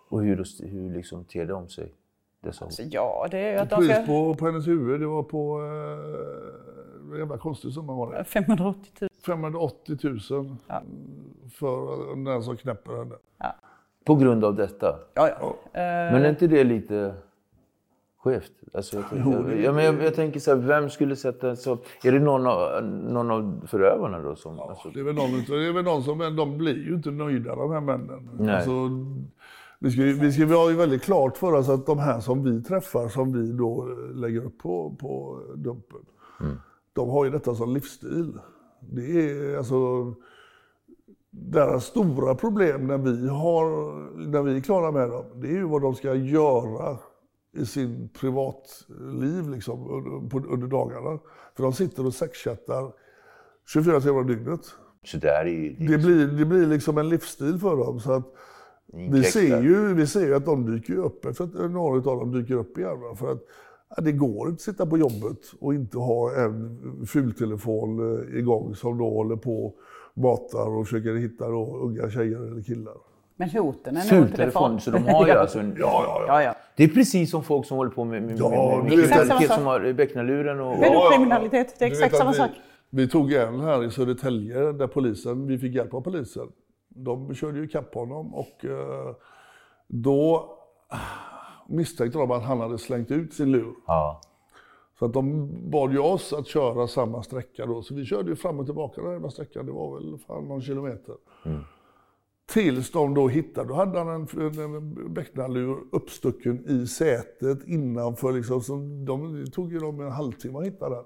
Och 0.09 0.23
hur, 0.23 0.67
hur 0.67 0.93
liksom 0.93 1.25
ter 1.25 1.45
det 1.45 1.53
om 1.53 1.69
sig? 1.69 1.93
Dessa 2.41 2.65
hot? 2.65 2.73
Så 2.73 2.83
ja, 2.85 3.27
det 3.31 3.37
är 3.37 3.51
ju 3.51 3.57
att 3.57 3.69
de 3.69 3.75
pris 3.75 3.91
ska... 3.91 4.05
på, 4.05 4.35
på 4.35 4.45
hennes 4.45 4.67
huvud, 4.67 4.99
det 4.99 5.07
var 5.07 5.23
på... 5.23 5.61
Eh, 5.61 7.13
en 7.13 7.19
jävla 7.19 7.37
konstig 7.37 7.73
summa 7.73 7.93
var 7.93 8.13
det. 8.13 8.23
580 8.23 8.91
000. 9.01 9.09
580 9.25 9.97
000 10.03 10.19
för 11.51 12.15
den 12.25 12.43
som 12.43 12.57
knäpper 12.57 12.97
henne. 12.97 13.15
På 14.05 14.15
grund 14.15 14.45
av 14.45 14.55
detta? 14.55 14.99
Ja, 15.13 15.29
ja. 15.39 15.55
Men 15.73 16.25
är 16.25 16.29
inte 16.29 16.47
det 16.47 16.63
lite 16.63 17.13
skevt? 18.23 18.51
Alltså 18.73 18.95
jag, 18.95 19.09
tänker, 19.09 19.55
ja, 19.55 19.71
men 19.71 19.85
jag, 19.85 20.03
jag 20.03 20.15
tänker 20.15 20.39
så 20.39 20.55
här, 20.55 20.57
vem 20.57 20.89
skulle 20.89 21.15
sätta 21.15 21.55
så? 21.55 21.77
Är 22.03 22.11
det 22.11 22.19
någon 22.19 22.47
av, 22.47 22.83
någon 22.83 23.31
av 23.31 23.67
förövarna 23.67 24.19
då? 24.19 24.35
Som, 24.35 24.59
alltså, 24.59 24.89
Det 24.89 24.99
är 24.99 25.03
väl 25.03 25.15
någon, 25.15 25.31
det 25.47 25.67
är 25.67 25.73
väl 25.73 25.83
någon 25.83 26.03
som, 26.03 26.35
de 26.35 26.57
blir 26.57 26.87
ju 26.87 26.95
inte 26.95 27.11
nöjda 27.11 27.55
de 27.55 27.71
här 27.71 27.81
männen. 27.81 28.29
Nej. 28.39 28.55
Alltså, 28.55 28.71
vi 29.79 29.91
ska, 29.91 30.01
vi 30.01 30.31
ska 30.31 30.45
vi 30.45 30.53
ha 30.53 30.69
ju 30.69 30.75
väldigt 30.75 31.03
klart 31.03 31.37
för 31.37 31.53
oss 31.53 31.69
att 31.69 31.85
de 31.85 31.99
här 31.99 32.19
som 32.19 32.43
vi 32.43 32.63
träffar, 32.63 33.07
som 33.07 33.33
vi 33.33 33.51
då 33.51 33.87
eh, 33.89 34.15
lägger 34.15 34.45
upp 34.45 34.57
på, 34.57 34.95
på 34.99 35.41
Dumpen, 35.55 36.05
de 36.93 37.09
har 37.09 37.25
ju 37.25 37.31
detta 37.31 37.55
som 37.55 37.73
livsstil. 37.73 38.39
Det 38.79 39.29
är 39.29 39.57
alltså 39.57 40.13
deras 41.29 41.85
stora 41.85 42.35
problem 42.35 42.87
när 42.87 42.97
vi, 42.97 43.27
har, 43.27 43.65
när 44.27 44.41
vi 44.41 44.57
är 44.57 44.61
klara 44.61 44.91
med 44.91 45.09
dem, 45.09 45.25
det 45.35 45.47
är 45.47 45.51
ju 45.51 45.63
vad 45.63 45.81
de 45.81 45.95
ska 45.95 46.15
göra 46.15 46.97
i 47.53 47.65
sin 47.65 48.09
privatliv 48.09 49.49
liksom, 49.49 49.89
under, 49.89 50.47
under 50.47 50.67
dagarna. 50.67 51.19
För 51.55 51.63
de 51.63 51.73
sitter 51.73 52.05
och 52.05 52.13
sexchattar 52.13 52.91
24 53.73 54.01
timmar 54.01 54.19
om 54.19 54.27
dygnet. 54.27 54.61
så 55.05 55.17
där 55.17 55.45
är 55.45 55.45
det, 55.45 55.87
Det 55.87 55.97
blir, 55.97 56.27
det 56.27 56.45
blir 56.45 56.67
liksom 56.67 56.97
en 56.97 57.09
livsstil 57.09 57.59
för 57.59 57.77
dem. 57.77 57.99
Så 57.99 58.11
att 58.11 58.33
vi, 58.93 59.23
ser 59.23 59.61
ju, 59.61 59.93
vi 59.93 60.07
ser 60.07 60.25
ju 60.25 60.35
att 60.35 60.45
de 60.45 60.71
dyker 60.71 60.95
upp, 60.95 61.25
efter 61.25 61.43
att 61.43 61.71
några 61.71 62.11
av 62.11 62.19
dem 62.19 62.31
dyker 62.31 62.53
upp 62.53 62.77
igen. 62.77 63.15
För 63.15 63.31
att 63.31 63.41
ja, 63.89 64.03
det 64.03 64.11
går 64.11 64.49
inte 64.49 64.59
att 64.59 64.61
sitta 64.61 64.85
på 64.85 64.97
jobbet 64.97 65.39
och 65.59 65.73
inte 65.73 65.97
ha 65.97 66.35
en 66.35 66.79
fultelefon 67.07 67.99
eh, 67.99 68.39
igång 68.39 68.75
som 68.75 68.97
då 68.97 69.09
håller 69.09 69.35
på 69.35 69.65
och 69.65 69.75
matar 70.13 70.77
och 70.77 70.87
försöker 70.87 71.15
hitta 71.15 71.47
då 71.47 71.77
unga 71.77 72.09
tjejer 72.09 72.51
eller 72.51 72.61
killar. 72.61 73.08
Men 73.39 73.49
hoten 73.49 73.97
är 73.97 74.15
nog 74.15 74.53
farliga. 74.53 74.79
så 74.79 74.91
de 74.91 75.07
har 75.07 75.27
ju 75.27 75.31
alltså 75.43 75.59
en... 75.59 75.75
Ja, 75.79 76.03
ja, 76.05 76.23
ja. 76.27 76.33
Ja, 76.33 76.43
ja. 76.43 76.55
Det 76.75 76.83
är 76.83 76.87
precis 76.87 77.31
som 77.31 77.43
folk 77.43 77.67
som 77.67 77.77
håller 77.77 77.91
på 77.91 78.03
med, 78.03 78.23
med, 78.23 78.39
Ja, 78.39 78.81
med, 78.83 78.91
kriminalitet 78.91 79.51
som 79.51 79.65
har 79.65 79.93
becknarluren 79.93 80.59
och... 80.59 80.79
Pedokriminalitet, 80.79 81.75
det 81.79 81.85
är 81.85 81.89
exakt 81.89 82.15
samma 82.15 82.33
sak. 82.33 82.51
Vi, 82.89 83.09
tog 83.09 83.33
en 83.33 83.59
här 83.59 83.83
i 83.83 83.91
Södertälje 83.91 84.71
där 84.71 84.87
polisen, 84.87 85.47
vi 85.47 85.57
fick 85.57 85.75
hjälp 85.75 85.93
av 85.93 86.01
polisen. 86.01 86.47
De 86.87 87.35
körde 87.35 87.57
ju 87.57 87.65
ikapp 87.65 87.93
honom 87.93 88.35
och 88.35 88.65
eh, 88.65 89.15
då 89.87 90.49
misstänkte 91.67 92.19
de 92.19 92.31
att 92.31 92.43
han 92.43 92.59
hade 92.59 92.77
slängt 92.77 93.11
ut 93.11 93.33
sin 93.33 93.51
lur. 93.51 93.73
Ja. 93.87 94.21
Så 94.99 95.05
att 95.05 95.13
de 95.13 95.49
bad 95.69 95.91
ju 95.91 95.99
oss 95.99 96.33
att 96.33 96.47
köra 96.47 96.87
samma 96.87 97.23
sträcka 97.23 97.65
då. 97.65 97.81
Så 97.81 97.95
vi 97.95 98.05
körde 98.05 98.29
ju 98.29 98.35
fram 98.35 98.59
och 98.59 98.65
tillbaka 98.65 99.01
den 99.01 99.23
här 99.23 99.29
sträckan. 99.29 99.65
Det 99.65 99.71
var 99.71 99.95
väl 99.95 100.17
fan 100.27 100.47
någon 100.47 100.61
kilometer. 100.61 101.15
Tills 102.53 102.91
de 102.91 103.13
då 103.13 103.27
hittade, 103.27 103.67
då 103.67 103.73
hade 103.73 103.99
han 103.99 104.07
en, 104.07 104.27
en, 104.41 104.75
en 104.75 105.13
becknarlur 105.13 105.77
uppstucken 105.91 106.69
i 106.69 106.87
sätet 106.87 107.59
innanför 107.65 108.31
liksom. 108.31 108.61
Så 108.61 108.73
de, 109.07 109.43
det 109.45 109.51
tog 109.51 109.73
ju 109.73 109.79
dem 109.79 110.01
en 110.01 110.11
halvtimme 110.11 110.59
att 110.59 110.65
hitta 110.65 110.89
den. 110.89 111.03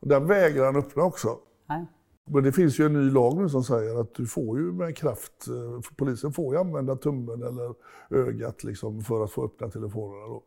Och 0.00 0.08
den 0.08 0.26
vägrade 0.26 0.66
han 0.66 0.76
öppna 0.76 1.02
också. 1.02 1.38
Nej. 1.68 1.86
Men 2.26 2.42
det 2.42 2.52
finns 2.52 2.80
ju 2.80 2.86
en 2.86 2.92
ny 2.92 3.10
lag 3.10 3.36
nu 3.36 3.48
som 3.48 3.64
säger 3.64 4.00
att 4.00 4.14
du 4.14 4.26
får 4.26 4.58
ju 4.58 4.72
med 4.72 4.96
kraft, 4.96 5.48
eh, 5.48 5.90
polisen 5.96 6.32
får 6.32 6.54
ju 6.54 6.60
använda 6.60 6.96
tummen 6.96 7.42
eller 7.42 7.74
ögat 8.10 8.64
liksom 8.64 9.02
för 9.02 9.24
att 9.24 9.30
få 9.30 9.44
öppna 9.44 9.68
telefonerna 9.68 10.26
då. 10.26 10.42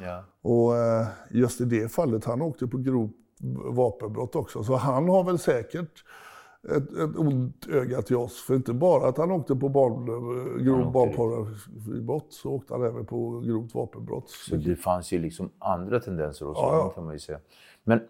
Ja. 0.00 0.24
Och 0.42 0.76
eh, 0.76 1.06
just 1.30 1.60
i 1.60 1.64
det 1.64 1.92
fallet, 1.92 2.24
han 2.24 2.42
åkte 2.42 2.66
på 2.66 2.78
grovt 2.78 3.12
vapenbrott 3.64 4.36
också. 4.36 4.64
Så 4.64 4.76
han 4.76 5.08
har 5.08 5.24
väl 5.24 5.38
säkert 5.38 6.04
ett, 6.68 6.92
ett 6.92 7.16
ont 7.16 7.66
öga 7.68 8.02
till 8.02 8.16
oss. 8.16 8.42
För 8.42 8.54
inte 8.54 8.72
bara 8.72 9.08
att 9.08 9.18
han 9.18 9.30
åkte 9.30 9.56
på 9.56 9.68
barn, 9.68 10.08
eh, 10.08 10.64
grov 10.64 10.92
barnpornografibrott, 10.92 12.26
så 12.32 12.50
åkte 12.52 12.74
han 12.74 12.82
även 12.84 13.06
på 13.06 13.40
grovt 13.40 13.74
vapenbrott. 13.74 14.30
Så 14.30 14.56
det 14.56 14.76
fanns 14.76 15.12
ju 15.12 15.18
liksom 15.18 15.50
andra 15.58 16.00
tendenser 16.00 16.46
hos 16.46 16.58
Ja, 16.58 16.76
ja. 16.76 16.88
kan 16.88 17.04
man 17.04 17.12
ju 17.12 17.18
säga. 17.18 17.38
Men 17.84 18.00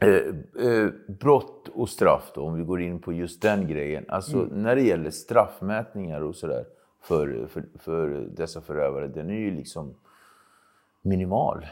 eh, 0.00 0.68
eh, 0.68 0.88
brott 1.20 1.68
och 1.74 1.88
straff 1.88 2.32
då, 2.34 2.40
om 2.40 2.54
vi 2.54 2.64
går 2.64 2.80
in 2.80 2.98
på 3.00 3.12
just 3.12 3.42
den 3.42 3.68
grejen. 3.68 4.04
Alltså 4.08 4.36
Mm. 4.36 4.62
när 4.62 4.76
det 4.76 4.82
gäller 4.82 5.10
straffmätningar 5.10 6.20
och 6.20 6.34
sådär 6.36 6.64
för, 7.02 7.46
för, 7.50 7.64
för 7.78 8.08
dessa 8.36 8.60
förövare, 8.60 9.08
den 9.08 9.30
är 9.30 9.38
ju 9.38 9.50
liksom 9.50 9.94
minimal. 11.02 11.66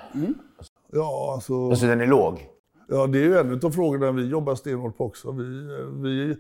Ja, 0.93 1.33
alltså, 1.35 1.69
Alltså 1.71 1.87
den 1.87 2.01
är 2.01 2.07
låg 2.07 2.49
ja, 2.89 3.07
det 3.07 3.19
är 3.19 3.23
ju 3.23 3.37
en 3.37 3.61
av 3.65 3.71
frågorna 3.71 4.13
vi 4.13 4.29
jobbar 4.29 4.55
stenhårt 4.55 4.97
på 4.97 5.05
också. 5.05 5.33
Vi, 5.33 5.45
vi, 5.93 6.37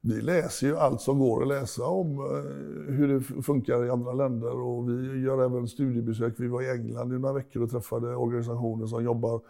vi 0.00 0.20
läser 0.20 0.66
ju 0.66 0.76
allt 0.76 1.00
som 1.00 1.18
går 1.18 1.42
att 1.42 1.48
läsa 1.48 1.86
om 1.86 2.18
eh, 2.18 2.94
hur 2.94 3.08
det 3.08 3.42
funkar 3.42 3.84
i 3.84 3.90
andra 3.90 4.12
länder 4.12 4.60
och 4.60 4.88
vi 4.88 5.22
gör 5.22 5.44
även 5.44 5.68
studiebesök. 5.68 6.34
Vi 6.36 6.48
var 6.48 6.62
i 6.62 6.70
England 6.70 7.12
i 7.12 7.18
några 7.18 7.34
veckor 7.34 7.62
och 7.62 7.70
träffade 7.70 8.16
organisationer 8.16 8.86
som 8.86 9.04
jobbar 9.04 9.40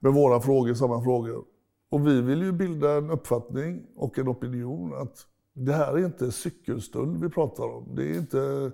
med 0.00 0.12
våra 0.12 0.40
frågor, 0.40 0.74
samma 0.74 1.02
frågor. 1.02 1.44
Och 1.90 2.06
vi 2.06 2.20
vill 2.20 2.42
ju 2.42 2.52
bilda 2.52 2.92
en 2.92 3.10
uppfattning 3.10 3.82
och 3.96 4.18
en 4.18 4.28
opinion 4.28 4.94
att 4.94 5.26
det 5.52 5.72
här 5.72 5.92
är 5.92 6.04
inte 6.04 6.32
cykelstöld 6.32 7.22
vi 7.22 7.28
pratar 7.28 7.64
om. 7.64 7.94
Det 7.94 8.10
är 8.10 8.18
inte 8.18 8.72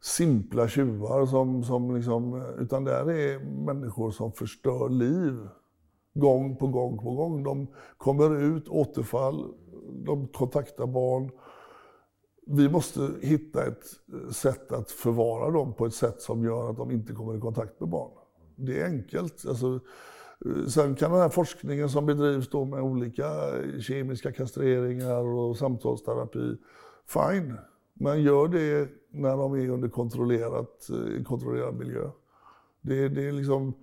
simpla 0.00 0.68
tjuvar 0.68 1.26
som, 1.26 1.64
som 1.64 1.96
liksom, 1.96 2.42
utan 2.58 2.84
det 2.84 2.90
här 2.90 3.10
är 3.10 3.38
människor 3.66 4.10
som 4.10 4.32
förstör 4.32 4.88
liv 4.88 5.48
gång 6.14 6.56
på 6.56 6.66
gång 6.66 6.98
på 6.98 7.14
gång. 7.14 7.42
De 7.42 7.66
kommer 7.96 8.42
ut, 8.42 8.68
återfall, 8.68 9.54
de 10.06 10.28
kontaktar 10.28 10.86
barn. 10.86 11.30
Vi 12.46 12.68
måste 12.68 13.10
hitta 13.22 13.66
ett 13.66 13.84
eh, 14.12 14.30
sätt 14.30 14.72
att 14.72 14.90
förvara 14.90 15.50
dem 15.50 15.74
på 15.74 15.86
ett 15.86 15.94
sätt 15.94 16.20
som 16.20 16.44
gör 16.44 16.70
att 16.70 16.76
de 16.76 16.90
inte 16.90 17.12
kommer 17.12 17.36
i 17.36 17.40
kontakt 17.40 17.80
med 17.80 17.88
barn. 17.88 18.10
Det 18.56 18.80
är 18.80 18.86
enkelt. 18.86 19.44
Alltså, 19.48 19.80
eh, 20.46 20.66
sen 20.66 20.94
kan 20.94 21.10
den 21.10 21.20
här 21.20 21.28
forskningen 21.28 21.88
som 21.88 22.06
bedrivs 22.06 22.48
då 22.48 22.64
med 22.64 22.80
olika 22.80 23.26
eh, 23.58 23.80
kemiska 23.80 24.32
kastreringar 24.32 25.24
och 25.24 25.56
samtalsterapi, 25.56 26.56
fine. 27.06 27.58
Men 27.94 28.22
gör 28.22 28.48
det 28.48 28.88
när 29.10 29.36
de 29.36 29.54
är 29.54 29.68
under 29.68 29.88
kontrollerat, 29.88 30.88
kontrollerad 31.24 31.74
miljö. 31.74 32.10
Det, 32.80 33.08
det 33.08 33.28
är 33.28 33.32
liksom, 33.32 33.74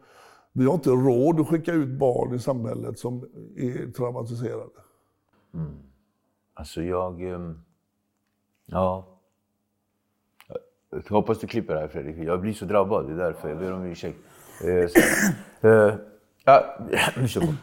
vi 0.54 0.66
har 0.66 0.74
inte 0.74 0.90
råd 0.90 1.40
att 1.40 1.48
skicka 1.48 1.74
ut 1.74 1.90
barn 1.90 2.36
i 2.36 2.40
samhället 2.40 3.00
som 3.00 3.24
är 3.58 3.92
traumatiserade. 3.92 4.70
Alltså 6.54 6.82
jag... 6.82 7.22
ehm, 7.22 7.60
Ja. 8.66 9.08
Jag 10.90 11.02
hoppas 11.10 11.40
du 11.40 11.48
klipper 11.48 11.74
det 11.74 11.80
här 11.80 11.88
Fredrik. 11.88 12.16
Jag 12.18 12.42
blir 12.42 12.54
så 12.54 12.66
drabbad, 12.66 13.08
det 13.08 13.14
är 13.14 13.18
därför. 13.18 13.50
Jag 13.50 13.58
ber 13.58 13.74
om 13.74 13.84
ursäkt. 13.86 14.18
Eh, 14.64 14.70
eh, 15.72 15.94
ja, 16.46 16.78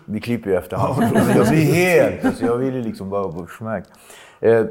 vi. 0.07 0.21
klipper 0.21 0.51
ju 0.51 0.57
efterhand. 0.57 1.03
Jag 1.37 1.49
blir 1.49 1.75
helt... 1.75 2.25
Alltså, 2.25 2.45
jag 2.45 2.57
vill 2.57 2.75
ju 2.75 2.83
liksom 2.83 3.11
bara 3.11 3.33
få 3.33 3.47
smack. 3.47 3.85
Eh, 4.41 4.67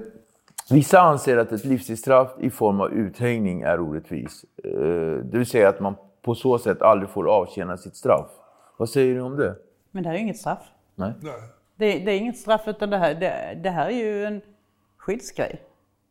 Vissa 0.70 1.00
anser 1.00 1.38
att 1.38 1.52
ett 1.52 1.66
livstidsstraff 1.66 2.32
i 2.40 2.50
form 2.50 2.82
av 2.82 2.92
uthängning 2.92 3.62
är 3.62 3.80
orättvis. 3.80 4.46
Eh, 4.64 4.72
Det 5.24 5.38
vill 5.38 5.46
säga 5.46 5.70
att 5.70 5.80
man 5.80 5.96
på 6.22 6.36
så 6.36 6.60
sätt 6.60 6.82
aldrig 6.82 7.10
får 7.10 7.30
avtjäna 7.30 7.78
sitt 7.78 7.96
straff. 7.96 8.28
Vad 8.78 8.90
säger 8.90 9.16
du 9.16 9.22
om 9.22 9.36
det? 9.38 9.56
Men 9.92 10.04
det 10.04 10.10
här 10.10 10.16
är 10.16 10.20
ju 10.20 10.24
inget 10.24 10.38
straff. 10.38 10.64
Nej. 10.96 11.14
Det, 11.76 12.00
det 12.00 12.12
är 12.12 12.18
inget 12.18 12.38
straff 12.38 12.62
utan 12.68 12.90
det 12.90 12.98
här, 12.98 13.16
det, 13.16 13.60
det 13.64 13.70
här 13.70 13.86
är 13.86 13.92
ju 13.92 14.26
en 14.26 14.42
skyddsgrej. 14.98 15.62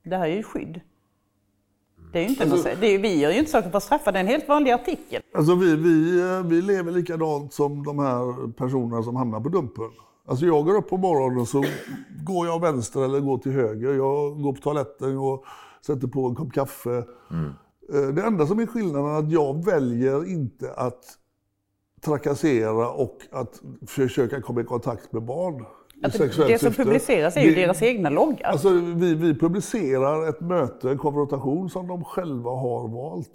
Det 0.03 0.17
här 0.17 0.25
är 0.27 0.37
ju 0.37 0.43
skydd. 0.43 0.81
Det 2.13 2.19
är 2.19 2.23
ju 2.23 2.29
inte 2.29 2.43
Alltså- 2.43 2.69
något, 2.69 2.81
det 2.81 2.87
är, 2.87 2.99
vi 2.99 3.21
gör 3.21 3.31
ju 3.31 3.39
inte 3.39 3.51
saker 3.51 3.71
för 3.71 3.77
att 3.77 3.83
straffa, 3.83 4.13
det 4.13 4.19
är 4.19 4.21
en 4.21 4.27
helt 4.27 4.49
vanlig 4.49 4.71
artikel. 4.71 5.23
Alltså 5.35 5.55
vi, 5.55 5.77
vi, 5.77 6.21
eh, 6.21 6.43
vi 6.43 6.63
lever 6.63 6.93
likadant 6.93 7.53
som 7.53 7.85
de 7.85 7.99
här 7.99 8.53
personerna 8.53 9.03
som 9.03 9.17
hamnar 9.17 9.41
på 9.41 9.49
Dumpen. 9.49 9.91
Alltså 10.29 10.47
jag 10.47 10.65
går 10.65 10.77
upp 10.77 10.89
på 10.89 10.97
morgonen 10.97 11.39
och 11.41 11.49
så 11.49 11.65
går 12.25 12.47
jag 12.47 12.61
vänster 12.61 13.05
eller 13.05 13.21
går 13.21 13.39
till 13.39 13.53
höger. 13.53 13.95
Jag 13.95 14.43
går 14.43 14.53
på 14.53 14.61
toaletten 14.61 15.19
och 15.19 15.45
sätter 15.87 16.09
på 16.09 16.27
en 16.29 16.35
kopp 16.35 16.53
kaffe. 16.53 16.97
Eh, 17.31 17.51
Det 17.89 18.23
enda 18.23 18.47
som 18.47 18.59
är 18.59 18.67
skillnaden 18.67 19.11
är 19.15 19.19
att 19.19 19.31
jag 19.33 19.65
väljer 19.65 20.29
inte 20.33 20.73
att 20.73 21.05
trakassera 22.05 22.91
och 22.91 23.19
att 23.33 23.61
försöka 23.87 24.41
komma 24.41 24.61
i 24.61 24.65
kontakt 24.65 25.13
med 25.13 25.23
barn. 25.23 25.65
Att 26.03 26.15
sexuellt 26.15 26.51
det 26.53 26.59
som 26.59 26.69
syfte. 26.69 26.83
publiceras 26.85 27.37
är 27.37 27.41
ju 27.41 27.55
Det- 27.55 27.61
deras 27.61 27.83
egna 27.83 28.11
loggar. 28.11 28.49
Alltså, 28.51 28.71
vi, 28.71 29.15
vi 29.15 29.35
publicerar 29.39 30.29
ett 30.29 30.41
möte, 30.41 30.91
en 30.91 30.99
konfrontation 30.99 31.71
som 31.71 31.87
de 31.87 32.05
själva 32.05 32.51
har 32.51 32.89
valt. 32.89 33.31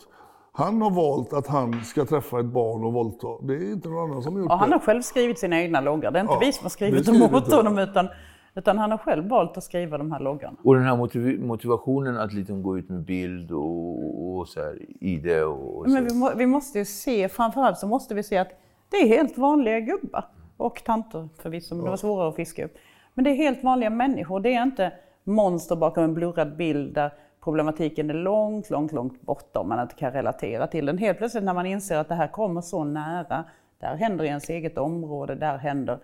Han 0.53 0.81
har 0.81 0.91
valt 0.91 1.33
att 1.33 1.47
han 1.47 1.83
ska 1.83 2.05
träffa 2.05 2.39
ett 2.39 2.45
barn 2.45 2.83
och 2.83 2.93
våldta. 2.93 3.27
Det 3.43 3.53
är 3.53 3.71
inte 3.71 3.89
någon 3.89 4.09
annan 4.11 4.23
som 4.23 4.33
har 4.33 4.41
gjort 4.41 4.51
han 4.51 4.69
det. 4.69 4.75
har 4.75 4.79
själv 4.79 5.01
skrivit 5.01 5.39
sina 5.39 5.61
egna 5.61 5.81
loggar. 5.81 6.11
Det 6.11 6.19
är 6.19 6.21
inte 6.21 6.33
Ja, 6.33 6.39
vi 6.39 6.51
som 6.53 6.63
har 6.63 6.69
skrivit 6.69 7.07
vi 7.07 7.19
dem 7.19 7.35
åt 7.35 7.51
honom 7.53 7.77
utan, 7.79 8.07
utan 8.55 8.77
han 8.77 8.91
har 8.91 8.97
själv 8.97 9.27
valt 9.27 9.57
att 9.57 9.63
skriva 9.63 9.97
de 9.97 10.11
här 10.11 10.19
loggarna. 10.19 10.57
Och 10.63 10.75
den 10.75 10.83
här 10.83 10.97
motiv- 10.97 11.41
motivationen 11.41 12.17
att 12.17 12.33
liksom 12.33 12.63
gå 12.63 12.77
ut 12.77 12.89
med 12.89 13.01
bild 13.01 13.51
och, 13.51 14.37
och 14.37 14.47
så 14.47 14.59
här, 14.59 14.77
ID 14.99 15.43
och, 15.43 15.77
och 15.77 15.85
så. 15.85 15.91
Men 15.91 16.05
vi, 16.05 16.13
må, 16.13 16.31
vi 16.35 16.45
måste 16.45 16.79
ju 16.79 16.85
se, 16.85 17.29
framförallt 17.29 17.77
så 17.77 17.87
måste 17.87 18.15
vi 18.15 18.23
se 18.23 18.37
att 18.37 18.49
det 18.89 18.97
är 18.97 19.07
helt 19.07 19.37
vanliga 19.37 19.79
gubbar. 19.79 20.25
Och 20.57 20.83
tanter 20.85 21.29
förvisso, 21.37 21.75
men 21.75 21.83
det 21.83 21.89
var 21.89 21.97
svårare 21.97 22.29
att 22.29 22.35
fiska 22.35 22.65
upp. 22.65 22.73
Men 23.13 23.23
det 23.23 23.31
är 23.31 23.35
helt 23.35 23.63
vanliga 23.63 23.89
människor. 23.89 24.39
Det 24.39 24.53
är 24.53 24.63
inte 24.63 24.93
monster 25.23 25.75
bakom 25.75 26.03
en 26.03 26.13
blurrad 26.13 26.55
bild 26.55 26.93
där 26.93 27.13
problematiken 27.43 28.09
är 28.09 28.13
långt, 28.13 28.69
långt, 28.69 28.91
långt 28.91 29.21
borta 29.21 29.59
om 29.59 29.69
man 29.69 29.81
inte 29.81 29.95
kan 29.95 30.11
relatera 30.11 30.67
till 30.67 30.85
den. 30.85 30.97
Helt 30.97 31.17
plötsligt 31.17 31.43
när 31.43 31.53
man 31.53 31.65
inser 31.65 31.97
att 31.97 32.09
det 32.09 32.15
här 32.15 32.27
kommer 32.27 32.61
så 32.61 32.83
nära, 32.83 33.43
det 33.79 33.85
här 33.85 33.95
händer 33.95 34.25
i 34.25 34.27
ens 34.27 34.49
eget 34.49 34.77
område, 34.77 35.35
det 35.35 35.45
här 35.45 35.57
händer 35.57 35.99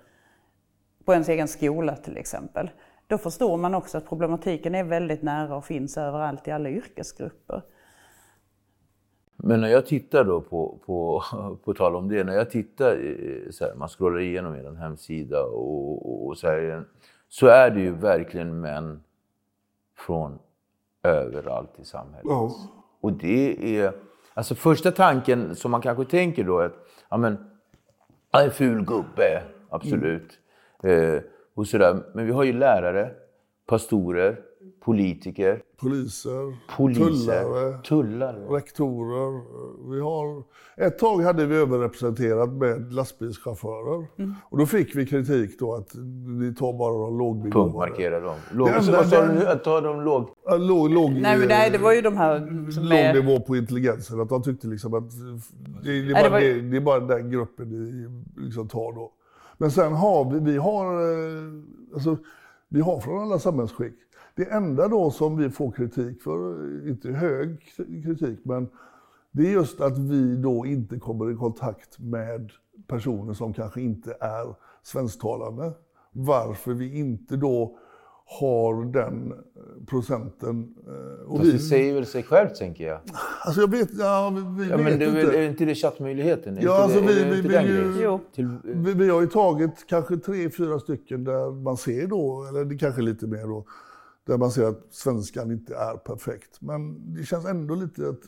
på 1.08 1.14
ens 1.14 1.30
egen 1.30 1.47
skola 1.47 1.95
till 1.95 2.18
exempel. 2.18 2.70
Då 3.08 3.18
förstår 3.18 3.58
man 3.58 3.76
också 3.76 3.97
att 3.97 4.10
problematiken 4.10 4.76
är 4.76 4.84
väldigt 4.84 5.22
nära 5.22 5.55
och 5.55 5.66
finns 5.66 5.97
överallt 5.97 6.47
i 6.47 6.51
alla 6.51 6.70
yrkesgrupper. 6.70 7.62
Men 9.36 9.62
när 9.62 9.68
jag 9.68 9.86
tittar 9.86 10.24
då 10.24 10.41
på, 10.41 10.80
på, 10.86 11.24
på 11.64 11.74
tal 11.74 11.95
om 11.95 12.10
det, 12.10 12.24
när 12.24 12.34
jag 12.34 12.49
tittar, 12.49 12.97
så 13.51 13.66
här, 13.66 13.76
man 13.76 13.88
scrollar 13.88 14.20
igenom 14.20 14.55
er 14.55 14.72
hemsida 14.72 15.43
och, 15.43 16.10
och, 16.10 16.28
och 16.28 16.38
så 16.38 16.47
här, 16.47 16.84
så 17.30 17.47
är 17.47 17.72
det 17.72 17.80
ju 17.80 17.91
verkligen 17.91 18.62
män 18.62 19.03
från 19.97 20.39
överallt 21.03 21.80
i 21.80 21.86
samhället. 21.86 22.26
Ja. 22.26 22.51
Och 23.01 23.14
det 23.14 23.78
är, 23.80 23.93
alltså 24.34 24.55
första 24.55 24.91
tanken 24.91 25.55
som 25.55 25.72
man 25.72 25.82
kanske 25.82 26.05
tänker 26.05 26.43
då 26.43 26.60
är 26.60 26.66
att, 26.66 26.88
ja 27.10 27.18
men, 27.18 27.38
är 28.32 28.45
en 28.45 28.51
ful 28.51 28.86
gubbe, 28.86 29.43
absolut. 29.70 30.39
Eh, 30.84 31.21
och 31.55 31.67
sådär. 31.67 32.03
Men 32.13 32.25
vi 32.25 32.32
har 32.32 32.43
ju 32.43 32.53
lärare, 32.53 33.11
pastorer, 33.67 34.39
politiker, 34.86 35.61
Poliser, 35.82 36.55
poliser, 36.78 37.43
tullare, 37.43 37.78
tullare. 37.84 38.38
rektorer. 38.57 39.41
Vi 39.91 40.01
har, 40.01 40.43
ett 40.88 40.99
tag 40.99 41.21
hade 41.21 41.45
vi 41.45 41.55
överrepresenterat 41.55 42.49
med 42.53 42.93
lastbilschaufförer. 42.93 44.07
Och 44.49 44.57
då 44.57 44.65
fick 44.65 44.95
vi 44.95 45.05
kritik 45.05 45.59
då 45.59 45.73
att 45.75 45.91
ni 46.39 46.55
tar 46.55 46.73
bara 46.78 46.93
de 47.07 47.17
lågbegåvade. 47.17 47.51
Punktmarkera 47.51 48.19
dem. 48.19 48.36
Låg, 48.53 48.67
Det 48.67 48.73
enda- 48.73 48.91
vad 48.97 49.07
sa 49.07 49.21
det- 49.21 49.28
du 49.28 49.34
nu? 49.39 49.45
Att 49.47 49.63
ta 49.63 49.82
dem 49.82 50.01
låg... 50.01 50.30
Låg, 50.59 50.89
låg, 50.89 51.11
Nej 51.11 51.38
men 51.38 51.47
nej, 51.47 51.69
det 51.71 51.78
var 51.78 51.93
ju 51.93 52.01
de 52.01 52.17
här 52.17 52.39
som 52.71 52.84
låg 52.84 52.93
är... 52.99 53.13
nivå 53.13 53.39
på 53.39 53.55
intelligensen. 53.55 54.19
Att 54.21 54.30
de 54.30 54.43
tyckte 54.43 54.67
liksom 54.67 54.93
att 54.93 55.09
det, 55.84 55.91
det, 55.91 55.97
är, 55.99 56.03
det 56.03 56.13
bara, 56.13 56.30
var- 56.30 56.39
det, 56.39 56.61
det 56.61 56.78
är 56.78 56.82
bara 56.82 56.99
den 56.99 57.32
gruppen 57.32 57.69
ni 57.69 58.07
liksom 58.45 58.67
tar 58.67 58.93
då. 58.95 59.11
Men 59.58 59.72
sen 59.72 59.93
har 59.93 60.32
vi, 60.32 60.39
vi 60.51 60.58
har, 60.58 60.86
eh, 60.93 61.53
alltså, 61.93 62.18
vi 62.70 62.82
har 62.82 62.99
från 62.99 63.22
alla 63.22 63.39
samhällsskick. 63.39 63.95
Det 64.36 64.51
enda 64.51 64.88
då 64.88 65.12
som 65.12 65.38
vi 65.38 65.49
får 65.49 65.72
kritik 65.72 66.22
för, 66.22 66.88
inte 66.89 67.12
hög 67.12 67.62
kritik, 68.03 68.39
men 68.43 68.70
det 69.32 69.47
är 69.47 69.51
just 69.51 69.82
att 69.82 69.97
vi 69.97 70.36
då 70.36 70.66
inte 70.66 70.99
kommer 70.99 71.32
i 71.32 71.36
kontakt 71.36 71.99
med 71.99 72.51
personer 72.88 73.34
som 73.34 73.53
kanske 73.53 73.82
inte 73.82 74.18
är 74.20 74.55
svensktalande. 74.84 75.72
Varför 76.12 76.74
vi 76.74 76.99
inte 76.99 77.36
då 77.38 77.78
har 78.30 78.86
den 78.93 79.32
eh, 79.32 79.38
procenten. 79.86 80.75
eh, 80.88 81.28
Och 81.32 81.38
Fast 81.38 81.51
det 81.51 81.59
säger 81.59 81.93
väl 81.93 82.05
sig 82.05 82.23
självt, 82.23 82.55
tänker 82.55 82.88
jag. 82.88 82.99
Alltså 83.45 83.61
jag 83.61 83.71
vet, 83.71 83.89
ja, 83.99 84.34
vi, 84.36 84.63
vi 84.63 84.69
Ja, 84.69 84.78
men 84.78 84.86
vet 84.86 84.99
det 84.99 85.05
inte. 85.05 85.38
är 85.39 85.49
inte 85.49 85.65
det 85.65 85.75
chattmöjligheten? 85.75 86.57
Är 86.57 86.63
Ja, 86.63 86.84
alltså 86.84 87.01
det, 87.01 87.07
vi- 87.07 87.41
vi 87.41 87.57
ju-. 88.01 88.19
Till, 88.36 88.57
Vi, 88.63 88.93
vi 88.93 89.09
har 89.09 89.21
ju 89.21 89.28
tagit 89.28 89.86
kanske 89.88 90.17
tre, 90.17 90.49
fyra 90.49 90.80
stycken 90.80 91.23
där 91.23 91.51
man 91.51 91.78
ser 91.78 92.07
då, 92.07 92.45
eller 92.49 92.65
det 92.65 92.75
kanske 92.78 93.01
lite 93.01 93.28
mer 93.28 93.47
då, 93.47 93.65
där 94.28 94.38
man 94.38 94.51
ser 94.51 94.63
att 94.63 94.88
svenskan 94.91 95.51
inte 95.51 95.75
är 95.75 95.97
perfekt. 95.97 96.61
Men 96.61 96.95
det 97.15 97.23
känns 97.23 97.45
ändå 97.45 97.75
lite 97.75 98.09
att, 98.09 98.19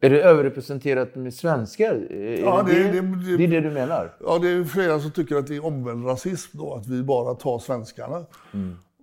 är 0.00 0.10
det 0.10 0.22
överrepresenterat 0.22 1.14
med 1.16 1.34
svenskar? 1.34 1.94
Är 2.10 2.40
Ja, 2.40 2.62
det, 2.66 2.72
det- 2.74 2.90
det, 2.92 3.00
det- 3.00 3.36
det 3.36 3.44
är 3.44 3.48
det 3.48 3.60
du 3.60 3.70
menar? 3.74 4.16
ja 4.20 4.38
det 4.38 4.48
är 4.48 4.64
flera 4.64 5.00
som 5.00 5.10
tycker 5.10 5.36
att 5.36 5.46
det 5.46 5.56
är 5.56 5.64
omvänd 5.64 6.06
rasism 6.06 6.58
då, 6.58 6.74
att 6.74 6.86
vi 6.86 7.02
bara 7.02 7.34
tar 7.34 7.58
svenskarna. 7.58 8.24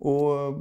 Och 0.02 0.54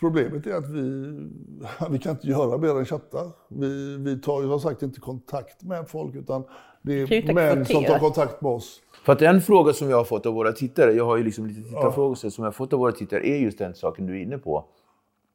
problemet 0.00 0.46
är 0.46 0.54
att 0.54 0.68
vi, 0.70 1.14
vi 1.90 1.98
kan 1.98 2.12
inte 2.12 2.26
göra 2.26 2.58
mer 2.58 2.78
än 2.78 2.84
chatta. 2.84 3.18
Vi, 3.48 3.96
vi 3.96 4.20
tar 4.20 4.42
ju 4.42 4.48
som 4.48 4.60
sagt 4.60 4.82
inte 4.82 5.00
kontakt 5.00 5.62
med 5.62 5.88
folk 5.88 6.14
utan 6.14 6.44
det 6.82 6.92
är 7.02 7.34
män 7.34 7.66
som 7.66 7.84
tar 7.84 7.98
kontakt 7.98 8.42
med 8.42 8.52
oss. 8.52 8.80
För 9.04 9.12
att 9.12 9.22
en 9.22 9.40
fråga 9.40 9.72
som 9.72 9.90
jag 9.90 9.96
har 9.96 10.04
fått 10.04 10.26
av 10.26 10.34
våra 10.34 10.52
tittare, 10.52 10.92
jag 10.92 11.04
har 11.04 11.16
ju 11.16 11.24
liksom 11.24 11.46
lite 11.46 11.62
tittarfrågor 11.62 12.14
så 12.14 12.30
som 12.30 12.44
jag 12.44 12.46
har 12.46 12.52
fått 12.52 12.72
av 12.72 12.78
våra 12.78 12.92
tittare, 12.92 13.28
är 13.28 13.36
just 13.38 13.58
den 13.58 13.74
saken 13.74 14.06
du 14.06 14.18
är 14.18 14.22
inne 14.22 14.38
på. 14.38 14.64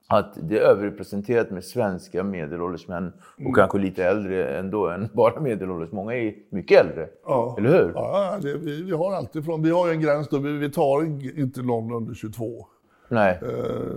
Att 0.09 0.37
det 0.41 0.57
är 0.57 0.61
överrepresenterat 0.61 1.51
med 1.51 1.63
svenska 1.63 2.23
medelålders 2.23 2.87
män 2.87 3.13
och 3.47 3.55
kanske 3.55 3.77
lite 3.77 4.03
äldre 4.05 4.57
ändå 4.59 4.87
än 4.87 5.09
bara 5.13 5.39
medelålders. 5.41 5.91
Många 5.91 6.13
är 6.15 6.33
mycket 6.49 6.85
äldre. 6.85 7.09
Ja. 7.25 7.55
Eller 7.57 7.69
hur? 7.69 7.91
Ja, 7.95 8.37
det, 8.41 8.57
vi, 8.57 8.83
vi 8.83 8.91
har 8.91 9.13
alltid 9.13 9.45
från, 9.45 9.63
vi 9.63 9.69
har 9.71 9.87
ju 9.87 9.93
en 9.93 10.01
gräns 10.01 10.27
då, 10.29 10.37
vi, 10.37 10.51
vi 10.51 10.71
tar 10.71 11.03
in- 11.05 11.33
inte 11.39 11.61
någon 11.61 11.93
under 11.93 12.13
22. 12.13 12.65
Nej, 13.09 13.39
Eh, 13.41 13.95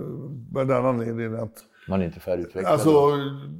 med 0.51 0.67
den 0.67 0.85
anledningen 0.85 1.35
att 1.35 1.65
man 1.87 2.01
är 2.01 2.05
inte 2.05 2.19
färdigutvecklad. 2.19 2.73
alltså, 2.73 3.11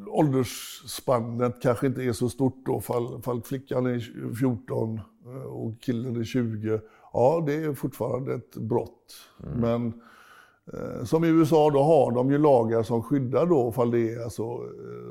åldersspannet 0.08 1.62
kanske 1.62 1.88
inte 1.88 2.04
är 2.04 2.14
så 2.14 2.30
stort 2.30 2.66
då. 2.66 2.82
Fall, 2.82 3.22
fall 3.22 3.41
flickan 3.41 3.86
är 3.86 4.34
14 4.36 5.02
eh, 5.26 5.34
och 5.43 5.82
killen 5.82 6.20
är 6.20 6.24
20. 6.24 6.80
Ja, 7.14 7.43
det 7.45 7.54
är 7.54 7.74
fortfarande 7.74 8.34
ett 8.34 8.56
brott. 8.56 9.14
Men 9.56 9.93
eh, 10.74 11.04
som 11.04 11.24
i 11.24 11.28
USA 11.28 11.70
då 11.70 11.84
har 11.84 12.12
de 12.12 12.32
ju 12.32 12.38
lagar 12.38 12.84
som 12.84 13.04
skyddar 13.04 13.45
då, 13.45 13.72
fall 13.72 13.91
det 13.91 14.14
är 14.14 14.24
alltså 14.24 14.58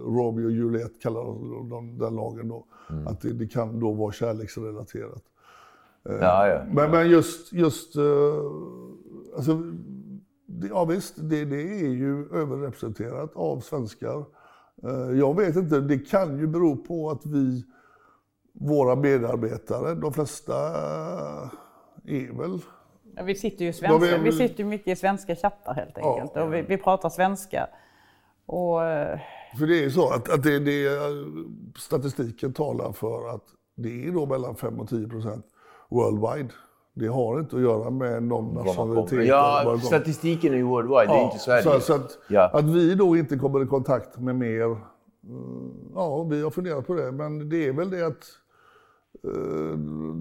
Romeo 0.04 0.44
och 0.44 0.52
Juliet 0.52 1.02
kallar 1.02 1.24
de 1.70 1.98
den 1.98 2.14
lagen 2.14 2.48
då. 2.48 2.66
Att 3.06 3.20
det, 3.20 3.32
det 3.32 3.46
kan 3.46 3.80
då 3.80 3.92
vara 3.92 4.12
kärleksrelaterat. 4.12 5.22
ja, 6.02 6.48
ja. 6.48 6.62
Men, 6.72 6.90
men 6.90 7.10
just, 7.10 7.52
just 7.52 7.96
alltså, 9.36 9.62
ja 10.70 10.84
visst, 10.84 11.14
det, 11.16 11.44
det 11.44 11.62
är 11.62 11.88
ju 11.88 12.28
överrepresenterat 12.32 13.30
av 13.36 13.60
svenskar. 13.60 14.24
Eh, 14.84 15.18
jag 15.18 15.36
vet 15.36 15.56
inte, 15.56 15.80
det 15.80 15.98
kan 15.98 16.38
ju 16.38 16.46
bero 16.46 16.76
på 16.76 17.10
att 17.10 17.26
vi, 17.26 17.64
våra 18.52 18.96
medarbetare, 18.96 19.94
de 19.94 20.12
flesta 20.12 20.54
eh, 20.54 21.48
är 22.06 22.38
väl 22.38 22.58
Ja, 23.16 23.22
vi 23.22 23.34
sitter 23.34 23.64
ju 23.64 23.72
svenska, 23.72 24.16
är- 24.16 24.18
vi 24.18 24.32
sitter 24.32 24.64
mycket 24.64 24.88
i 24.88 24.96
svenska 24.96 25.36
chattar 25.36 25.74
helt 25.74 25.98
enkelt. 25.98 26.36
Och 26.36 26.54
vi, 26.54 26.62
vi 26.62 26.76
pratar 26.76 27.08
svenska. 27.08 27.68
Och 28.46 28.84
eh, 28.84 29.18
För 29.58 29.66
det 29.66 29.78
är 29.78 29.82
ju 29.82 29.90
så 29.90 30.08
att, 30.12 30.28
att 30.30 30.42
det, 30.42 30.58
det, 30.58 30.88
statistiken 31.78 32.52
talar 32.52 32.92
för 32.92 33.28
att 33.34 33.44
det 33.76 34.06
är 34.06 34.12
då 34.12 34.26
mellan 34.26 34.56
5 34.56 34.80
och 34.80 34.88
10 34.88 35.08
procent 35.08 35.46
worldwide. 35.90 36.48
Det 37.00 37.08
har 37.08 37.40
inte 37.40 37.56
att 37.56 37.62
göra 37.62 37.90
med 37.90 38.22
någon 38.22 38.54
nationalitet. 38.54 39.26
Ja, 39.26 39.78
statistiken 39.82 40.52
är 40.52 40.56
ju 40.56 40.62
worldwide, 40.62 41.12
det 41.12 41.18
är 41.18 41.24
inte 41.24 41.38
Sverige. 41.38 41.62
Så, 41.62 41.80
så 41.80 41.94
att, 41.94 42.18
Ja. 42.28 42.50
att 42.52 42.64
vi 42.64 42.94
då 42.94 43.16
inte 43.16 43.36
kommer 43.36 43.62
i 43.62 43.66
kontakt 43.66 44.18
med 44.18 44.36
mer, 44.36 44.64
mm, 44.64 44.78
ja 45.94 46.22
vi 46.22 46.42
har 46.42 46.50
funderat 46.50 46.86
på 46.86 46.94
det, 46.94 47.12
men 47.12 47.48
det 47.48 47.66
är 47.68 47.72
väl 47.72 47.90
det 47.90 48.06
att 48.06 48.24
eh, 49.24 49.78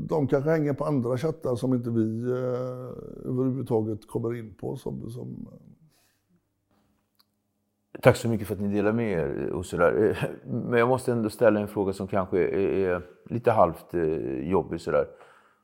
de 0.09 0.27
kanske 0.27 0.49
hänger 0.49 0.73
på 0.73 0.85
andra 0.85 1.17
chattar 1.17 1.55
som 1.55 1.73
inte 1.73 1.89
vi 1.89 2.31
eh, 2.31 3.29
överhuvudtaget 3.29 4.07
kommer 4.07 4.35
in 4.39 4.53
på. 4.53 4.75
Som, 4.75 5.09
som, 5.09 5.47
Tack 8.01 8.15
så 8.15 8.29
mycket 8.29 8.47
för 8.47 8.55
att 8.55 8.61
ni 8.61 8.67
delar 8.75 8.91
med 8.91 9.11
er. 9.11 9.49
Och 9.51 9.65
sådär. 9.65 10.17
Men 10.45 10.79
jag 10.79 10.87
måste 10.87 11.11
ändå 11.11 11.29
ställa 11.29 11.59
en 11.59 11.67
fråga 11.67 11.93
som 11.93 12.07
kanske 12.07 12.47
är 12.47 13.01
lite 13.29 13.51
halvt 13.51 13.93
eh, 13.93 14.49
jobbig. 14.49 14.81
Sådär. 14.81 15.05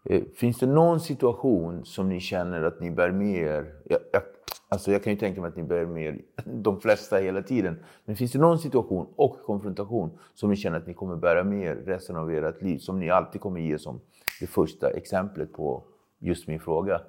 Eh, 0.06 0.24
finns 0.36 0.60
det 0.60 0.66
någon 0.66 1.00
situation 1.00 1.86
som 1.86 2.10
ni 2.10 2.20
känner 2.20 2.62
att 2.62 2.80
ni 2.80 2.92
bär 2.92 3.12
med 3.12 3.38
er? 3.38 3.74
Jag, 3.86 4.00
jag, 4.12 4.22
alltså 4.70 4.92
jag 4.92 5.04
kan 5.04 5.14
ju 5.14 5.20
tänka 5.20 5.42
mig 5.42 5.48
att 5.48 5.56
ni 5.56 5.64
bär 5.64 5.86
med 5.86 6.04
er 6.04 6.22
de 6.46 6.82
flesta 6.82 7.18
hela 7.18 7.42
tiden. 7.42 7.84
Men 8.06 8.16
finns 8.16 8.32
det 8.32 8.40
någon 8.40 8.60
situation 8.60 9.08
och 9.16 9.42
konfrontation 9.44 10.20
som 10.34 10.50
ni 10.50 10.56
känner 10.56 10.78
att 10.78 10.88
ni 10.88 10.94
kommer 10.94 11.16
bära 11.16 11.44
med 11.44 11.62
er 11.62 11.76
resten 11.76 12.16
av 12.16 12.32
ert 12.32 12.62
liv? 12.62 12.78
Som 12.78 13.00
ni 13.00 13.10
alltid 13.10 13.42
kommer 13.42 13.60
ge 13.60 13.80
som 13.80 14.00
det 14.40 14.48
första 14.48 14.90
exemplet 14.90 15.54
på 15.54 15.84
just 16.20 16.48
min 16.48 16.60
fråga? 16.60 17.02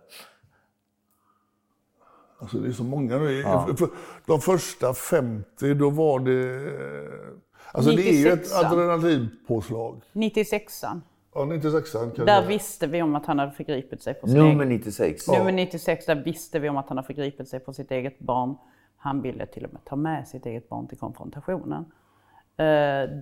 Alltså 2.39 2.59
det 2.59 2.69
är 2.69 2.73
så 2.73 2.85
många 2.85 3.19
nu. 3.19 3.41
Ja. 3.41 3.69
De 4.27 4.41
första 4.41 4.95
50, 4.95 5.75
då 5.75 5.91
var 5.91 6.21
det... 6.21 6.73
Alltså 7.73 7.91
96. 7.91 8.11
det 8.11 8.11
är 8.11 8.25
ju 8.25 8.33
ett 8.33 8.53
adrenalinpåslag. 8.53 10.03
96an. 10.13 11.01
Ja, 11.37 11.45
96 11.45 11.93
Där 11.93 12.27
jag... 12.27 12.43
visste 12.43 12.87
vi 12.87 13.03
om 13.03 13.15
att 13.15 13.27
han 13.27 13.39
hade 13.39 13.53
förgripit 13.53 14.03
sig 14.03 14.15
på 14.15 14.27
sin 14.27 14.39
Nummer 14.39 14.65
96. 14.65 15.29
Nummer 15.29 15.53
96, 15.53 16.07
där 16.07 16.15
visste 16.15 16.59
vi 16.59 16.69
om 16.69 16.77
att 16.77 16.89
han 16.89 16.99
hade 16.99 17.07
förgripit 17.07 17.49
sig 17.49 17.61
på 17.61 17.73
sitt 17.73 17.91
eget 17.91 18.19
barn. 18.19 18.55
Han 18.97 19.23
ville 19.23 19.47
till 19.47 19.65
och 19.65 19.73
med 19.73 19.85
ta 19.85 19.97
med 19.97 20.29
sitt 20.29 20.47
eget 20.47 20.69
barn 20.69 20.89
till 20.89 20.99
konfrontationen. 20.99 21.85
Uh, 22.61 22.65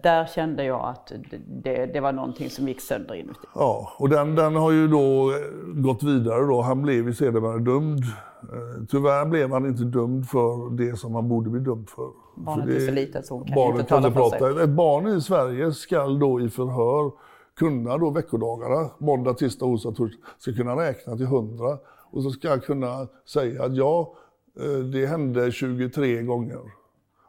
där 0.02 0.26
kände 0.26 0.64
jag 0.64 0.84
att 0.84 1.12
det, 1.46 1.86
det, 1.86 2.00
var 2.00 2.12
någonting 2.12 2.50
som 2.50 2.68
gick 2.68 2.80
sönder 2.80 3.14
inuti. 3.14 3.38
Ja, 3.54 3.92
och 3.98 4.08
den, 4.08 4.34
den 4.34 4.56
har 4.56 4.72
ju 4.72 4.88
då 4.88 5.32
gått 5.74 6.02
vidare 6.02 6.46
då. 6.46 6.62
Han 6.62 6.82
blev 6.82 7.06
ju 7.06 7.14
sedermera 7.14 7.58
dömd. 7.58 7.98
Uh, 7.98 8.86
tyvärr 8.88 9.26
blev 9.26 9.52
han 9.52 9.66
inte 9.66 9.84
dömd 9.84 10.28
för 10.28 10.76
det 10.76 10.98
som 10.98 11.14
han 11.14 11.28
borde 11.28 11.50
bli 11.50 11.60
dömd 11.60 11.88
för. 11.90 12.08
Barnet 12.36 12.64
för 12.64 12.72
det, 12.72 12.76
är 12.76 12.86
så 12.86 12.92
litet 12.92 13.26
så 13.26 13.34
hon 13.34 13.46
kan 13.46 13.68
inte 13.68 13.84
tala 13.84 14.10
för 14.12 14.30
sig. 14.30 14.64
Ett 14.64 14.70
barn 14.70 15.06
i 15.06 15.20
Sverige 15.20 15.72
skall 15.72 16.18
då 16.18 16.40
i 16.40 16.50
förhör 16.50 17.12
kunna 17.56 17.98
då 17.98 18.10
veckodagarna, 18.10 18.90
måndag, 18.98 19.34
tisdag, 19.34 19.66
onsdag, 19.66 19.92
torsdag, 19.92 20.18
ska 20.38 20.52
kunna 20.52 20.76
räkna 20.76 21.16
till 21.16 21.26
100 21.26 21.78
och 22.10 22.22
så 22.22 22.30
ska 22.30 22.48
jag 22.48 22.64
kunna 22.64 23.08
säga 23.26 23.64
att 23.64 23.76
ja, 23.76 24.14
eh, 24.60 24.84
det 24.84 25.06
hände 25.06 25.52
23 25.52 26.22
gånger. 26.22 26.60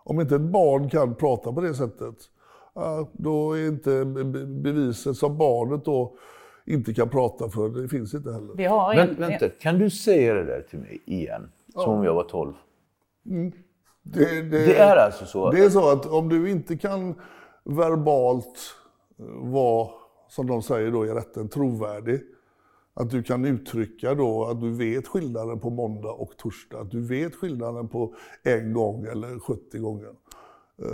Om 0.03 0.21
inte 0.21 0.35
ett 0.35 0.41
barn 0.41 0.89
kan 0.89 1.15
prata 1.15 1.53
på 1.53 1.61
det 1.61 1.73
sättet, 1.73 2.15
då 3.11 3.57
är 3.57 3.67
inte 3.67 4.05
beviset 4.45 5.17
som 5.17 5.37
barnet 5.37 5.85
då 5.85 6.13
inte 6.65 6.93
kan 6.93 7.09
prata 7.09 7.49
för, 7.49 7.69
det 7.69 7.87
finns 7.87 8.13
inte 8.13 8.33
heller. 8.33 8.53
Vi 8.55 8.65
har 8.65 8.93
en, 8.93 9.07
Men, 9.07 9.15
vänta, 9.15 9.49
kan 9.49 9.79
du 9.79 9.89
säga 9.89 10.33
det 10.33 10.45
där 10.45 10.61
till 10.69 10.79
mig 10.79 11.01
igen? 11.05 11.51
Som 11.73 11.81
ja. 11.81 11.87
om 11.87 12.03
jag 12.03 12.13
var 12.13 12.23
12? 12.23 12.53
Mm. 13.25 13.51
Det, 14.03 14.41
det, 14.41 14.65
det, 14.65 14.77
är 14.77 14.95
alltså 14.95 15.25
så? 15.25 15.51
Det 15.51 15.59
är 15.59 15.69
så 15.69 15.91
att 15.91 16.05
om 16.05 16.29
du 16.29 16.51
inte 16.51 16.77
kan 16.77 17.15
verbalt 17.63 18.75
vara 19.41 19.89
som 20.35 20.47
de 20.47 20.61
säger 20.61 20.91
då 20.91 21.05
i 21.05 21.09
rätten, 21.09 21.49
trovärdig. 21.49 22.21
Att 22.93 23.09
du 23.09 23.23
kan 23.23 23.45
uttrycka 23.45 24.15
då 24.15 24.45
att 24.45 24.61
du 24.61 24.71
vet 24.71 25.07
skillnaden 25.07 25.59
på 25.59 25.69
måndag 25.69 26.11
och 26.11 26.37
torsdag. 26.37 26.79
Att 26.79 26.91
du 26.91 27.01
vet 27.01 27.35
skillnaden 27.35 27.87
på 27.87 28.15
en 28.43 28.73
gång 28.73 29.05
eller 29.05 29.39
70 29.39 29.77
gånger. 29.77 30.09
Uh, 30.09 30.89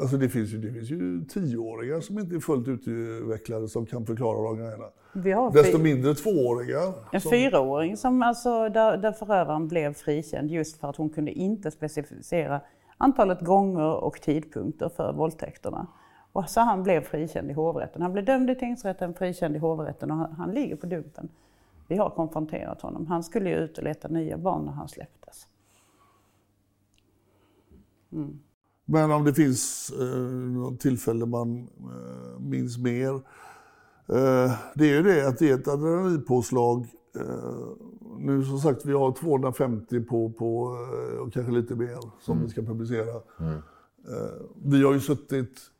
alltså 0.00 0.16
det 0.16 0.28
finns 0.28 0.50
ju, 0.54 0.58
det 0.58 0.72
finns 0.72 0.90
ju 0.90 1.24
tioåringar 1.24 2.00
som 2.00 2.18
inte 2.18 2.34
är 2.34 2.40
fullt 2.40 2.68
utvecklade 2.68 3.68
som 3.68 3.86
kan 3.86 4.06
förklara 4.06 4.42
de 4.42 4.56
grejerna. 4.56 4.84
Vi 5.12 5.32
har 5.32 5.52
Desto 5.52 5.78
mindre 5.78 6.14
tvååringar. 6.14 6.92
En 7.12 7.20
som... 7.20 7.30
fyraåring 7.30 7.96
som 7.96 8.22
alltså, 8.22 8.68
där, 8.68 8.96
där 8.96 9.12
förövaren 9.12 9.68
blev 9.68 9.94
frikänd 9.94 10.50
just 10.50 10.80
för 10.80 10.88
att 10.88 10.96
hon 10.96 11.10
kunde 11.10 11.32
inte 11.32 11.70
specificera 11.70 12.60
antalet 12.98 13.40
gånger 13.40 13.94
och 13.94 14.20
tidpunkter 14.20 14.88
för 14.88 15.12
våldtäkterna. 15.12 15.86
Och 16.36 16.50
så 16.50 16.60
han 16.60 16.82
blev 16.82 17.00
frikänd 17.00 17.50
i 17.50 17.54
hovrätten. 17.54 18.02
Han 18.02 18.12
blev 18.12 18.24
dömd 18.24 18.50
i 18.50 18.54
tingsrätten, 18.54 19.14
frikänd 19.14 19.56
i 19.56 19.58
hovrätten 19.58 20.10
och 20.10 20.16
han, 20.16 20.32
han 20.32 20.50
ligger 20.50 20.76
på 20.76 20.86
dumpen. 20.86 21.28
Vi 21.88 21.96
har 21.96 22.10
konfronterat 22.10 22.80
honom. 22.80 23.06
Han 23.06 23.22
skulle 23.22 23.50
ju 23.50 23.56
ut 23.56 23.78
och 23.78 23.84
leta 23.84 24.08
nya 24.08 24.38
barn 24.38 24.64
när 24.64 24.72
han 24.72 24.88
släpptes. 24.88 25.46
Mm. 28.12 28.38
Men 28.84 29.10
om 29.10 29.24
det 29.24 29.34
finns 29.34 29.92
eh, 30.00 30.18
något 30.28 30.80
tillfälle 30.80 31.26
man 31.26 31.68
eh, 31.78 32.40
minns 32.40 32.78
mer. 32.78 33.14
Eh, 34.08 34.52
det 34.74 34.84
är 34.84 34.94
ju 34.96 35.02
det 35.02 35.28
att 35.28 35.38
det 35.38 35.50
är 35.50 35.54
ett 35.54 35.68
adrenalinpåslag. 35.68 36.86
Eh, 37.20 37.68
nu 38.18 38.44
som 38.44 38.58
sagt, 38.58 38.84
vi 38.84 38.92
har 38.92 39.12
250 39.12 40.00
på, 40.00 40.30
på 40.30 40.78
eh, 40.92 41.18
och 41.18 41.32
kanske 41.32 41.52
lite 41.52 41.74
mer 41.74 41.98
som 42.20 42.32
mm. 42.32 42.44
vi 42.44 42.50
ska 42.50 42.62
publicera. 42.62 43.20
Mm. 43.40 43.52
Eh, 44.08 44.46
vi 44.64 44.84
har 44.84 44.92
ju 44.92 45.00
suttit 45.00 45.70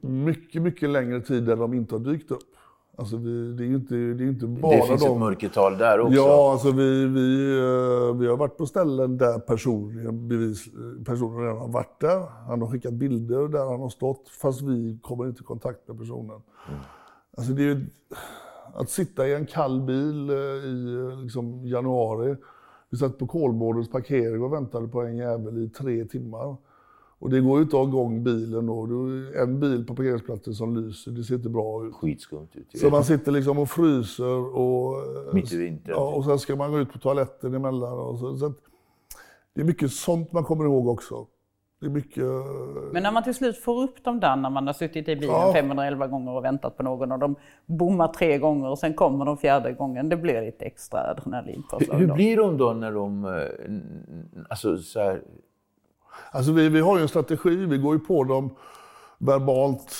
mycket, 0.00 0.62
mycket 0.62 0.90
längre 0.90 1.20
tid 1.20 1.48
än 1.48 1.58
de 1.58 1.74
inte 1.74 1.94
har 1.94 2.00
dykt 2.00 2.30
upp. 2.30 2.56
Alltså 2.98 3.16
vi, 3.16 3.52
det 3.52 3.64
är 3.64 3.66
inte, 3.66 3.94
det 3.94 4.24
är 4.24 4.28
inte 4.28 4.46
bara 4.46 4.76
Det 4.76 4.82
finns 4.82 5.02
de... 5.02 5.12
ett 5.12 5.18
mörkertal 5.18 5.78
där 5.78 6.00
också. 6.00 6.14
Ja, 6.14 6.52
alltså 6.52 6.70
vi, 6.70 7.06
vi, 7.06 7.58
eh, 7.58 8.16
vi 8.16 8.26
har 8.26 8.36
varit 8.36 8.56
på 8.56 8.66
ställen 8.66 9.16
där 9.16 9.38
personen, 9.38 10.28
bevis, 10.28 10.64
personen 11.04 11.40
redan 11.40 11.58
har 11.58 11.68
varit 11.68 12.00
där. 12.00 12.22
Han 12.48 12.62
har 12.62 12.68
skickat 12.68 12.92
bilder 12.92 13.48
där 13.48 13.70
han 13.70 13.80
har 13.80 13.88
stått, 13.88 14.28
fast 14.28 14.62
vi 14.62 14.98
kommer 15.02 15.26
inte 15.26 15.40
i 15.40 15.44
kontakt 15.44 15.88
med 15.88 15.98
personen. 15.98 16.40
Mm. 16.68 16.80
Alltså 17.36 17.52
det 17.52 17.62
är 17.62 17.66
ju, 17.66 17.86
att 18.74 18.90
sitta 18.90 19.28
i 19.28 19.34
en 19.34 19.46
kall 19.46 19.82
bil 19.82 20.30
eh, 20.30 20.36
i 20.36 21.08
eh, 21.12 21.22
liksom, 21.22 21.66
januari. 21.66 22.36
Vi 22.90 22.98
satt 22.98 23.18
på 23.18 23.26
Kolmårdens 23.26 23.90
parkering 23.90 24.42
och 24.42 24.52
väntade 24.52 24.88
på 24.88 25.02
en 25.02 25.16
jävel 25.16 25.58
i 25.58 25.68
tre 25.68 26.04
timmar. 26.04 26.56
Och 27.18 27.30
det 27.30 27.40
går 27.40 27.58
ju 27.58 27.62
inte 27.62 27.76
att 27.76 27.82
ha 27.82 27.88
igång 27.88 28.24
bilen 28.24 28.68
är 28.68 29.42
en 29.42 29.60
bil 29.60 29.86
på 29.86 29.94
parkeringsplatsen 29.94 30.54
som 30.54 30.76
lyser, 30.76 31.10
det 31.10 31.24
ser 31.24 31.34
inte 31.34 31.48
bra 31.48 31.86
ut. 31.86 31.94
Skitskumt 31.94 32.48
ut. 32.52 32.80
Så 32.80 32.90
man 32.90 33.04
sitter 33.04 33.32
liksom 33.32 33.58
och 33.58 33.70
fryser 33.70 34.56
och... 34.56 34.94
Mitt 35.34 35.52
i 35.52 35.56
vintern. 35.56 35.94
Ja, 35.96 36.14
och 36.14 36.24
sen 36.24 36.38
ska 36.38 36.56
man 36.56 36.70
gå 36.70 36.78
ut 36.78 36.92
på 36.92 36.98
toaletten 36.98 37.54
emellan. 37.54 37.92
Och 37.92 38.18
så, 38.18 38.36
så 38.36 38.52
det 39.54 39.60
är 39.60 39.64
mycket 39.64 39.92
sånt 39.92 40.32
man 40.32 40.44
kommer 40.44 40.64
ihåg 40.64 40.88
också. 40.88 41.26
Det 41.80 41.86
är 41.86 41.90
mycket... 41.90 42.24
Men 42.92 43.02
när 43.02 43.12
man 43.12 43.22
till 43.22 43.34
slut 43.34 43.58
får 43.58 43.82
upp 43.82 44.04
dem 44.04 44.20
där, 44.20 44.36
när 44.36 44.50
man 44.50 44.66
har 44.66 44.74
suttit 44.74 45.08
i 45.08 45.16
bilen 45.16 45.34
ja. 45.34 45.52
511 45.52 46.06
gånger 46.06 46.32
och 46.32 46.44
väntat 46.44 46.76
på 46.76 46.82
någon 46.82 47.12
och 47.12 47.18
de 47.18 47.36
bommar 47.66 48.08
tre 48.08 48.38
gånger 48.38 48.68
och 48.68 48.78
sen 48.78 48.94
kommer 48.94 49.24
de 49.24 49.36
fjärde 49.36 49.72
gången, 49.72 50.08
det 50.08 50.16
blir 50.16 50.42
lite 50.42 50.64
extra 50.64 51.00
adrenalinpåslag. 51.00 51.98
Hur, 51.98 52.06
hur 52.06 52.14
blir 52.14 52.36
de 52.36 52.58
då 52.58 52.72
när 52.72 52.92
de, 52.92 53.24
eh, 53.24 54.42
alltså 54.48 54.78
så 54.78 55.00
här, 55.00 55.22
Alltså 56.30 56.52
vi, 56.52 56.68
vi 56.68 56.80
har 56.80 56.96
ju 56.96 57.02
en 57.02 57.08
strategi, 57.08 57.56
vi 57.66 57.78
går 57.78 57.94
ju 57.94 58.00
på 58.00 58.24
dem 58.24 58.50
verbalt. 59.18 59.94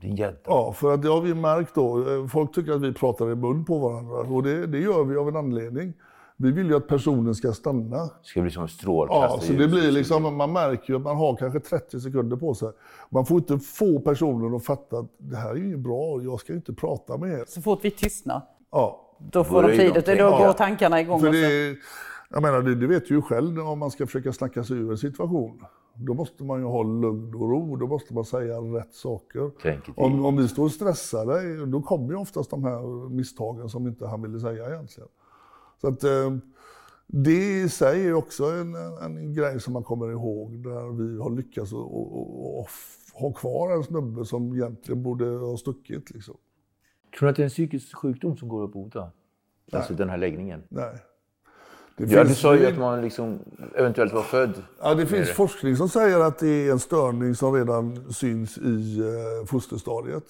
Din 0.00 0.16
gädda. 0.16 0.38
Ja, 0.44 0.72
för 0.72 0.94
att 0.94 1.02
det 1.02 1.08
har 1.08 1.20
vi 1.20 1.34
märkt 1.34 1.74
då. 1.74 2.04
Folk 2.28 2.54
tycker 2.54 2.72
att 2.72 2.82
vi 2.82 2.92
pratar 2.92 3.30
i 3.30 3.34
mun 3.34 3.64
på 3.64 3.78
varandra 3.78 4.16
och 4.16 4.42
det, 4.42 4.66
det 4.66 4.78
gör 4.78 5.04
vi 5.04 5.16
av 5.16 5.28
en 5.28 5.36
anledning. 5.36 5.92
Vi 6.36 6.50
vill 6.50 6.66
ju 6.66 6.76
att 6.76 6.88
personen 6.88 7.34
ska 7.34 7.52
stanna. 7.52 7.96
Det 7.96 8.10
ska 8.22 8.42
bli 8.42 8.50
som 8.50 8.62
en 8.62 8.68
strålkastare. 8.68 9.30
Ja, 9.32 9.40
så 9.40 9.52
det 9.52 9.68
blir 9.68 9.92
liksom, 9.92 10.36
man 10.36 10.52
märker 10.52 10.92
ju 10.92 10.96
att 10.96 11.02
man 11.02 11.16
har 11.16 11.36
kanske 11.36 11.60
30 11.60 12.00
sekunder 12.00 12.36
på 12.36 12.54
sig. 12.54 12.68
Man 13.10 13.26
får 13.26 13.36
inte 13.36 13.58
få 13.58 14.00
personen 14.00 14.54
att 14.54 14.64
fatta 14.64 14.98
att 14.98 15.06
det 15.18 15.36
här 15.36 15.50
är 15.50 15.54
ju 15.54 15.76
bra, 15.76 16.22
jag 16.22 16.40
ska 16.40 16.52
inte 16.52 16.72
prata 16.72 17.16
med 17.16 17.32
er. 17.32 17.44
Så 17.48 17.62
fort 17.62 17.78
vi 17.82 17.90
tystnar, 17.90 18.42
ja. 18.70 19.16
då 19.18 19.44
får 19.44 19.62
de 19.62 19.76
tid, 19.76 20.18
då 20.18 20.30
går 20.30 20.52
tankarna 20.52 21.00
igång. 21.00 21.20
För 21.20 21.30
jag 22.34 22.42
menar, 22.42 22.62
det, 22.62 22.74
det 22.74 22.86
vet 22.86 23.08
du 23.08 23.14
ju 23.14 23.22
själv 23.22 23.58
om 23.58 23.78
man 23.78 23.90
ska 23.90 24.06
försöka 24.06 24.32
snacka 24.32 24.64
sig 24.64 24.76
ur 24.76 24.90
en 24.90 24.98
situation. 24.98 25.64
Då 25.94 26.14
måste 26.14 26.44
man 26.44 26.60
ju 26.60 26.66
ha 26.66 26.82
lugn 26.82 27.34
och 27.34 27.50
ro, 27.50 27.76
då 27.76 27.86
måste 27.86 28.14
man 28.14 28.24
säga 28.24 28.58
rätt 28.58 28.94
saker. 28.94 29.50
Om, 29.96 30.24
om 30.24 30.36
vi 30.36 30.48
står 30.48 30.68
stressade, 30.68 31.66
då 31.66 31.82
kommer 31.82 32.08
ju 32.08 32.16
oftast 32.16 32.50
de 32.50 32.64
här 32.64 33.08
misstagen 33.08 33.68
som 33.68 33.86
inte 33.86 34.06
han 34.06 34.22
ville 34.22 34.40
säga 34.40 34.68
egentligen. 34.68 35.08
Så 35.80 35.88
att, 35.88 36.04
eh, 36.04 36.36
det 37.06 37.62
i 37.62 37.68
sig 37.68 38.06
är 38.06 38.14
också 38.14 38.44
en, 38.44 38.74
en 38.74 39.34
grej 39.34 39.60
som 39.60 39.72
man 39.72 39.82
kommer 39.82 40.10
ihåg, 40.10 40.62
där 40.62 40.92
vi 40.92 41.18
har 41.20 41.30
lyckats 41.30 41.72
ha 43.14 43.32
kvar 43.32 43.76
en 43.76 43.84
snubbe 43.84 44.24
som 44.24 44.54
egentligen 44.54 45.02
borde 45.02 45.24
ha 45.24 45.56
stuckit. 45.56 46.10
Liksom. 46.10 46.36
Tror 47.18 47.26
du 47.26 47.30
att 47.30 47.36
det 47.36 47.42
är 47.42 47.44
en 47.44 47.50
psykisk 47.50 47.96
sjukdom 47.96 48.36
som 48.36 48.48
går 48.48 48.64
att 48.64 48.72
bota? 48.72 49.00
Nej. 49.00 49.10
Alltså 49.72 49.94
den 49.94 50.08
här 50.08 50.18
läggningen? 50.18 50.62
Nej. 50.68 50.98
Det 51.96 52.12
ja, 52.12 52.24
du 52.24 52.34
sa 52.34 52.56
ju 52.56 52.66
att 52.66 52.78
man 52.78 53.00
liksom 53.02 53.38
eventuellt 53.74 54.12
var 54.12 54.22
född 54.22 54.62
Ja, 54.82 54.94
det 54.94 55.06
finns 55.06 55.28
det. 55.28 55.34
forskning 55.34 55.76
som 55.76 55.88
säger 55.88 56.20
att 56.20 56.38
det 56.38 56.48
är 56.68 56.72
en 56.72 56.78
störning 56.78 57.34
som 57.34 57.54
redan 57.54 58.12
syns 58.12 58.58
i 58.58 59.00
eh, 59.00 59.46
fosterstadiet. 59.46 60.24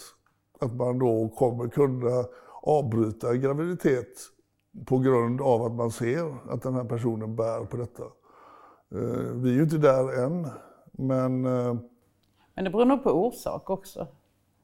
Att 0.60 0.74
man 0.74 0.98
då 0.98 1.28
kommer 1.28 1.68
kunna 1.68 2.24
avbryta 2.62 3.30
en 3.30 3.40
graviditet 3.40 4.18
på 4.86 4.98
grund 4.98 5.40
av 5.40 5.62
att 5.62 5.72
man 5.72 5.90
ser 5.90 6.36
att 6.50 6.62
den 6.62 6.74
här 6.74 6.84
personen 6.84 7.36
bär 7.36 7.64
på 7.64 7.76
detta. 7.76 8.02
Eh, 8.94 9.32
vi 9.34 9.50
är 9.50 9.54
ju 9.54 9.62
inte 9.62 9.78
där 9.78 10.24
än, 10.24 10.48
men... 10.92 11.44
Eh, 11.44 11.74
men 12.54 12.64
det 12.64 12.70
beror 12.70 12.84
nog 12.84 13.02
på 13.02 13.10
orsak 13.10 13.70
också. 13.70 14.06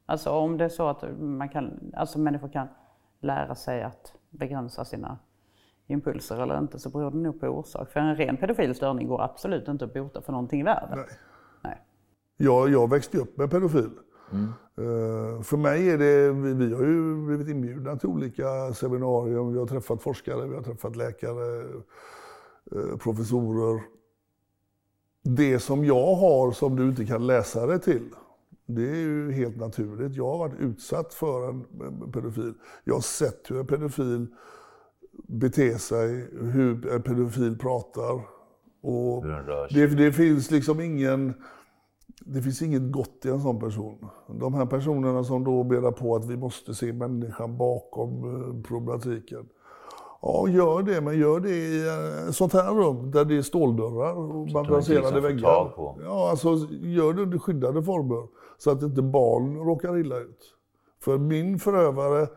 Alltså 0.05 0.29
om 0.29 0.57
det 0.57 0.65
är 0.65 0.69
så 0.69 0.87
att 0.87 1.03
man 1.19 1.49
kan, 1.49 1.91
alltså 1.97 2.19
människor 2.19 2.49
kan 2.49 2.67
lära 3.19 3.55
sig 3.55 3.83
att 3.83 4.13
begränsa 4.29 4.85
sina 4.85 5.17
impulser 5.91 6.43
eller 6.43 6.57
inte 6.57 6.79
så 6.79 6.89
beror 6.89 7.11
det 7.11 7.17
nog 7.17 7.39
på 7.39 7.47
orsak. 7.47 7.91
För 7.91 7.99
en 7.99 8.15
ren 8.15 8.37
pedofil 8.37 8.75
störning 8.75 9.07
går 9.07 9.21
absolut 9.21 9.67
inte 9.67 9.85
att 9.85 9.93
bota 9.93 10.21
för 10.21 10.31
någonting 10.31 10.61
i 10.61 10.63
världen. 10.63 10.99
Nej. 11.63 11.81
Jag, 12.37 12.69
jag 12.69 12.89
växte 12.89 13.17
upp 13.17 13.37
med 13.37 13.51
pedofil. 13.51 13.89
Eh, 14.77 15.41
för 15.41 15.57
mig 15.57 15.89
är 15.89 15.97
det, 15.97 16.31
vi, 16.31 16.53
vi 16.53 16.73
har 16.73 16.83
ju 16.83 17.25
blivit 17.25 17.47
inbjudna 17.47 17.95
till 17.95 18.09
olika 18.09 18.73
seminarier, 18.73 19.51
vi 19.51 19.59
har 19.59 19.65
träffat 19.65 20.01
forskare, 20.01 20.47
vi 20.47 20.55
har 20.55 20.63
träffat 20.63 20.95
läkare, 20.95 21.61
eh, 22.71 22.97
professorer. 22.97 23.81
Det 25.23 25.59
som 25.59 25.85
jag 25.85 26.15
har 26.15 26.51
som 26.51 26.75
du 26.75 26.89
inte 26.89 27.05
kan 27.05 27.27
läsa 27.27 27.65
dig 27.65 27.79
till, 27.79 28.09
det 28.65 28.89
är 28.89 28.95
ju 28.95 29.31
helt 29.31 29.57
naturligt. 29.57 30.15
Jag 30.15 30.25
har 30.25 30.37
varit 30.37 30.59
utsatt 30.59 31.13
för 31.13 31.49
en 31.49 31.65
en 31.81 32.11
pedofil. 32.11 32.53
Jag 32.83 32.93
har 32.93 33.01
sett 33.01 33.51
hur 33.51 33.59
en 33.59 33.67
pedofil 33.67 34.27
beter 35.27 35.77
sig, 35.77 36.29
hur 36.31 36.93
en 36.93 37.01
pedofil 37.01 37.57
pratar. 37.57 38.21
Och 38.81 39.25
det, 39.73 39.87
det 39.87 40.11
finns 40.11 40.51
liksom 40.51 40.79
ingen... 40.79 41.33
Det 42.25 42.41
finns 42.41 42.61
inget 42.61 42.91
gott 42.91 43.25
i 43.25 43.29
en 43.29 43.41
sån 43.41 43.59
person. 43.59 44.07
De 44.39 44.53
här 44.53 44.65
personerna 44.65 45.23
som 45.23 45.43
då 45.43 45.63
menar 45.63 45.91
på 45.91 46.15
att 46.15 46.25
vi 46.25 46.37
måste 46.37 46.73
se 46.73 46.93
människan 46.93 47.57
bakom 47.57 48.23
eh, 48.23 48.63
problematiken. 48.67 49.45
Ja, 50.21 50.47
gör 50.49 50.83
det, 50.83 51.01
men 51.01 51.19
gör 51.19 51.39
det 51.39 51.49
i 51.49 51.87
eh, 51.87 52.27
ett 52.27 52.35
sånt 52.35 52.53
här 52.53 52.73
rum 52.73 53.11
där 53.11 53.25
det 53.25 53.37
är 53.37 53.41
ståldörrar 53.41 54.13
och 54.13 54.27
de 54.27 54.41
inte 54.41 54.53
madrasserade 54.53 55.11
får 55.11 55.21
väggar. 55.21 55.73
Ja, 56.03 56.29
alltså 56.29 56.49
gör 56.71 57.13
det 57.13 57.21
under 57.21 57.37
skyddade 57.37 57.83
former 57.83 58.27
så 58.57 58.71
att 58.71 58.83
inte 58.83 59.01
barn 59.01 59.57
råkar 59.57 59.97
illa 59.97 60.19
ut. 60.19 60.55
För 61.03 61.17
min 61.17 61.59
förövare, 61.59 62.27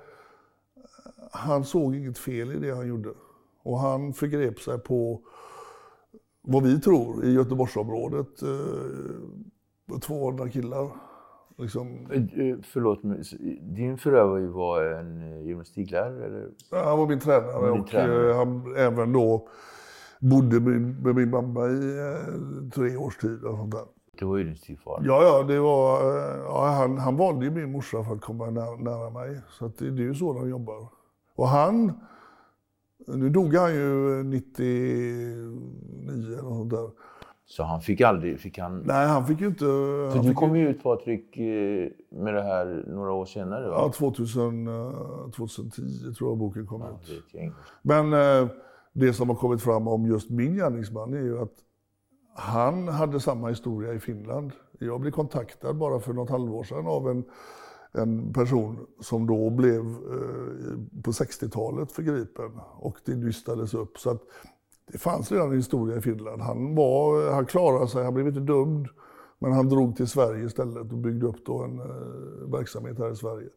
han 1.34 1.64
såg 1.64 1.94
inget 1.96 2.18
fel 2.18 2.52
i 2.52 2.58
det 2.58 2.74
han 2.74 2.88
gjorde. 2.88 3.08
Och 3.62 3.78
han 3.78 4.12
förgrep 4.12 4.60
sig 4.60 4.78
på 4.78 5.20
vad 6.42 6.62
vi 6.62 6.80
tror 6.80 7.24
i 7.24 7.32
Göteborgsområdet, 7.32 8.42
eh, 8.42 9.98
200 10.00 10.48
killar. 10.48 10.90
Liksom, 11.58 12.06
Eh, 12.10 12.16
eh, 12.48 12.56
Förlåt, 12.62 13.00
din 13.60 13.98
förövare 13.98 14.46
var 14.46 14.82
en 14.84 15.32
eh, 15.32 15.46
gymnastiklärare? 15.46 16.24
Eller? 16.26 16.48
Ja, 16.70 16.84
Han 16.84 16.98
var 16.98 17.06
min 17.06 17.20
tränare 17.20 17.70
Din 17.70 17.80
och 17.80 17.86
tränare. 17.86 18.32
han 18.32 18.76
även 18.76 19.12
då 19.12 19.48
bodde 20.20 20.60
med, 20.60 21.14
min 21.16 21.30
mamma 21.30 21.66
i 21.68 21.80
tre 22.74 22.96
års 22.96 23.16
tid. 23.16 23.44
Och 23.44 23.56
sånt 23.56 23.72
där. 23.72 23.84
Det 24.18 24.24
var 24.24 24.36
ju 24.36 24.44
din 24.44 24.56
styvfar. 24.56 25.02
Ja, 25.06 25.22
ja, 25.22 25.42
det 25.42 25.60
var, 25.60 26.02
ja 26.44 26.66
han, 26.66 26.98
han 26.98 27.16
valde 27.16 27.44
ju 27.44 27.50
min 27.50 27.72
morsa 27.72 28.04
för 28.04 28.14
att 28.14 28.20
komma 28.20 28.50
nära, 28.50 28.76
nära 28.76 29.10
mig. 29.10 29.40
Så 29.50 29.64
det, 29.78 29.90
det 29.90 30.02
är 30.02 30.06
ju 30.06 30.14
så 30.14 30.32
de 30.32 30.48
jobbar. 30.48 30.88
Och 31.36 31.48
han, 31.48 31.92
nu 33.06 33.28
dog 33.30 33.54
han 33.54 33.74
ju 33.74 34.22
99 34.22 34.68
eller 36.08 36.42
något 36.42 36.70
där. 36.70 36.90
Så 37.46 37.62
han 37.62 37.80
fick 37.80 38.00
aldrig... 38.00 38.40
Fick 38.40 38.58
han... 38.58 38.78
Nej, 38.78 39.06
han 39.08 39.26
fick 39.26 39.40
ju 39.40 39.46
inte... 39.46 39.64
För 39.64 40.22
du 40.22 40.34
kom 40.34 40.56
ju 40.56 40.68
ut 40.68 40.82
Patrik 40.82 41.36
eh, 41.36 41.88
med 42.10 42.34
det 42.34 42.42
här 42.42 42.84
några 42.86 43.12
år 43.12 43.24
senare 43.24 43.68
va? 43.68 43.74
Ja, 43.78 43.92
2000, 43.92 44.68
eh, 44.68 45.30
2010 45.36 45.82
tror 46.18 46.30
jag 46.30 46.38
boken 46.38 46.66
kom 46.66 46.80
Ja, 46.80 46.98
ut. 47.14 47.24
det. 47.32 47.52
Men 47.82 48.12
eh, 48.12 48.48
det 48.92 49.12
som 49.12 49.28
har 49.28 49.36
kommit 49.36 49.62
fram 49.62 49.88
om 49.88 50.06
just 50.06 50.30
min 50.30 50.54
gärningsman 50.54 51.14
är 51.14 51.22
ju 51.22 51.38
att 51.42 51.52
han 52.36 52.88
hade 52.88 53.20
samma 53.20 53.48
historia 53.48 53.92
i 53.92 53.98
Finland. 54.00 54.52
Jag 54.78 55.00
blev 55.00 55.10
kontaktad 55.10 55.76
bara 55.76 56.00
för 56.00 56.12
något 56.12 56.30
halvår 56.30 56.64
sedan 56.64 56.86
av 56.86 57.08
en, 57.10 57.24
en 57.94 58.32
person 58.32 58.86
som 59.00 59.26
då 59.26 59.50
blev 59.50 59.80
eh, 59.80 61.02
på 61.02 61.10
60-talet 61.10 61.92
förgripen 61.92 62.50
och 62.76 62.96
det 63.04 63.14
nystades 63.14 63.74
upp. 63.74 63.98
Så 63.98 64.10
att 64.10 64.22
det 64.92 64.98
fanns 64.98 65.32
redan 65.32 65.50
en 65.50 65.56
historia 65.56 65.96
i 65.96 66.00
Finland. 66.00 66.42
Han, 66.42 66.74
var, 66.74 67.32
han 67.32 67.46
klarade 67.46 67.88
sig, 67.88 68.04
han 68.04 68.14
blev 68.14 68.26
inte 68.26 68.40
dömd, 68.40 68.88
men 69.38 69.52
han 69.52 69.68
drog 69.68 69.96
till 69.96 70.08
Sverige 70.08 70.44
istället 70.44 70.92
och 70.92 70.98
byggde 70.98 71.26
upp 71.26 71.46
då 71.46 71.62
en 71.62 71.80
eh, 71.80 72.52
verksamhet 72.52 72.98
här 72.98 73.12
i 73.12 73.16
Sverige. 73.16 73.48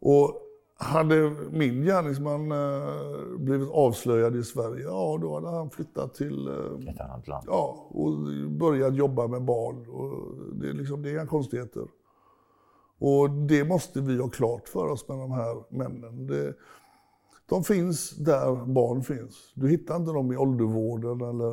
Och 0.00 0.46
hade 0.76 1.36
min 1.50 1.82
gärningsman 1.82 2.52
eh, 2.52 3.38
blivit 3.38 3.70
avslöjad 3.70 4.36
i 4.36 4.44
Sverige, 4.44 4.84
ja 4.84 5.18
då 5.20 5.34
hade 5.34 5.48
han 5.48 5.70
flyttat 5.70 6.14
till 6.14 6.48
eh, 6.48 6.92
Ett 6.94 7.00
annat 7.00 7.28
land. 7.28 7.44
Ja, 7.46 7.86
och 7.90 8.12
börjat 8.50 8.94
jobba 8.94 9.26
med 9.26 9.42
barn. 9.42 9.86
Och 9.88 10.34
det, 10.54 10.68
är 10.68 10.72
liksom, 10.72 11.02
det 11.02 11.10
är 11.10 11.12
inga 11.12 11.26
konstigheter. 11.26 11.82
Och 13.00 13.30
det 13.30 13.64
måste 13.64 14.00
vi 14.00 14.20
ha 14.20 14.28
klart 14.28 14.68
för 14.68 14.88
oss 14.88 15.08
med 15.08 15.18
de 15.18 15.30
här 15.32 15.64
männen. 15.68 16.26
Det, 16.26 16.54
de 17.48 17.64
finns 17.64 18.10
där 18.10 18.64
barn 18.66 19.02
finns. 19.02 19.52
Du 19.54 19.68
hittar 19.68 19.96
inte 19.96 20.12
dem 20.12 20.32
i 20.32 20.36
åldervården 20.36 21.20
eller 21.20 21.52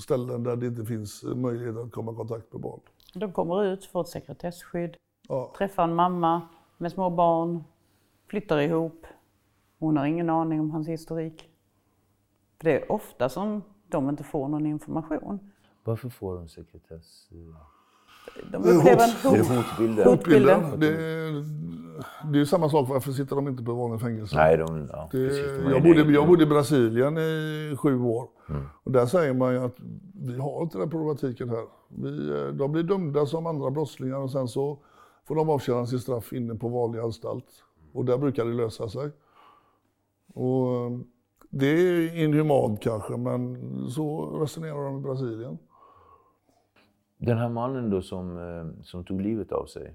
ställen 0.00 0.42
där 0.42 0.56
det 0.56 0.66
inte 0.66 0.84
finns 0.84 1.22
möjlighet 1.22 1.76
att 1.76 1.92
komma 1.92 2.12
i 2.12 2.14
kontakt 2.14 2.52
med 2.52 2.62
barn. 2.62 2.80
De 3.14 3.32
kommer 3.32 3.64
ut, 3.64 3.84
får 3.84 4.00
ett 4.00 4.08
sekretesskydd, 4.08 4.96
Ja. 5.28 5.52
träffar 5.58 5.84
en 5.84 5.94
mamma 5.94 6.48
med 6.78 6.92
små 6.92 7.10
barn, 7.10 7.64
flyttar 8.26 8.58
ihop. 8.58 9.06
Hon 9.78 9.96
har 9.96 10.06
ingen 10.06 10.30
aning 10.30 10.60
om 10.60 10.70
hans 10.70 10.88
historik. 10.88 11.50
För 12.58 12.64
det 12.64 12.80
är 12.82 12.92
ofta 12.92 13.28
som 13.28 13.62
de 13.88 14.08
inte 14.08 14.24
får 14.24 14.48
någon 14.48 14.66
information. 14.66 15.50
Varför 15.84 16.08
får 16.08 16.34
de 16.34 16.48
sekretess? 16.48 17.28
De 18.50 18.56
upplever 18.56 19.04
en 19.04 19.38
hot. 19.38 19.48
hotbilder? 19.48 20.04
Hotbilden, 20.04 20.80
det, 20.80 20.92
det 22.24 22.36
är 22.36 22.40
ju 22.40 22.46
samma 22.46 22.68
sak. 22.68 22.88
Varför 22.88 23.12
sitter 23.12 23.36
de 23.36 23.48
inte 23.48 23.62
på 23.62 23.72
vanliga 23.72 23.98
fängelser? 23.98 24.36
Nej, 24.36 24.56
de... 24.56 24.88
Ja, 24.92 25.08
Det, 25.12 25.28
precis, 25.28 25.64
de 25.64 25.70
jag, 25.70 25.82
bodde, 25.82 26.12
jag 26.12 26.26
bodde 26.26 26.42
i 26.42 26.46
Brasilien 26.46 27.18
i 27.18 27.76
sju 27.78 28.00
år. 28.02 28.28
Mm. 28.48 28.62
Och 28.82 28.92
där 28.92 29.06
säger 29.06 29.34
man 29.34 29.52
ju 29.52 29.58
att 29.64 29.76
vi 30.14 30.38
har 30.38 30.62
inte 30.62 30.78
den 30.78 30.90
problematiken 30.90 31.48
här. 31.48 31.64
Vi, 31.88 32.30
eh, 32.30 32.46
de 32.46 32.72
blir 32.72 32.82
dömda 32.82 33.26
som 33.26 33.46
andra 33.46 33.70
brottslingar 33.70 34.16
och 34.16 34.30
sen 34.30 34.48
så 34.48 34.78
får 35.28 35.34
de 35.34 35.50
avtjäna 35.50 35.86
sitt 35.86 36.02
straff 36.02 36.32
inne 36.32 36.54
på 36.54 36.68
vanlig 36.68 37.00
anstalt. 37.00 37.46
Och 37.92 38.04
där 38.04 38.18
brukar 38.18 38.44
det 38.44 38.52
lösa 38.52 38.88
sig. 38.88 39.10
Och 40.34 40.74
eh, 40.74 40.90
det 41.50 41.66
är 41.66 42.16
inhumant 42.16 42.80
kanske, 42.80 43.16
men 43.16 43.56
så 43.90 44.38
resonerar 44.42 44.84
de 44.84 44.98
i 44.98 45.00
Brasilien. 45.00 45.58
Den 47.26 47.38
här 47.38 47.48
mannen 47.48 47.90
då 47.90 48.02
som, 48.02 48.38
eh, 48.38 48.82
som 48.84 49.04
tog 49.04 49.20
livet 49.20 49.52
av 49.52 49.66
sig. 49.66 49.94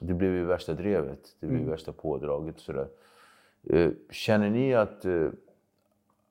Det 0.00 0.14
blev 0.14 0.30
ju 0.32 0.44
värsta 0.44 0.74
drevet. 0.74 1.36
Det 1.40 1.46
blev 1.46 1.58
Mm. 1.58 1.70
värsta 1.70 1.92
pådraget. 1.92 2.58
Sådär. 2.60 2.88
Eh, 3.62 3.90
Känner 4.10 4.50
ni 4.50 4.74
att, 4.74 5.04
eh, 5.04 5.28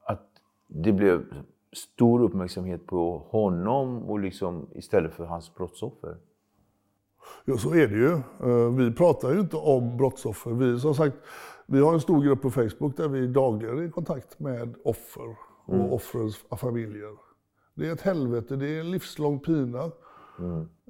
att 0.03 0.27
det 0.67 0.91
blev 0.91 1.25
stor 1.73 2.21
uppmärksamhet 2.21 2.87
på 2.87 3.17
honom 3.29 4.03
och 4.09 4.19
liksom 4.19 4.67
istället 4.75 5.13
för 5.13 5.25
hans 5.25 5.55
brottsoffer? 5.55 6.17
Ja, 7.45 7.57
så 7.57 7.73
är 7.75 7.87
det 7.87 7.95
ju. 7.95 8.21
Vi 8.77 8.91
pratar 8.93 9.33
ju 9.33 9.39
inte 9.39 9.57
om 9.57 9.97
brottsoffer. 9.97 10.51
Vi, 10.51 10.79
som 10.79 10.95
sagt, 10.95 11.15
vi 11.65 11.79
har 11.79 11.93
en 11.93 12.01
stor 12.01 12.21
grupp 12.23 12.41
på 12.41 12.49
Facebook 12.51 12.97
där 12.97 13.07
vi 13.07 13.27
dagligen 13.27 13.77
är 13.79 13.83
i 13.83 13.91
kontakt 13.91 14.39
med 14.39 14.75
offer 14.83 15.35
och 15.65 15.93
offrens 15.93 16.37
familjer. 16.37 17.11
Det 17.73 17.87
är 17.87 17.93
ett 17.93 18.01
helvete, 18.01 18.55
det 18.55 18.67
är 18.67 18.79
en 18.79 18.91
livslång 18.91 19.39
pina. 19.39 19.91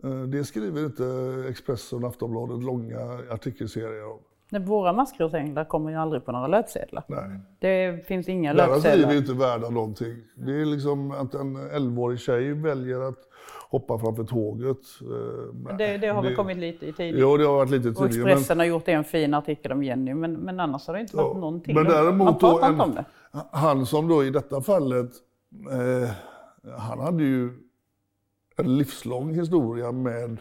Eh, 0.04 0.10
Det 0.28 0.44
skriver 0.44 0.86
inte 0.86 1.04
Expressen 1.50 2.04
och 2.04 2.10
Aftonbladet 2.10 2.64
långa 2.64 3.00
artikelserier 3.32 4.06
om. 4.12 4.20
Nej, 4.52 4.62
Våra 4.62 4.94
maskrosänglar 4.94 5.66
kommer 5.66 5.90
ju 5.90 5.96
aldrig 5.96 6.26
på 6.26 6.32
några 6.32 6.48
löpsedlar. 6.48 7.04
Nej. 7.08 7.40
Det 7.60 8.06
finns 8.08 8.30
inga 8.30 8.54
Deras 8.54 8.68
liv 8.68 8.76
löpsedlar. 8.76 9.12
är 9.14 9.18
inte 9.18 9.34
värda 9.34 9.70
någonting. 9.70 10.16
Det 10.36 10.62
är 10.62 10.66
liksom 10.66 11.12
att 11.12 11.34
en 11.34 11.58
11-årig 11.58 12.20
tjej 12.20 12.54
väljer 12.54 13.02
att 13.10 13.18
hoppa 13.70 14.00
framför 14.00 14.24
tåget. 14.24 14.78
Eh, 15.02 15.76
Det, 15.78 15.98
det 15.98 16.08
har 16.08 16.22
väl 16.24 16.36
kommit 16.36 16.58
lite 16.58 16.86
i 16.86 16.94
tidningen. 16.94 17.20
Jo, 17.30 17.38
det 17.38 17.44
har 17.46 17.54
varit 17.56 17.70
lite 17.72 17.90
Och 17.90 17.96
tidigare. 17.96 18.24
men- 18.24 18.32
Expressen 18.34 18.60
har 18.60 18.66
gjort 18.66 18.88
en 18.88 19.04
fin 19.04 19.34
artikel 19.34 19.72
om 19.72 19.84
Jenny, 19.84 20.14
men, 20.14 20.34
men 20.34 20.60
annars 20.60 20.88
har 20.88 20.94
det 20.94 21.02
inte 21.02 21.16
varit 21.18 21.32
Ja, 21.34 21.40
någonting. 21.40 21.76
Men 21.76 21.86
däremot 21.86 22.40
då 22.40 22.60
en, 22.64 22.82
om 22.82 22.96
det. 22.96 23.06
han 23.52 23.86
som 23.86 24.08
då 24.08 24.24
i 24.24 24.30
detta 24.30 24.62
fallet, 24.62 25.10
eh, 25.72 26.10
han 26.78 27.00
hade 27.00 27.24
ju 27.24 27.50
en 28.60 28.78
livslång 28.78 29.34
historia 29.34 29.92
med 29.92 30.38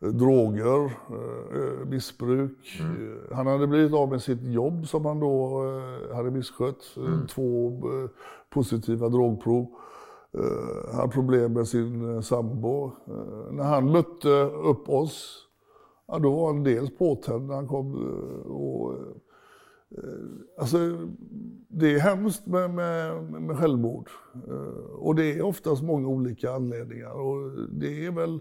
eh, 0.00 0.08
droger, 0.08 0.84
eh, 0.84 1.86
missbruk. 1.86 2.80
Eh, 2.80 3.36
Han 3.36 3.46
hade 3.46 3.66
blivit 3.66 3.94
av 3.94 4.08
med 4.10 4.22
sitt 4.22 4.42
jobb 4.42 4.86
som 4.86 5.04
han 5.04 5.20
då 5.20 5.62
hade 6.14 6.30
misskött. 6.30 6.96
Eh, 6.96 7.26
Två 7.26 7.82
positiva 8.50 9.08
drogprov. 9.08 9.66
Han 10.90 11.00
hade 11.00 11.12
problem 11.12 11.52
med 11.52 11.68
sin 11.68 12.22
sambo. 12.22 12.90
När 13.50 13.64
han 13.64 13.92
mötte 13.92 14.28
upp 14.44 14.88
oss, 14.88 15.46
ja, 16.08 16.18
då 16.18 16.30
var 16.30 16.46
han 16.46 16.64
dels 16.64 16.98
påtänd 16.98 17.46
när 17.46 17.54
han 17.54 17.68
kom 17.68 17.94
och 18.44 18.94
Alltså, 20.58 20.76
det 21.68 21.94
är 21.94 21.98
hemskt 22.00 22.46
med, 22.46 22.70
med, 22.70 23.22
med 23.22 23.58
självmord. 23.58 24.08
Eh, 24.48 24.94
Och 24.98 25.14
det 25.14 25.24
är 25.38 25.42
oftast 25.42 25.82
många 25.82 26.08
olika 26.08 26.50
anledningar. 26.52 27.10
Och 27.20 27.50
det 27.72 28.06
är 28.06 28.10
väl, 28.10 28.40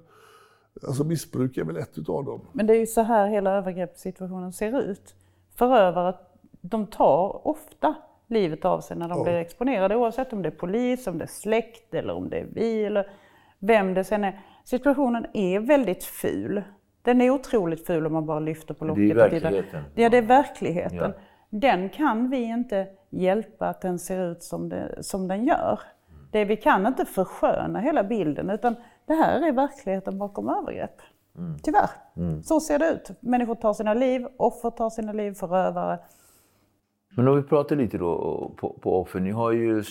alltså 0.88 1.04
missbruk 1.04 1.58
är 1.58 1.64
väl 1.64 1.78
ett 1.78 1.98
utav 1.98 2.26
dem. 2.26 2.42
Men 2.54 2.68
det 2.68 2.74
är 2.74 2.80
ju 2.80 2.86
så 2.88 3.02
här 3.02 3.28
hela 3.28 3.52
övergreppssituationen 3.52 4.54
ser 4.54 4.82
ut. 4.82 5.16
Förövare, 5.56 6.16
de 6.62 6.88
tar 6.88 7.48
ofta 7.48 7.96
livet 8.28 8.66
av 8.66 8.82
sig 8.82 8.98
när 8.98 9.10
de 9.10 9.18
Ja. 9.18 9.24
blir 9.24 9.34
exponerade, 9.34 9.96
oavsett 9.96 10.34
om 10.34 10.42
det 10.42 10.50
är 10.50 10.52
polis, 10.52 11.08
om 11.08 11.18
det 11.18 11.26
är 11.26 11.28
släkt 11.28 11.94
eller 11.94 12.14
om 12.14 12.30
det 12.30 12.38
är 12.40 12.48
vi 12.54 12.84
eller 12.86 13.08
vem 13.60 13.94
det 13.94 14.04
sen 14.04 14.24
är. 14.24 14.40
situationen 14.66 15.26
är 15.34 15.60
väldigt 15.60 16.04
ful. 16.04 16.64
Den 17.02 17.22
är 17.22 17.30
otroligt 17.30 17.86
ful 17.88 18.06
om 18.06 18.14
man 18.14 18.26
bara 18.26 18.40
lyfter 18.40 18.74
på 18.74 18.86
locket. 18.86 19.04
Det 19.04 19.12
är 19.12 19.30
verkligheten. 19.30 19.84
Ja, 19.96 20.10
det 20.10 20.18
är 20.18 20.22
verkligheten. 20.22 20.98
Ja. 20.98 21.12
Den 21.50 21.90
kan 21.90 22.30
vi 22.30 22.38
inte 22.44 22.88
hjälpa 23.10 23.68
att 23.68 23.82
den 23.82 24.00
ser 24.00 24.32
ut 24.32 24.44
som, 24.44 24.70
det, 24.70 25.04
som 25.04 25.28
den 25.28 25.46
gör. 25.46 25.80
Det, 26.32 26.46
vi 26.46 26.58
kan 26.58 26.88
inte 26.88 27.06
försköna 27.06 27.80
hela 27.80 28.04
bilden 28.04 28.50
utan 28.50 28.76
det 29.06 29.14
här 29.14 29.48
är 29.48 29.52
verkligheten 29.52 30.18
bakom 30.18 30.50
övergrepp. 30.50 31.02
Tyvärr. 31.64 31.90
Så 32.44 32.60
ser 32.60 32.80
det 32.80 32.90
ut. 32.92 33.12
Människor 33.20 33.56
tar 33.56 33.74
sina 33.74 33.94
liv, 33.94 34.28
offer 34.38 34.70
tar 34.70 34.90
sina 34.90 35.14
liv, 35.14 35.32
förövare. 35.34 36.00
Men 37.16 37.28
om 37.28 37.36
vi 37.36 37.44
pratar 37.44 37.76
lite 37.76 37.98
då 37.98 38.52
på, 38.58 38.80
på 38.82 39.02
offer. 39.02 39.20
Ni 39.20 39.32
har 39.32 39.52
ju... 39.52 39.84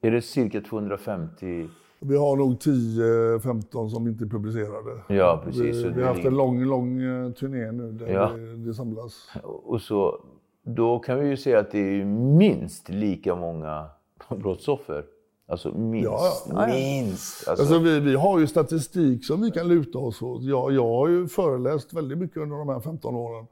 Är 0.00 0.10
det 0.10 0.22
cirka 0.22 0.60
250? 0.60 1.68
Vi 2.00 2.16
har 2.16 2.36
nog 2.36 2.52
10-15 2.52 3.88
som 3.88 4.08
inte 4.08 4.24
är 4.24 4.28
publicerade. 4.28 5.00
Ja, 5.08 5.42
precis. 5.44 5.84
Vi, 5.84 5.90
vi 5.90 6.02
har 6.02 6.08
haft 6.08 6.24
en 6.24 6.34
lång, 6.34 6.64
lång 6.64 7.02
eh, 7.02 7.32
turné 7.32 7.72
nu 7.72 7.92
där 7.92 8.06
Ja. 8.06 8.30
det, 8.36 8.56
det 8.56 8.74
samlas. 8.74 9.30
Och 9.42 9.80
så, 9.80 10.20
då 10.62 10.98
kan 10.98 11.20
vi 11.20 11.28
ju 11.28 11.36
säga 11.36 11.58
att 11.58 11.70
det 11.70 11.78
är 12.00 12.04
minst 12.04 12.88
lika 12.88 13.34
många 13.34 13.86
brottsoffer. 14.28 15.04
Alltså 15.46 15.68
minst. 15.78 16.04
Ja, 16.04 16.32
ja. 16.48 16.66
Minst. 16.66 17.48
Alltså, 17.48 17.62
Alltså 17.62 17.78
vi, 17.78 18.00
vi 18.00 18.14
har 18.14 18.38
ju 18.38 18.46
statistik 18.46 19.24
som 19.26 19.40
vi 19.42 19.50
kan 19.50 19.68
luta 19.68 19.98
oss 19.98 20.22
åt. 20.22 20.42
Jag, 20.42 20.72
jag 20.72 20.86
har 20.86 21.08
ju 21.08 21.28
föreläst 21.28 21.92
väldigt 21.92 22.18
mycket 22.18 22.36
under 22.36 22.56
de 22.56 22.68
här 22.68 22.80
15 22.80 23.14
åren. 23.16 23.46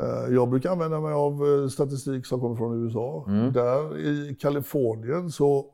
Eh, 0.00 0.34
Jag 0.34 0.48
brukar 0.48 0.70
använda 0.70 1.00
mig 1.00 1.12
av 1.12 1.32
eh, 1.62 1.68
statistik 1.68 2.26
som 2.26 2.40
kommer 2.40 2.56
från 2.56 2.84
USA. 2.84 3.24
Där 3.54 3.98
i 3.98 4.36
Kalifornien 4.40 5.30
så 5.30 5.66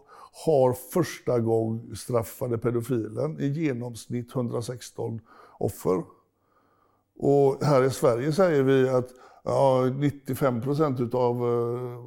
har 0.47 0.73
första 0.73 1.39
gång 1.39 1.95
straffade 1.97 2.59
pedofilen 2.59 3.41
i 3.41 3.47
genomsnitt 3.47 4.35
116 4.37 5.21
offer. 5.59 6.03
Och 7.19 7.65
här 7.65 7.83
i 7.85 7.91
Sverige 7.91 8.33
säger 8.33 8.63
vi 8.63 8.89
att 8.89 9.09
ja, 9.49 9.91
95 9.99 10.61
procent 10.61 11.15
av 11.15 11.37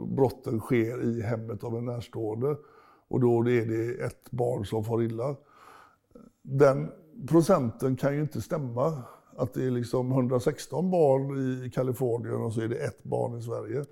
brotten 0.07 0.59
sker 0.59 1.03
i 1.03 1.21
hemmet 1.21 1.63
av 1.63 1.77
en 1.77 1.85
närstående. 1.85 2.55
Och 3.07 3.19
då 3.19 3.39
är 3.39 3.65
det 3.65 4.03
ett 4.05 4.31
barn 4.31 4.65
som 4.65 4.83
får 4.83 5.03
illa. 5.03 5.35
Den 6.41 6.91
procenten 7.27 7.95
kan 7.95 8.15
ju 8.15 8.21
inte 8.21 8.41
stämma. 8.41 9.03
Att 9.37 9.53
det 9.53 9.65
är 9.65 9.71
liksom 9.71 10.11
116 10.11 10.91
barn 10.91 11.65
i 11.65 11.69
Kalifornien 11.69 12.35
och 12.35 12.53
så 12.53 12.61
är 12.61 12.67
det 12.67 12.75
ett 12.75 13.03
barn 13.03 13.37
i 13.37 13.41
Sverige. 13.41 13.85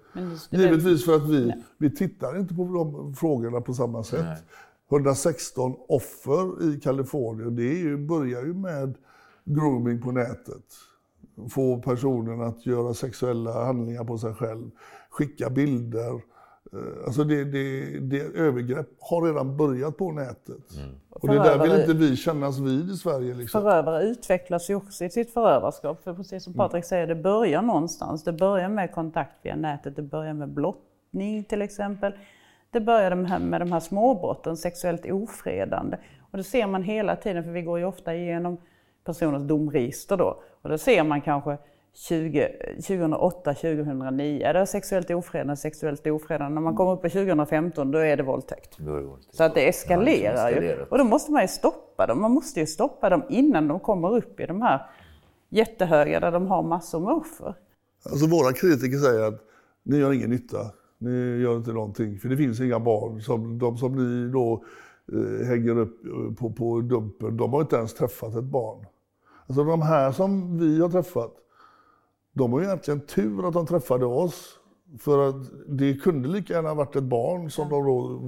Givetvis 0.49 1.05
för 1.05 1.15
att 1.15 1.29
vi, 1.29 1.53
vi 1.77 1.95
tittar 1.95 2.39
inte 2.39 2.53
på 2.53 2.63
de 2.63 3.13
frågorna 3.13 3.61
på 3.61 3.73
samma 3.73 4.03
sätt. 4.03 4.43
116 4.91 5.75
offer 5.87 6.69
i 6.69 6.79
Kalifornien, 6.79 7.55
det 7.55 7.63
är 7.63 7.77
ju, 7.77 7.97
börjar 7.97 8.41
ju 8.41 8.53
med 8.53 8.95
grooming 9.45 10.01
på 10.01 10.11
nätet. 10.11 10.65
Få 11.49 11.77
personen 11.81 12.41
att 12.41 12.65
göra 12.65 12.93
sexuella 12.93 13.65
handlingar 13.65 14.03
på 14.03 14.17
sig 14.17 14.33
själv, 14.33 14.71
skicka 15.09 15.49
bilder. 15.49 16.13
Eh, 16.73 17.05
Alltså 17.05 17.23
det, 17.23 17.43
det, 17.43 17.99
det 17.99 18.21
övergrepp 18.21 18.87
har 18.99 19.21
redan 19.21 19.57
börjat 19.57 19.97
på 19.97 20.11
nätet. 20.11 20.63
Och 21.09 21.27
det 21.27 21.33
där 21.33 21.59
vill 21.59 21.79
inte 21.79 21.93
vi 21.93 22.15
kännas 22.15 22.59
vid 22.59 22.91
i 22.91 22.97
Sverige. 22.97 23.33
Liksom. 23.33 23.61
Förövare 23.61 24.03
utvecklas 24.03 24.69
ju 24.69 24.75
också 24.75 25.05
i 25.05 25.09
sitt 25.09 25.33
förövarskap. 25.33 26.03
För 26.03 26.13
precis 26.13 26.43
som 26.43 26.53
Patrik 26.53 26.85
säger, 26.85 27.07
det 27.07 27.15
börjar 27.15 27.61
någonstans. 27.61 28.23
Det 28.23 28.33
börjar 28.33 28.69
med 28.69 28.91
kontakt 28.91 29.35
via 29.41 29.55
nätet, 29.55 29.95
det 29.95 30.01
börjar 30.01 30.33
med 30.33 30.49
blottning 30.49 31.43
till 31.43 31.61
exempel. 31.61 32.13
Det 32.71 32.79
börjar 32.79 33.15
med 33.39 33.61
de 33.61 33.71
här 33.71 33.79
småbrotten, 33.79 34.57
sexuellt 34.57 35.05
ofredande. 35.05 35.97
Och 36.31 36.37
det 36.37 36.43
ser 36.43 36.67
man 36.67 36.83
hela 36.83 37.15
tiden, 37.15 37.43
för 37.43 37.51
vi 37.51 37.61
går 37.61 37.79
ju 37.79 37.85
ofta 37.85 38.15
igenom 38.15 38.57
personers 39.09 39.43
domregister 39.47 40.17
då. 40.17 40.41
Och 40.61 40.69
då 40.69 40.77
ser 40.77 41.03
man 41.03 41.21
kanske 41.21 41.57
20, 41.93 42.47
2008, 42.75 43.53
2009, 43.53 44.39
det 44.39 44.59
är 44.59 44.65
sexuellt 44.65 45.11
ofredande, 45.11 45.55
sexuellt 45.55 46.07
ofredande. 46.07 46.53
När 46.55 46.61
man 46.61 46.75
kommer 46.75 46.91
upp 46.91 47.01
på 47.01 47.09
2015, 47.09 47.91
då 47.91 47.97
är 47.99 48.17
det 48.17 48.23
våldtäkt. 48.23 48.77
då 48.77 48.93
är 48.95 48.97
det 48.97 49.07
våldtäkt. 49.07 49.35
Så 49.35 49.43
att 49.43 49.55
det 49.55 49.67
eskalerar 49.69 50.49
Ja, 50.49 50.61
ju. 50.61 50.85
Och 50.89 50.97
då 50.97 51.03
måste 51.03 51.31
man 51.31 51.41
ju 51.41 51.47
stoppa 51.47 52.07
dem. 52.07 52.21
Man 52.21 52.31
måste 52.31 52.59
ju 52.59 52.65
stoppa 52.65 53.09
dem 53.09 53.23
innan 53.29 53.67
de 53.67 53.79
kommer 53.79 54.15
upp 54.15 54.39
i 54.39 54.45
de 54.45 54.61
här 54.61 54.85
jättehöga 55.49 56.19
där 56.19 56.31
de 56.31 56.47
har 56.47 56.63
massor 56.63 56.99
med 56.99 57.13
offer. 57.13 57.53
Alltså 58.05 58.27
våra 58.27 58.53
kritiker 58.53 58.97
säger 58.97 59.27
att 59.27 59.41
ni 59.83 59.97
gör 59.97 60.13
ingen 60.13 60.29
nytta. 60.29 60.57
Ni 60.97 61.41
gör 61.41 61.57
inte 61.57 61.71
någonting. 61.71 62.19
För 62.19 62.29
det 62.29 62.37
finns 62.37 62.59
inga 62.61 62.79
barn. 62.79 63.21
Som, 63.21 63.59
de 63.59 63.77
som 63.77 63.95
ni 63.95 64.31
då 64.31 64.63
eh, 65.13 65.47
hänger 65.47 65.77
upp 65.77 66.05
eh, 66.05 66.35
på, 66.39 66.51
på 66.53 66.81
dumpen, 66.81 67.37
de 67.37 67.53
har 67.53 67.61
inte 67.61 67.75
ens 67.75 67.93
träffat 67.93 68.35
ett 68.35 68.43
barn. 68.43 68.85
Alltså 69.49 69.63
de 69.63 69.81
här 69.81 70.11
som 70.11 70.57
vi 70.59 70.81
har 70.81 70.89
träffat, 70.89 71.33
de 72.33 72.53
har 72.53 72.59
ju 72.59 72.65
egentligen 72.65 72.99
tur 72.99 73.47
att 73.47 73.53
de 73.53 73.65
träffade 73.65 74.05
oss. 74.05 74.55
För 74.99 75.29
att 75.29 75.35
det 75.67 75.93
kunde 75.93 76.29
lika 76.29 76.53
gärna 76.53 76.69
ha 76.69 76.75
varit 76.75 76.95
ett 76.95 77.03
barn 77.03 77.51
som 77.51 77.69
de 77.69 77.83
då 77.85 78.21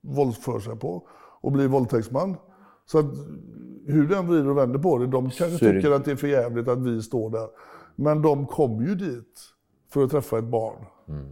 våldsför 0.00 0.60
sig 0.60 0.76
på 0.76 1.08
och 1.40 1.52
blir 1.52 1.68
våldtäktsman. 1.68 2.36
Så 2.86 2.98
att 2.98 3.06
hur 3.86 4.08
den 4.08 4.26
vrider 4.26 4.48
och 4.48 4.58
vänder 4.58 4.78
på 4.78 4.98
det, 4.98 5.06
de 5.06 5.30
kanske 5.30 5.66
det- 5.66 5.72
tycker 5.72 5.90
att 5.90 6.04
det 6.04 6.10
är 6.10 6.16
för 6.16 6.26
jävligt 6.28 6.68
att 6.68 6.78
vi 6.78 7.02
står 7.02 7.30
där. 7.30 7.48
Men 7.96 8.22
de 8.22 8.46
kom 8.46 8.82
ju 8.86 8.94
dit 8.94 9.40
för 9.92 10.04
att 10.04 10.10
träffa 10.10 10.38
ett 10.38 10.44
barn. 10.44 10.76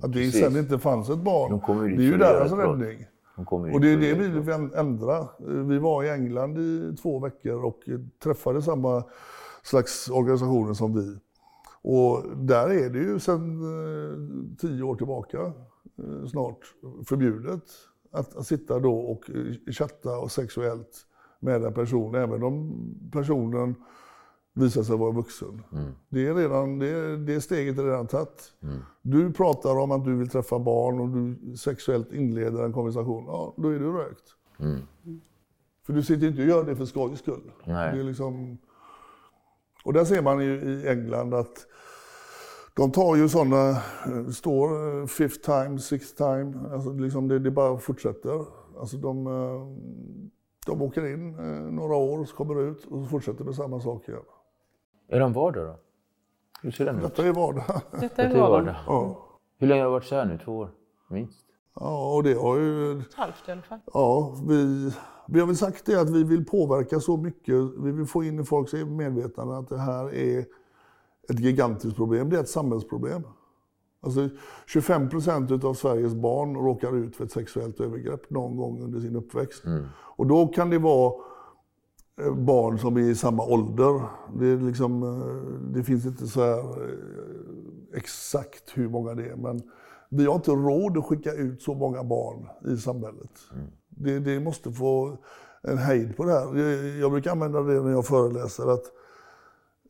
att 0.03 0.13
det 0.13 0.19
precis. 0.19 0.41
sen 0.45 0.57
inte 0.57 0.79
fanns 0.79 1.11
ett 1.11 1.19
barn, 1.19 1.61
De 1.67 1.97
det 1.97 2.03
är 2.03 2.07
ju 2.07 2.19
deras 2.19 2.53
räddning. 2.53 3.07
Och 3.75 3.81
det 3.81 3.89
är 3.89 3.97
det 3.97 4.15
vi 4.15 4.29
vill 4.29 4.51
ändra. 4.75 5.29
Vi 5.69 5.79
var 5.79 6.05
i 6.05 6.11
England 6.11 6.59
i 6.59 6.97
två 7.03 7.19
veckor 7.19 7.65
och 7.65 7.81
träffade 8.23 8.63
samma 8.63 9.05
slags 9.63 10.11
organisationer 10.11 10.75
som 10.75 10.95
vi. 10.95 11.19
Och 11.83 12.37
där 12.37 12.71
är 12.71 12.91
det 12.91 12.99
ju 12.99 13.19
sedan 13.19 13.61
eh, 13.61 14.19
tio 14.59 14.83
år 14.83 14.97
tillbaka 14.97 15.53
eh, 15.99 16.27
snart 16.31 16.59
förbjudet 17.07 17.63
att, 18.11 18.37
att 18.37 18.47
sitta 18.47 18.79
då 18.79 18.99
och 18.99 19.31
eh, 19.31 19.73
chatta 19.73 20.19
och 20.19 20.33
sexuellt 20.33 21.07
med 21.41 21.65
en 21.65 21.75
person, 21.75 22.15
även 22.15 22.43
om 22.43 22.87
personen 23.13 23.75
visar 24.55 24.83
sig 24.83 24.97
vara 24.97 25.11
vuxen. 25.11 25.63
Det, 26.09 26.27
är 26.27 26.35
redan, 26.35 26.79
det, 26.79 27.17
det 27.17 27.41
steget 27.41 27.79
är 27.79 27.85
redan 27.85 28.07
tagit. 28.07 28.53
Du 29.03 29.33
pratar 29.33 29.79
om 29.79 29.91
att 29.91 30.05
du 30.05 30.17
vill 30.17 30.29
träffa 30.29 30.59
barn 30.59 31.01
och 31.01 31.09
du 31.09 31.57
sexuellt 31.57 32.13
inleder 32.13 32.65
en 32.65 32.73
konversation. 32.73 33.25
Ja, 33.27 33.55
då 33.57 33.69
är 33.69 33.79
du 33.79 33.93
rökt. 33.93 34.25
För 35.87 35.93
du 35.93 36.03
sitter 36.03 36.27
inte 36.27 36.43
och 36.43 36.49
gör 36.49 36.65
det 36.65 36.77
för 36.77 36.85
skojs 36.85 37.19
skull. 37.19 37.53
Nej. 37.65 37.95
Det 37.95 38.01
är 38.01 38.05
liksom... 38.05 38.59
Och 39.85 39.93
där 39.93 40.05
ser 40.05 40.23
man 40.23 40.45
ju 40.45 40.61
i 40.61 40.89
England 40.89 41.35
att 41.35 41.67
de 42.77 42.91
tar 42.91 43.17
ju 43.17 43.29
sådana, 43.29 43.71
eh, 43.71 44.29
står 44.33 45.01
eh, 45.01 45.07
fifth 45.07 45.45
time, 45.45 45.79
sixth 45.79 46.17
time, 46.17 46.53
alltså 46.73 46.93
liksom 46.93 47.29
det, 47.29 47.39
det 47.39 47.51
bara 47.51 47.79
fortsätter. 47.79 48.45
Alltså 48.79 48.97
de, 48.97 49.27
eh, 49.27 49.67
de 50.67 50.83
åker 50.83 51.07
in 51.07 51.31
några 51.77 51.97
år, 51.97 52.37
kommer 52.37 52.61
ut 52.61 52.85
och 52.85 53.03
så 53.03 53.07
fortsätter 53.07 53.45
med 53.45 53.55
samma 53.55 53.81
sak 53.81 54.09
igen. 54.09 54.23
Är 55.09 55.21
de 55.21 55.33
vardag 55.33 55.67
då? 55.67 55.77
Hur 56.63 56.71
ser 56.71 56.85
den 56.85 56.97
ut? 56.97 57.03
Detta 57.03 57.27
är 57.27 57.33
vardag. 57.33 57.65
Detta 58.01 58.23
är 58.23 58.41
vardag. 58.41 58.75
Ja. 58.87 59.29
Hur 59.59 59.67
länge 59.67 59.81
har 59.81 59.87
det 59.87 59.93
varit 59.93 60.05
så 60.05 60.15
här 60.15 60.25
nu? 60.25 60.39
Två 60.45 60.59
år? 60.59 60.71
Minst? 61.09 61.45
ja, 61.75 62.15
och 62.15 62.23
det 62.23 62.35
har 62.35 62.59
ju... 62.59 63.01
Ett 63.01 63.15
halvt 63.15 63.49
i 63.49 63.53
alla 63.53 63.63
fall. 63.63 63.79
Ja, 63.93 64.37
vi, 64.49 64.91
vi 65.29 65.41
har 65.41 65.47
väl 65.47 65.57
sagt 65.57 65.87
det 65.87 66.01
att 66.01 66.11
vi 66.11 66.25
vill 66.25 66.45
påverka 66.45 67.01
så 67.01 67.17
mycket. 67.17 67.55
Vi 67.79 67.93
vill 67.93 68.07
få 68.07 68.25
in 68.25 68.41
i 68.41 68.45
folks 68.45 68.73
medvetande 68.73 69.57
att 69.57 69.69
det 69.69 69.79
här 69.79 70.15
är 70.15 70.45
ett 71.29 71.41
gigantiskt 71.41 71.97
problem. 71.97 72.31
Det 72.31 72.37
är 72.37 72.41
ett 72.41 72.49
samhällsproblem. 72.49 73.23
Alltså 74.01 74.29
25 74.67 75.09
procent 75.09 75.65
av 75.65 75.75
Sveriges 75.75 76.15
barn 76.15 76.55
råkar 76.55 76.97
ut 76.97 77.17
för 77.17 77.25
ett 77.25 77.33
sexuellt 77.33 77.81
övergrepp 77.81 78.31
någon 78.31 78.57
gång 78.57 78.83
under 78.83 79.01
sin 79.01 79.17
uppväxt. 79.17 79.65
Och 79.95 80.27
då 80.27 80.47
kan 80.47 80.71
det 80.71 80.79
vara 80.79 81.13
barn 82.17 82.79
som 82.79 82.97
är 82.97 83.01
i 83.01 83.15
samma 83.15 83.43
ålder. 83.43 84.03
Det, 84.35 84.57
liksom, 84.57 85.03
eh, 85.03 85.75
det 85.75 85.83
finns 85.83 86.07
inte 86.07 86.27
så 86.27 86.41
här 86.41 86.59
eh, 86.59 87.99
exakt 87.99 88.73
hur 88.75 88.89
många 88.89 89.15
det 89.15 89.29
är. 89.29 89.37
Men 89.37 89.63
vi 90.09 90.27
har 90.27 90.35
inte 90.35 90.51
råd 90.51 90.99
att 90.99 91.05
skicka 91.05 91.33
ut 91.33 91.63
så 91.63 91.75
många 91.75 92.05
barn 92.05 92.49
i 92.75 92.77
samhället. 92.77 93.31
Det, 93.89 94.19
det 94.19 94.41
måste 94.41 94.73
få 94.73 95.19
en 95.63 95.79
hejd 95.79 96.17
på 96.17 96.25
det 96.25 96.33
här. 96.33 96.57
Jag, 96.59 96.99
jag 96.99 97.11
brukar 97.11 97.31
använda 97.31 97.63
det 97.63 97.83
när 97.83 97.91
jag 97.91 98.07
föreläser. 98.07 98.75
att 98.75 98.85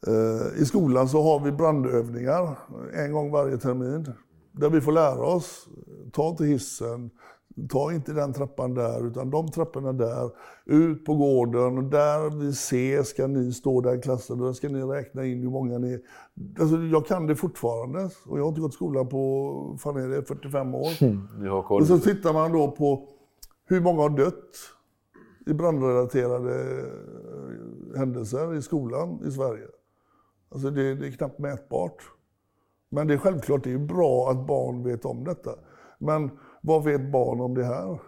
eh, 0.07 0.63
I 0.63 0.65
skolan 0.65 1.09
så 1.09 1.23
har 1.23 1.41
vi 1.41 1.53
brandövningar 1.53 2.59
en 2.95 3.13
gång 3.13 3.31
varje 3.31 3.59
termin. 3.59 4.13
Där 4.53 4.71
vi 4.71 4.81
får 4.81 4.93
lära 4.93 5.27
oss, 5.27 5.69
ta 6.13 6.29
inte 6.29 6.45
hissen, 6.45 7.11
ta 7.69 7.93
inte 7.93 8.13
den 8.13 8.33
trappan 8.33 8.75
där, 8.75 9.07
utan 9.07 9.31
de 9.31 9.51
trapporna 9.51 9.93
där. 9.93 10.31
Ut 10.65 11.05
på 11.05 11.15
gården 11.15 11.79
och 11.79 11.85
där 11.85 12.41
vi 12.41 12.53
ser 12.53 13.03
ska 13.03 13.27
ni 13.27 13.53
stå 13.53 13.81
där 13.81 13.99
i 13.99 14.01
klassen 14.01 14.41
och 14.41 14.47
där 14.47 14.53
ska 14.53 14.69
ni 14.69 14.83
räkna 14.83 15.25
in 15.25 15.41
hur 15.41 15.51
många 15.51 15.79
ni 15.79 15.93
är. 15.93 16.01
Alltså, 16.61 16.77
jag 16.77 17.07
kan 17.07 17.27
det 17.27 17.37
fortfarande 17.37 18.11
och 18.27 18.39
jag 18.39 18.43
har 18.43 18.49
inte 18.49 18.61
gått 18.61 18.73
i 18.73 18.75
skolan 18.75 19.09
på, 19.09 19.77
fan 19.81 19.97
är 19.97 20.09
det, 20.09 20.23
45 20.23 20.75
år. 20.75 21.63
Koll. 21.63 21.83
Och 21.83 21.89
så 21.89 21.99
tittar 21.99 22.33
man 22.33 22.53
då 22.53 22.71
på 22.71 23.09
hur 23.67 23.81
många 23.81 24.03
har 24.03 24.11
dött 24.11 24.57
i 25.47 25.55
brandrelaterade 25.55 26.81
eh, 26.81 27.99
händelser 27.99 28.55
i 28.55 28.63
skolan 28.63 29.21
i 29.27 29.31
Sverige. 29.31 29.67
Alltså 30.49 30.71
det, 30.71 30.95
det 30.95 31.07
är 31.07 31.11
knappt 31.11 31.39
mätbart. 31.39 32.03
Men 32.89 33.07
det 33.07 33.15
är 33.15 33.19
självklart, 33.19 33.65
det 33.65 33.73
är 33.73 33.79
bra 33.79 34.31
att 34.31 34.47
barn 34.47 34.83
vet 34.83 35.05
om 35.05 35.25
detta. 35.25 35.51
Men 35.99 36.31
vad 36.65 36.85
vet 36.85 37.11
barn 37.13 37.41
om 37.41 37.55
det 37.55 37.65
här? 37.65 37.99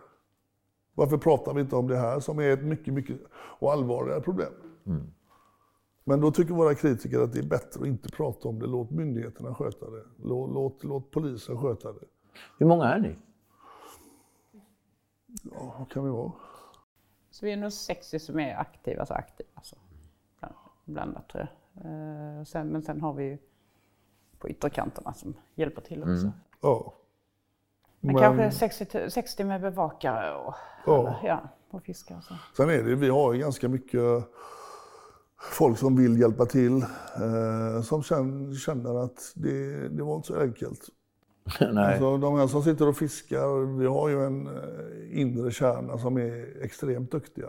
Varför 0.94 1.18
pratar 1.18 1.54
vi 1.54 1.60
inte 1.60 1.76
om 1.76 1.88
det 1.88 1.96
här 1.96 2.20
som 2.20 2.38
är 2.38 2.50
ett 2.50 2.64
mycket, 2.64 2.94
mycket 2.94 3.18
och 3.34 3.72
allvarligare 3.72 4.20
problem? 4.20 4.52
Men 6.04 6.20
då 6.20 6.30
tycker 6.30 6.54
våra 6.54 6.74
kritiker 6.74 7.20
att 7.20 7.32
det 7.32 7.38
är 7.38 7.46
bättre 7.48 7.80
att 7.80 7.86
inte 7.86 8.08
prata 8.08 8.48
om 8.48 8.58
det. 8.58 8.66
Låt 8.66 8.90
myndigheterna 8.90 9.54
sköta 9.54 9.90
det. 9.90 10.04
Låt, 10.22 10.50
låt, 10.50 10.84
låt 10.84 11.10
polisen 11.10 11.58
sköta 11.58 11.92
det. 11.92 12.04
Hur 12.58 12.66
många 12.66 12.84
är 12.84 12.98
ni? 13.00 13.16
Ja, 15.42 15.74
vad 15.78 15.90
kan 15.90 16.04
vi 16.04 16.10
vara? 16.10 16.32
Så 17.30 17.46
vi 17.46 17.52
är 17.52 17.56
nog 17.56 17.72
60 17.72 18.18
som 18.18 18.38
är 18.40 18.56
aktiva, 18.56 19.00
alltså 19.00 19.14
aktiva. 19.14 19.48
Alltså, 19.54 19.76
bland- 20.40 20.54
blandat 20.84 21.28
tror 21.28 21.48
jag. 21.72 21.84
Eh, 22.38 22.44
sen, 22.44 22.68
men 22.68 22.82
sen 22.82 23.00
har 23.00 23.12
vi 23.12 23.24
ju 23.24 23.38
på 24.38 24.48
ytterkanterna 24.48 25.14
som 25.14 25.34
hjälper 25.54 25.80
till 25.82 26.02
också. 26.02 26.32
Ja. 26.60 26.94
Men, 28.06 28.22
kanske 28.22 28.50
60, 28.50 29.10
60 29.10 29.44
med 29.44 29.60
bevakare 29.60 30.34
och, 30.34 30.54
Ja. 30.86 31.00
eller, 31.00 31.28
ja, 31.28 31.40
och 31.70 31.82
fiskar 31.82 32.16
och 32.16 32.24
så. 32.24 32.34
Sen 32.56 32.70
är 32.70 32.82
det, 32.82 32.94
vi 32.94 33.08
har 33.08 33.32
ju 33.32 33.40
ganska 33.40 33.68
mycket 33.68 34.00
folk 35.52 35.78
som 35.78 35.96
vill 35.96 36.20
hjälpa 36.20 36.46
till. 36.46 36.82
Eh, 36.82 37.82
som 37.82 38.02
känner, 38.02 38.54
känner 38.54 39.04
att 39.04 39.32
det, 39.34 39.88
det 39.88 40.02
var 40.02 40.16
inte 40.16 40.26
så 40.28 40.40
enkelt. 40.40 40.80
Nej. 41.72 41.92
Alltså, 41.92 42.16
de 42.16 42.38
här 42.38 42.46
som 42.46 42.62
sitter 42.62 42.88
och 42.88 42.96
fiskar, 42.96 43.78
vi 43.78 43.86
har 43.86 44.08
ju 44.08 44.24
en 44.24 44.46
eh, 44.46 45.20
inre 45.20 45.50
kärna 45.50 45.98
som 45.98 46.16
är 46.16 46.62
extremt 46.64 47.10
duktiga. 47.10 47.48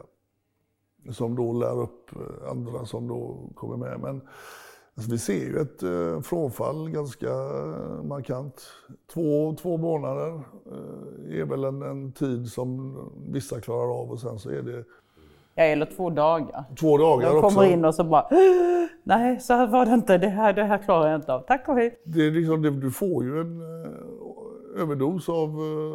Som 1.11 1.35
då 1.35 1.53
lär 1.53 1.79
upp 1.81 2.11
eh, 2.15 2.49
andra 2.51 2.85
som 2.85 3.07
då 3.07 3.49
kommer 3.55 3.77
med. 3.77 3.99
Men 3.99 4.21
alltså, 4.97 5.11
vi 5.11 5.17
ser 5.17 5.33
ju 5.45 5.59
ett 5.59 5.83
eh, 5.83 6.21
frånfall 6.21 6.89
ganska 6.89 7.27
eh, 7.29 8.03
markant. 8.03 8.61
Två, 9.13 9.55
två 9.61 9.77
månader 9.77 10.41
eh, 10.71 11.39
är 11.39 11.45
väl 11.45 11.63
en, 11.63 11.81
en 11.81 12.11
tid 12.11 12.47
som 12.51 12.95
vissa 13.31 13.59
klarar 13.61 14.01
av 14.01 14.11
och 14.11 14.19
sen 14.19 14.39
så 14.39 14.49
är 14.49 14.61
det 14.61 14.83
Ja, 15.55 15.63
eller 15.63 15.85
två 15.85 16.09
dagar. 16.09 16.63
två 16.79 16.97
dagar 16.97 17.29
De 17.29 17.37
också. 17.37 17.49
kommer 17.49 17.71
in 17.73 17.85
och 17.85 17.95
så 17.95 18.03
bara 18.03 18.27
Nej, 19.03 19.39
så 19.39 19.53
här 19.53 19.67
var 19.67 19.85
det 19.85 19.93
inte. 19.93 20.17
Det 20.17 20.27
här, 20.27 20.53
det 20.53 20.63
här 20.63 20.77
klarar 20.77 21.07
jag 21.11 21.15
inte 21.21 21.33
av. 21.33 21.39
Tack 21.41 21.67
och 21.67 21.75
hej. 21.75 22.01
Det 22.05 22.27
är 22.27 22.31
liksom, 22.31 22.61
du 22.79 22.91
får 22.91 23.23
ju 23.23 23.41
en 23.41 23.61
eh, 23.61 24.81
överdos 24.81 25.29
av 25.29 25.59
uh, 25.59 25.93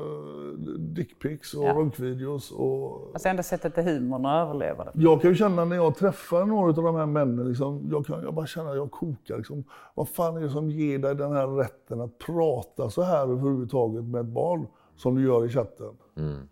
dickpics 0.78 1.54
och 1.54 1.64
Ja. 1.64 1.72
runkvideos. 1.74 2.50
Och, 2.50 3.10
Alltså 3.14 3.28
enda 3.28 3.42
sättet 3.42 3.78
är 3.78 3.82
humorn 3.82 4.26
att 4.26 4.46
överleva 4.48 4.84
det. 4.84 4.90
Jag 4.94 5.20
kan 5.20 5.30
ju 5.30 5.36
känna 5.36 5.64
när 5.64 5.76
jag 5.76 5.94
träffar 5.96 6.46
några 6.46 6.68
av 6.68 6.74
de 6.74 6.94
här 6.94 7.06
männen, 7.06 7.48
liksom, 7.48 7.88
jag, 7.90 8.06
kan, 8.06 8.22
jag 8.22 8.34
bara 8.34 8.46
känner 8.46 8.70
att 8.70 8.76
jag 8.76 8.90
kokar. 8.90 9.36
Liksom, 9.36 9.64
vad 9.94 10.08
fan 10.08 10.36
är 10.36 10.40
det 10.40 10.50
som 10.50 10.70
ger 10.70 10.98
dig 10.98 11.14
den 11.14 11.32
här 11.32 11.46
rätten 11.46 12.00
att 12.00 12.18
prata 12.18 12.90
så 12.90 13.02
här 13.02 13.22
överhuvudtaget 13.22 14.04
med 14.04 14.20
ett 14.20 14.26
barn 14.26 14.66
som 14.96 15.14
du 15.14 15.22
gör 15.26 15.44
i 15.46 15.48
chatten? 15.48 15.92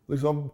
Liksom, 0.06 0.50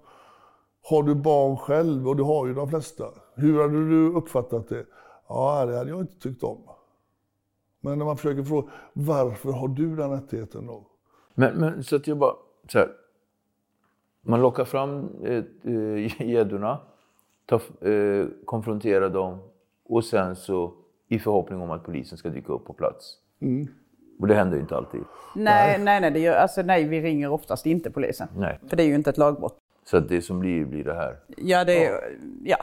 har 0.90 1.02
du 1.02 1.14
barn 1.14 1.56
själv, 1.56 2.08
och 2.08 2.16
det 2.16 2.22
har 2.24 2.46
ju 2.46 2.54
de 2.54 2.68
flesta, 2.68 3.04
hur 3.34 3.62
hade 3.62 3.88
du 3.88 4.14
uppfattat 4.14 4.68
det? 4.68 4.86
Ja, 5.28 5.66
det 5.66 5.76
hade 5.78 5.90
jag 5.90 6.00
inte 6.00 6.18
tyckt 6.20 6.42
om. 6.42 6.58
Men 7.80 7.98
när 7.98 8.04
man 8.06 8.16
försöker 8.16 8.42
fråga, 8.42 8.68
varför 8.92 9.52
har 9.52 9.68
du 9.68 9.96
den 9.96 10.10
rättigheten 10.10 10.66
då? 10.66 10.86
Men, 11.34 11.54
men 11.54 11.84
så 11.84 11.96
att 11.96 12.06
jag 12.06 12.18
bara... 12.18 12.34
Så 12.72 12.78
här, 12.78 12.88
man 14.26 14.40
lockar 14.40 14.64
fram 14.64 15.08
eh, 15.24 15.44
eh, 15.64 16.28
gäddorna, 16.28 16.80
eh, 17.80 18.26
konfronterar 18.44 19.10
dem 19.10 19.38
och 19.84 20.04
sen 20.04 20.36
så 20.36 20.74
i 21.08 21.18
förhoppning 21.18 21.60
om 21.60 21.70
att 21.70 21.84
polisen 21.84 22.18
ska 22.18 22.28
dyka 22.28 22.52
upp 22.52 22.64
på 22.64 22.72
plats. 22.72 23.18
Och 24.20 24.26
det 24.26 24.34
händer 24.34 24.56
ju 24.56 24.62
inte 24.62 24.76
alltid. 24.76 25.00
Nej, 25.34 25.78
nej, 25.78 26.00
nej, 26.00 26.10
det 26.10 26.20
gör, 26.20 26.36
alltså, 26.36 26.62
nej, 26.62 26.84
vi 26.84 27.00
ringer 27.00 27.30
oftast 27.30 27.66
inte 27.66 27.90
polisen. 27.90 28.28
Nej. 28.36 28.58
För 28.68 28.76
det 28.76 28.82
är 28.82 28.86
ju 28.86 28.94
inte 28.94 29.10
ett 29.10 29.18
lagbrott. 29.18 29.58
Så 29.84 29.96
att 29.96 30.08
det 30.08 30.22
som 30.22 30.38
blir, 30.38 30.64
blir 30.64 30.84
det 30.84 30.94
här. 30.94 31.18
Ja, 31.36 31.64
det 31.64 31.86
är 31.86 32.00
ja, 32.44 32.56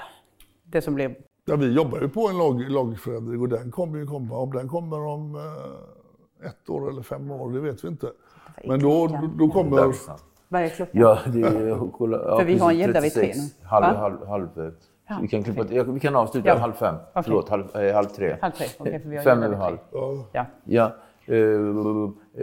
det 0.63 0.81
som 0.81 0.95
blir... 0.95 1.15
Ja, 1.45 1.55
vi 1.55 1.73
jobbar 1.73 2.01
ju 2.01 2.09
på 2.09 2.27
en 2.29 2.37
lag, 2.37 2.69
lagförändring 2.69 3.41
och 3.41 3.49
den 3.49 3.71
kommer 3.71 3.99
ju 3.99 4.07
komma. 4.07 4.37
Om 4.37 4.53
den 4.53 4.67
kommer 4.67 5.05
om 5.05 5.35
eh, 5.35 6.47
ett 6.47 6.69
år 6.69 6.89
eller 6.89 7.01
fem 7.01 7.31
år, 7.31 7.51
det 7.51 7.59
vet 7.59 7.83
vi 7.83 7.87
inte. 7.87 8.11
Men 8.65 8.79
då, 8.79 9.07
då, 9.07 9.29
då 9.37 9.49
kommer... 9.49 9.93
Vad 10.53 10.61
är 10.61 10.69
klockan? 10.69 11.01
Ja, 11.01 11.19
det 11.33 11.41
är... 11.41 11.91
Kolla, 11.91 12.17
ja, 12.27 12.37
För 12.39 12.45
vi 12.45 12.57
har 12.57 12.71
en 12.71 12.77
gädda 12.77 13.01
vid 13.01 13.13
36, 13.13 13.37
tre 13.37 13.43
nu. 13.61 13.67
Halv, 13.67 13.95
halv, 13.95 14.27
halv, 14.27 14.47
Ja, 15.07 15.17
vi, 15.21 15.27
kan 15.27 15.43
klippa, 15.43 15.65
ja, 15.69 15.83
vi 15.83 15.99
kan 15.99 16.15
avsluta 16.15 16.47
Ja. 16.47 16.55
halv 16.55 16.73
fem. 16.73 16.95
Okej. 16.95 17.23
Förlåt, 17.23 17.49
halv, 17.49 17.75
eh, 17.75 17.95
halv 17.95 18.05
tre. 18.05 18.37
Halv 18.41 18.51
tre, 18.51 18.67
okej, 18.77 18.99
för 18.99 19.09
vi 19.09 19.17
har 19.17 19.23
Fem 19.23 19.43
över 19.43 19.55
halv. 19.55 19.77
Ja, 19.91 20.25
Ja. 20.31 20.45
Ja. 20.63 20.91
Eh, 21.25 21.37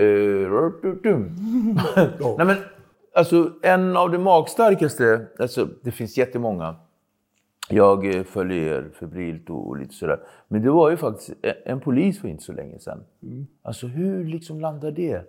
eh, 0.04 0.92
dum. 1.02 1.36
Nej, 2.38 2.46
men, 2.46 2.56
alltså, 3.14 3.52
en 3.62 3.96
av 3.96 4.10
de 4.10 4.18
magstarkaste, 4.18 5.26
alltså, 5.38 5.68
det 5.82 5.90
finns 5.90 6.18
jättemånga. 6.18 6.76
Jag 7.68 8.16
eh, 8.16 8.22
följer 8.22 8.74
er 8.74 8.90
febrilt 9.00 9.50
och, 9.50 9.68
och 9.68 9.76
lite 9.76 9.94
sådär. 9.94 10.20
Men 10.48 10.62
det 10.62 10.70
var 10.70 10.90
ju 10.90 10.96
faktiskt 10.96 11.30
en, 11.42 11.54
en 11.64 11.80
polis 11.80 12.20
för 12.20 12.28
inte 12.28 12.42
så 12.44 12.52
länge 12.52 12.78
sedan. 12.78 13.04
Mm. 13.22 13.46
Alltså 13.62 13.86
hur 13.86 14.24
liksom 14.24 14.60
landar 14.60 14.90
det? 14.90 15.22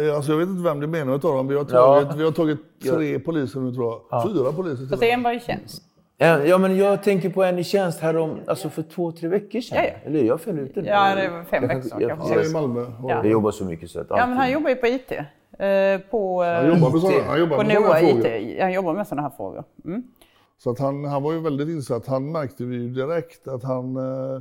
Ja, 0.00 0.16
Alltså, 0.16 0.32
jag 0.32 0.38
vet 0.38 0.48
inte 0.48 0.62
vem 0.62 0.80
det 0.80 0.86
menar 0.86 1.14
utav 1.16 1.34
dem. 1.36 1.48
Vi 1.48 1.54
har 1.54 1.66
Ja. 1.70 2.00
tagit, 2.00 2.16
vi 2.20 2.24
har 2.24 2.32
tagit 2.32 2.58
tre 2.90 3.18
poliser 3.18 3.60
nu 3.60 3.74
tror 3.74 4.00
jag. 4.10 4.22
Fyra 4.32 4.52
poliser 4.52 4.76
till 4.76 4.88
Fast 4.88 5.02
en 5.02 5.22
var 5.22 5.32
i 5.32 5.40
tjänst. 5.40 5.82
Ja, 6.18 6.44
ja, 6.44 6.58
men 6.58 6.76
jag 6.76 7.02
tänker 7.02 7.30
på 7.30 7.42
en 7.44 7.58
i 7.58 7.64
tjänst 7.64 8.00
här 8.00 8.16
om, 8.16 8.38
alltså 8.46 8.68
för 8.68 8.82
två, 8.82 9.12
tre 9.12 9.28
veckor 9.28 9.60
sedan. 9.60 9.78
Ja, 9.78 9.84
ja. 9.84 10.08
Eller 10.08 10.22
jag 10.24 10.40
föll 10.40 10.58
ut 10.58 10.74
den. 10.74 10.84
Ja, 10.84 11.14
det 11.14 11.28
var 11.28 11.44
fem 11.44 11.62
Jag 11.62 11.68
veckor 11.68 11.88
sedan 11.88 12.00
jag, 12.00 12.10
kanske. 12.10 12.34
Ja, 12.34 12.44
i 12.44 12.52
Malmö. 12.52 12.80
Ja. 13.02 13.08
jag 13.08 13.26
jobbar 13.26 13.50
så 13.50 13.64
mycket 13.64 13.90
så 13.90 14.00
att 14.00 14.06
Ja, 14.10 14.26
men 14.26 14.36
han 14.36 14.50
jobbar 14.52 14.68
ju 14.70 14.76
på 14.76 14.86
IT. 14.86 15.12
Eh, 15.12 16.00
på 16.10 16.42
Han 16.42 16.64
eh, 16.64 16.68
jobbar 16.68 16.90
med 16.90 17.00
sådana, 17.00 17.24
han 17.26 17.40
jobbar 17.40 17.56
på 17.56 17.62
med 17.62 17.72
sådana 17.76 17.88
NOA 17.88 17.98
frågor. 17.98 18.26
IT. 18.26 18.60
Han 18.62 18.72
jobbar 18.72 18.94
med 18.94 19.06
sådana 19.06 19.22
här 19.22 19.34
frågor. 19.36 19.64
Mm. 19.84 20.02
Så 20.58 20.70
att 20.70 20.78
han, 20.78 21.04
han 21.04 21.22
var 21.22 21.32
ju 21.32 21.40
väldigt 21.40 21.68
insatt. 21.68 22.06
Han 22.06 22.32
märkte 22.32 22.64
vi 22.64 22.76
ju 22.76 22.88
direkt 22.88 23.48
att 23.48 23.64
han, 23.64 23.96
eh, 23.96 24.40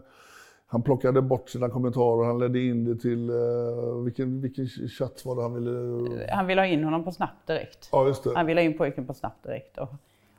han 0.71 0.81
plockade 0.81 1.21
bort 1.21 1.49
sina 1.49 1.69
kommentarer. 1.69 2.25
Han 2.25 2.39
ledde 2.39 2.59
in 2.59 2.85
det 2.85 2.95
till, 2.95 3.29
eh, 3.29 4.03
vilken, 4.03 4.41
vilken 4.41 4.67
chatt 4.67 5.25
var 5.25 5.35
det 5.35 5.41
han 5.41 5.53
ville... 5.53 6.27
Han 6.31 6.47
ville 6.47 6.61
ha 6.61 6.65
in 6.65 6.83
honom 6.83 7.03
på 7.03 7.11
Snabbt 7.11 7.47
direkt. 7.47 7.89
Ja, 7.91 8.07
just 8.07 8.23
det. 8.23 8.31
Han 8.35 8.45
ville 8.45 8.61
ha 8.61 8.65
in 8.65 8.77
pojken 8.77 9.07
på 9.07 9.13
Snabbt 9.13 9.43
direkt. 9.43 9.77
Och, 9.77 9.89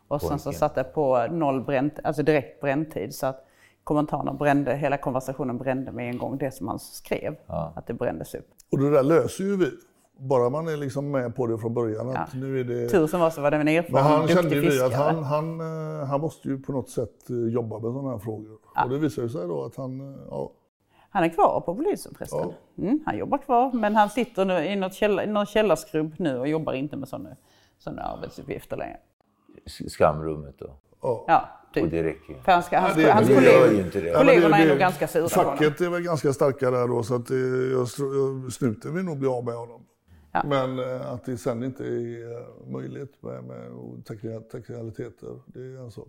och 0.08 0.22
sen 0.22 0.38
så 0.38 0.52
satte 0.52 0.80
jag 0.80 0.94
på 0.94 1.26
noll 1.30 1.60
bränt, 1.60 1.98
alltså 2.04 2.22
direkt 2.22 2.60
bränntid 2.60 3.14
så 3.14 3.26
att 3.26 3.46
kommentarerna 3.84 4.32
brände, 4.32 4.74
hela 4.76 4.96
konversationen 4.96 5.58
brände 5.58 5.92
med 5.92 6.10
en 6.10 6.18
gång 6.18 6.38
det 6.38 6.50
som 6.50 6.68
han 6.68 6.78
skrev. 6.78 7.36
Att 7.46 7.86
det 7.86 7.94
brändes 7.94 8.34
upp. 8.34 8.48
Och 8.70 8.78
det 8.78 8.90
där 8.90 9.02
löser 9.02 9.44
ju 9.44 9.56
vi. 9.56 9.70
Bara 10.18 10.50
man 10.50 10.68
är 10.68 10.76
liksom 10.76 11.10
med 11.10 11.36
på 11.36 11.46
det 11.46 11.58
från 11.58 11.74
början. 11.74 12.08
Att 12.08 12.14
Ja. 12.14 12.26
nu 12.40 12.60
är 12.60 12.64
det... 12.64 12.88
Tur 12.88 13.06
som 13.06 13.20
var 13.20 13.30
så 13.30 13.40
var 13.40 13.50
det 13.50 13.56
en 13.56 13.64
Men 13.64 13.76
erfaren, 13.76 14.04
han 14.06 14.28
kände 14.28 14.54
ju 14.54 14.60
vi 14.60 14.66
att 14.66 14.72
fiskare. 14.72 14.94
han, 15.14 15.24
han, 15.24 15.60
eh, 16.00 16.06
han 16.06 16.20
måste 16.20 16.48
ju 16.48 16.58
på 16.62 16.72
något 16.72 16.88
sätt 16.90 17.30
eh, 17.30 17.36
jobba 17.36 17.78
med 17.78 17.92
sådana 17.92 18.10
här 18.10 18.18
frågor. 18.18 18.58
Och 18.84 18.90
det 18.90 18.98
visar 18.98 19.22
ju 19.22 19.28
sig 19.28 19.48
då 19.48 19.64
att 19.64 19.76
han, 19.76 20.00
eh, 20.14 20.20
ja, 20.30 20.52
Han 21.10 21.24
är 21.24 21.28
kvar 21.28 21.60
på 21.66 21.74
polisen 21.74 22.14
förresten. 22.18 22.52
Mm, 22.78 23.00
han 23.06 23.18
jobbar 23.18 23.38
kvar, 23.38 23.72
men 23.72 23.96
han 23.96 24.10
sitter 24.10 24.44
nu 24.44 24.64
i 24.66 24.76
något 24.76 24.94
källa, 24.94 25.24
i 25.24 25.26
någon 25.26 25.46
källarskrubb 25.46 26.14
nu 26.18 26.38
och 26.38 26.48
jobbar 26.48 26.72
inte 26.72 26.96
med 26.96 27.08
sådana, 27.08 27.36
sådana 27.78 28.02
arbetsuppgifter 28.02 28.76
längre. 28.76 28.96
Skamrummet 29.88 30.58
då. 30.58 30.66
ja. 31.02 31.24
Ja, 31.28 31.48
Och 31.68 31.74
typ. 31.74 31.90
det 31.90 32.02
räcker 32.02 32.32
ju. 32.32 32.38
För 32.40 32.52
han 32.52 32.62
ska, 32.62 32.78
hans, 32.80 32.94
det- 32.94 33.12
hans 33.12 33.28
det 33.28 33.34
kollegor, 33.34 33.80
inte 33.80 34.00
det. 34.00 34.06
Ja, 34.08 34.18
men 34.18 34.26
kollegorna 34.26 34.56
det- 34.56 34.62
är 34.62 34.66
det- 34.66 34.70
nog 34.72 34.78
ganska 34.78 35.08
sura 35.08 35.28
på 35.28 35.40
honom. 35.40 35.56
Facket 35.58 35.80
är 35.80 35.88
väl 35.90 36.02
ganska 36.02 36.32
starka 36.32 36.70
där 36.70 36.88
då, 36.88 37.02
så 37.02 37.14
att 37.14 37.26
det, 37.26 37.38
jag, 37.72 37.86
jag, 37.98 38.52
snuten 38.52 38.94
vill 38.94 39.04
nog 39.04 39.18
bli 39.18 39.28
av 39.28 39.44
med 39.44 39.54
honom. 39.54 39.82
Ja. 40.32 40.42
Men 40.46 40.78
eh, 40.78 41.12
att 41.12 41.24
det 41.24 41.36
sen 41.36 41.62
inte 41.64 41.84
är 41.84 42.70
möjligt 42.72 43.22
med, 43.22 43.44
med 43.44 43.70
teknik- 44.04 44.48
teknikaliteter, 44.52 45.38
det 45.46 45.60
är 45.60 45.78
en 45.84 45.90
sak. 45.90 46.08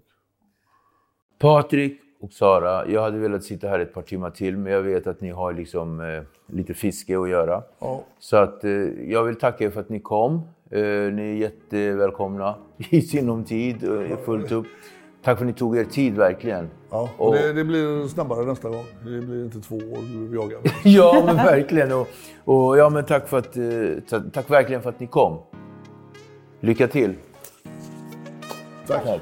Patrik 1.40 2.00
och 2.20 2.34
Sara, 2.34 2.88
jag 2.88 3.02
hade 3.02 3.18
velat 3.18 3.44
sitta 3.44 3.68
här 3.68 3.80
ett 3.80 3.94
par 3.94 4.02
timmar 4.02 4.30
till, 4.30 4.58
men 4.58 4.74
jag 4.74 4.82
vet 4.82 5.08
att 5.08 5.22
ni 5.22 5.30
har 5.30 5.54
liksom 5.54 6.00
eh, 6.00 6.24
lite 6.48 6.74
fiske 6.74 7.20
att 7.20 7.30
göra. 7.30 7.64
Ja. 7.80 8.04
Så 8.20 8.38
att 8.38 8.64
eh, 8.64 8.72
jag 9.12 9.24
vill 9.24 9.36
tacka 9.36 9.64
er 9.64 9.70
för 9.70 9.80
att 9.80 9.90
ni 9.90 10.00
kom. 10.00 10.34
Eh, 10.70 10.82
ni 11.14 11.22
är 11.22 11.34
jättevälkomna 11.34 12.56
i 12.78 13.02
sinom 13.02 13.44
tid, 13.44 13.84
eh, 13.84 14.18
fullt 14.18 14.52
upp. 14.52 14.68
Tack 15.24 15.38
för 15.38 15.46
att 15.46 15.48
ni 15.52 15.54
tog 15.54 15.78
er 15.78 15.84
tid 15.84 16.16
verkligen. 16.18 16.70
Ja, 16.90 17.10
och 17.18 17.28
Och- 17.28 17.34
det, 17.36 17.54
det 17.54 17.64
blir 17.64 18.08
snabbare 18.08 18.46
nästa 18.46 18.70
gång. 18.70 18.86
Det 19.06 19.22
blir 19.22 19.44
inte 19.46 19.60
två 19.60 19.76
år 19.76 20.30
du 20.30 20.36
jagar. 20.36 20.60
Ja, 20.84 21.24
men 21.26 21.36
verkligen. 21.36 21.92
Och, 21.92 22.08
och 22.44 22.78
ja, 22.78 22.90
men 22.90 23.06
tack, 23.06 23.28
för 23.28 23.38
att, 23.38 23.58
eh, 23.58 23.64
ta- 24.10 24.30
tack 24.34 24.50
verkligen 24.50 24.82
för 24.82 24.90
att 24.90 25.00
ni 25.00 25.08
kom. 25.08 25.40
Lycka 26.60 26.88
till. 26.88 27.14
Tack. 28.88 29.04
Tack. 29.06 29.22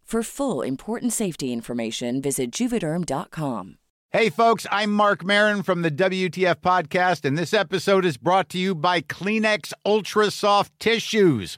For 0.11 0.23
full 0.23 0.61
important 0.61 1.13
safety 1.13 1.53
information, 1.53 2.21
visit 2.21 2.51
juvederm.com. 2.51 3.77
Hey, 4.09 4.29
folks, 4.29 4.67
I'm 4.69 4.91
Mark 4.91 5.23
Marin 5.23 5.63
from 5.63 5.83
the 5.83 5.89
WTF 5.89 6.55
Podcast, 6.55 7.23
and 7.23 7.37
this 7.37 7.53
episode 7.53 8.03
is 8.03 8.17
brought 8.17 8.49
to 8.49 8.57
you 8.57 8.75
by 8.75 8.99
Kleenex 8.99 9.71
Ultra 9.85 10.29
Soft 10.29 10.77
Tissues, 10.81 11.57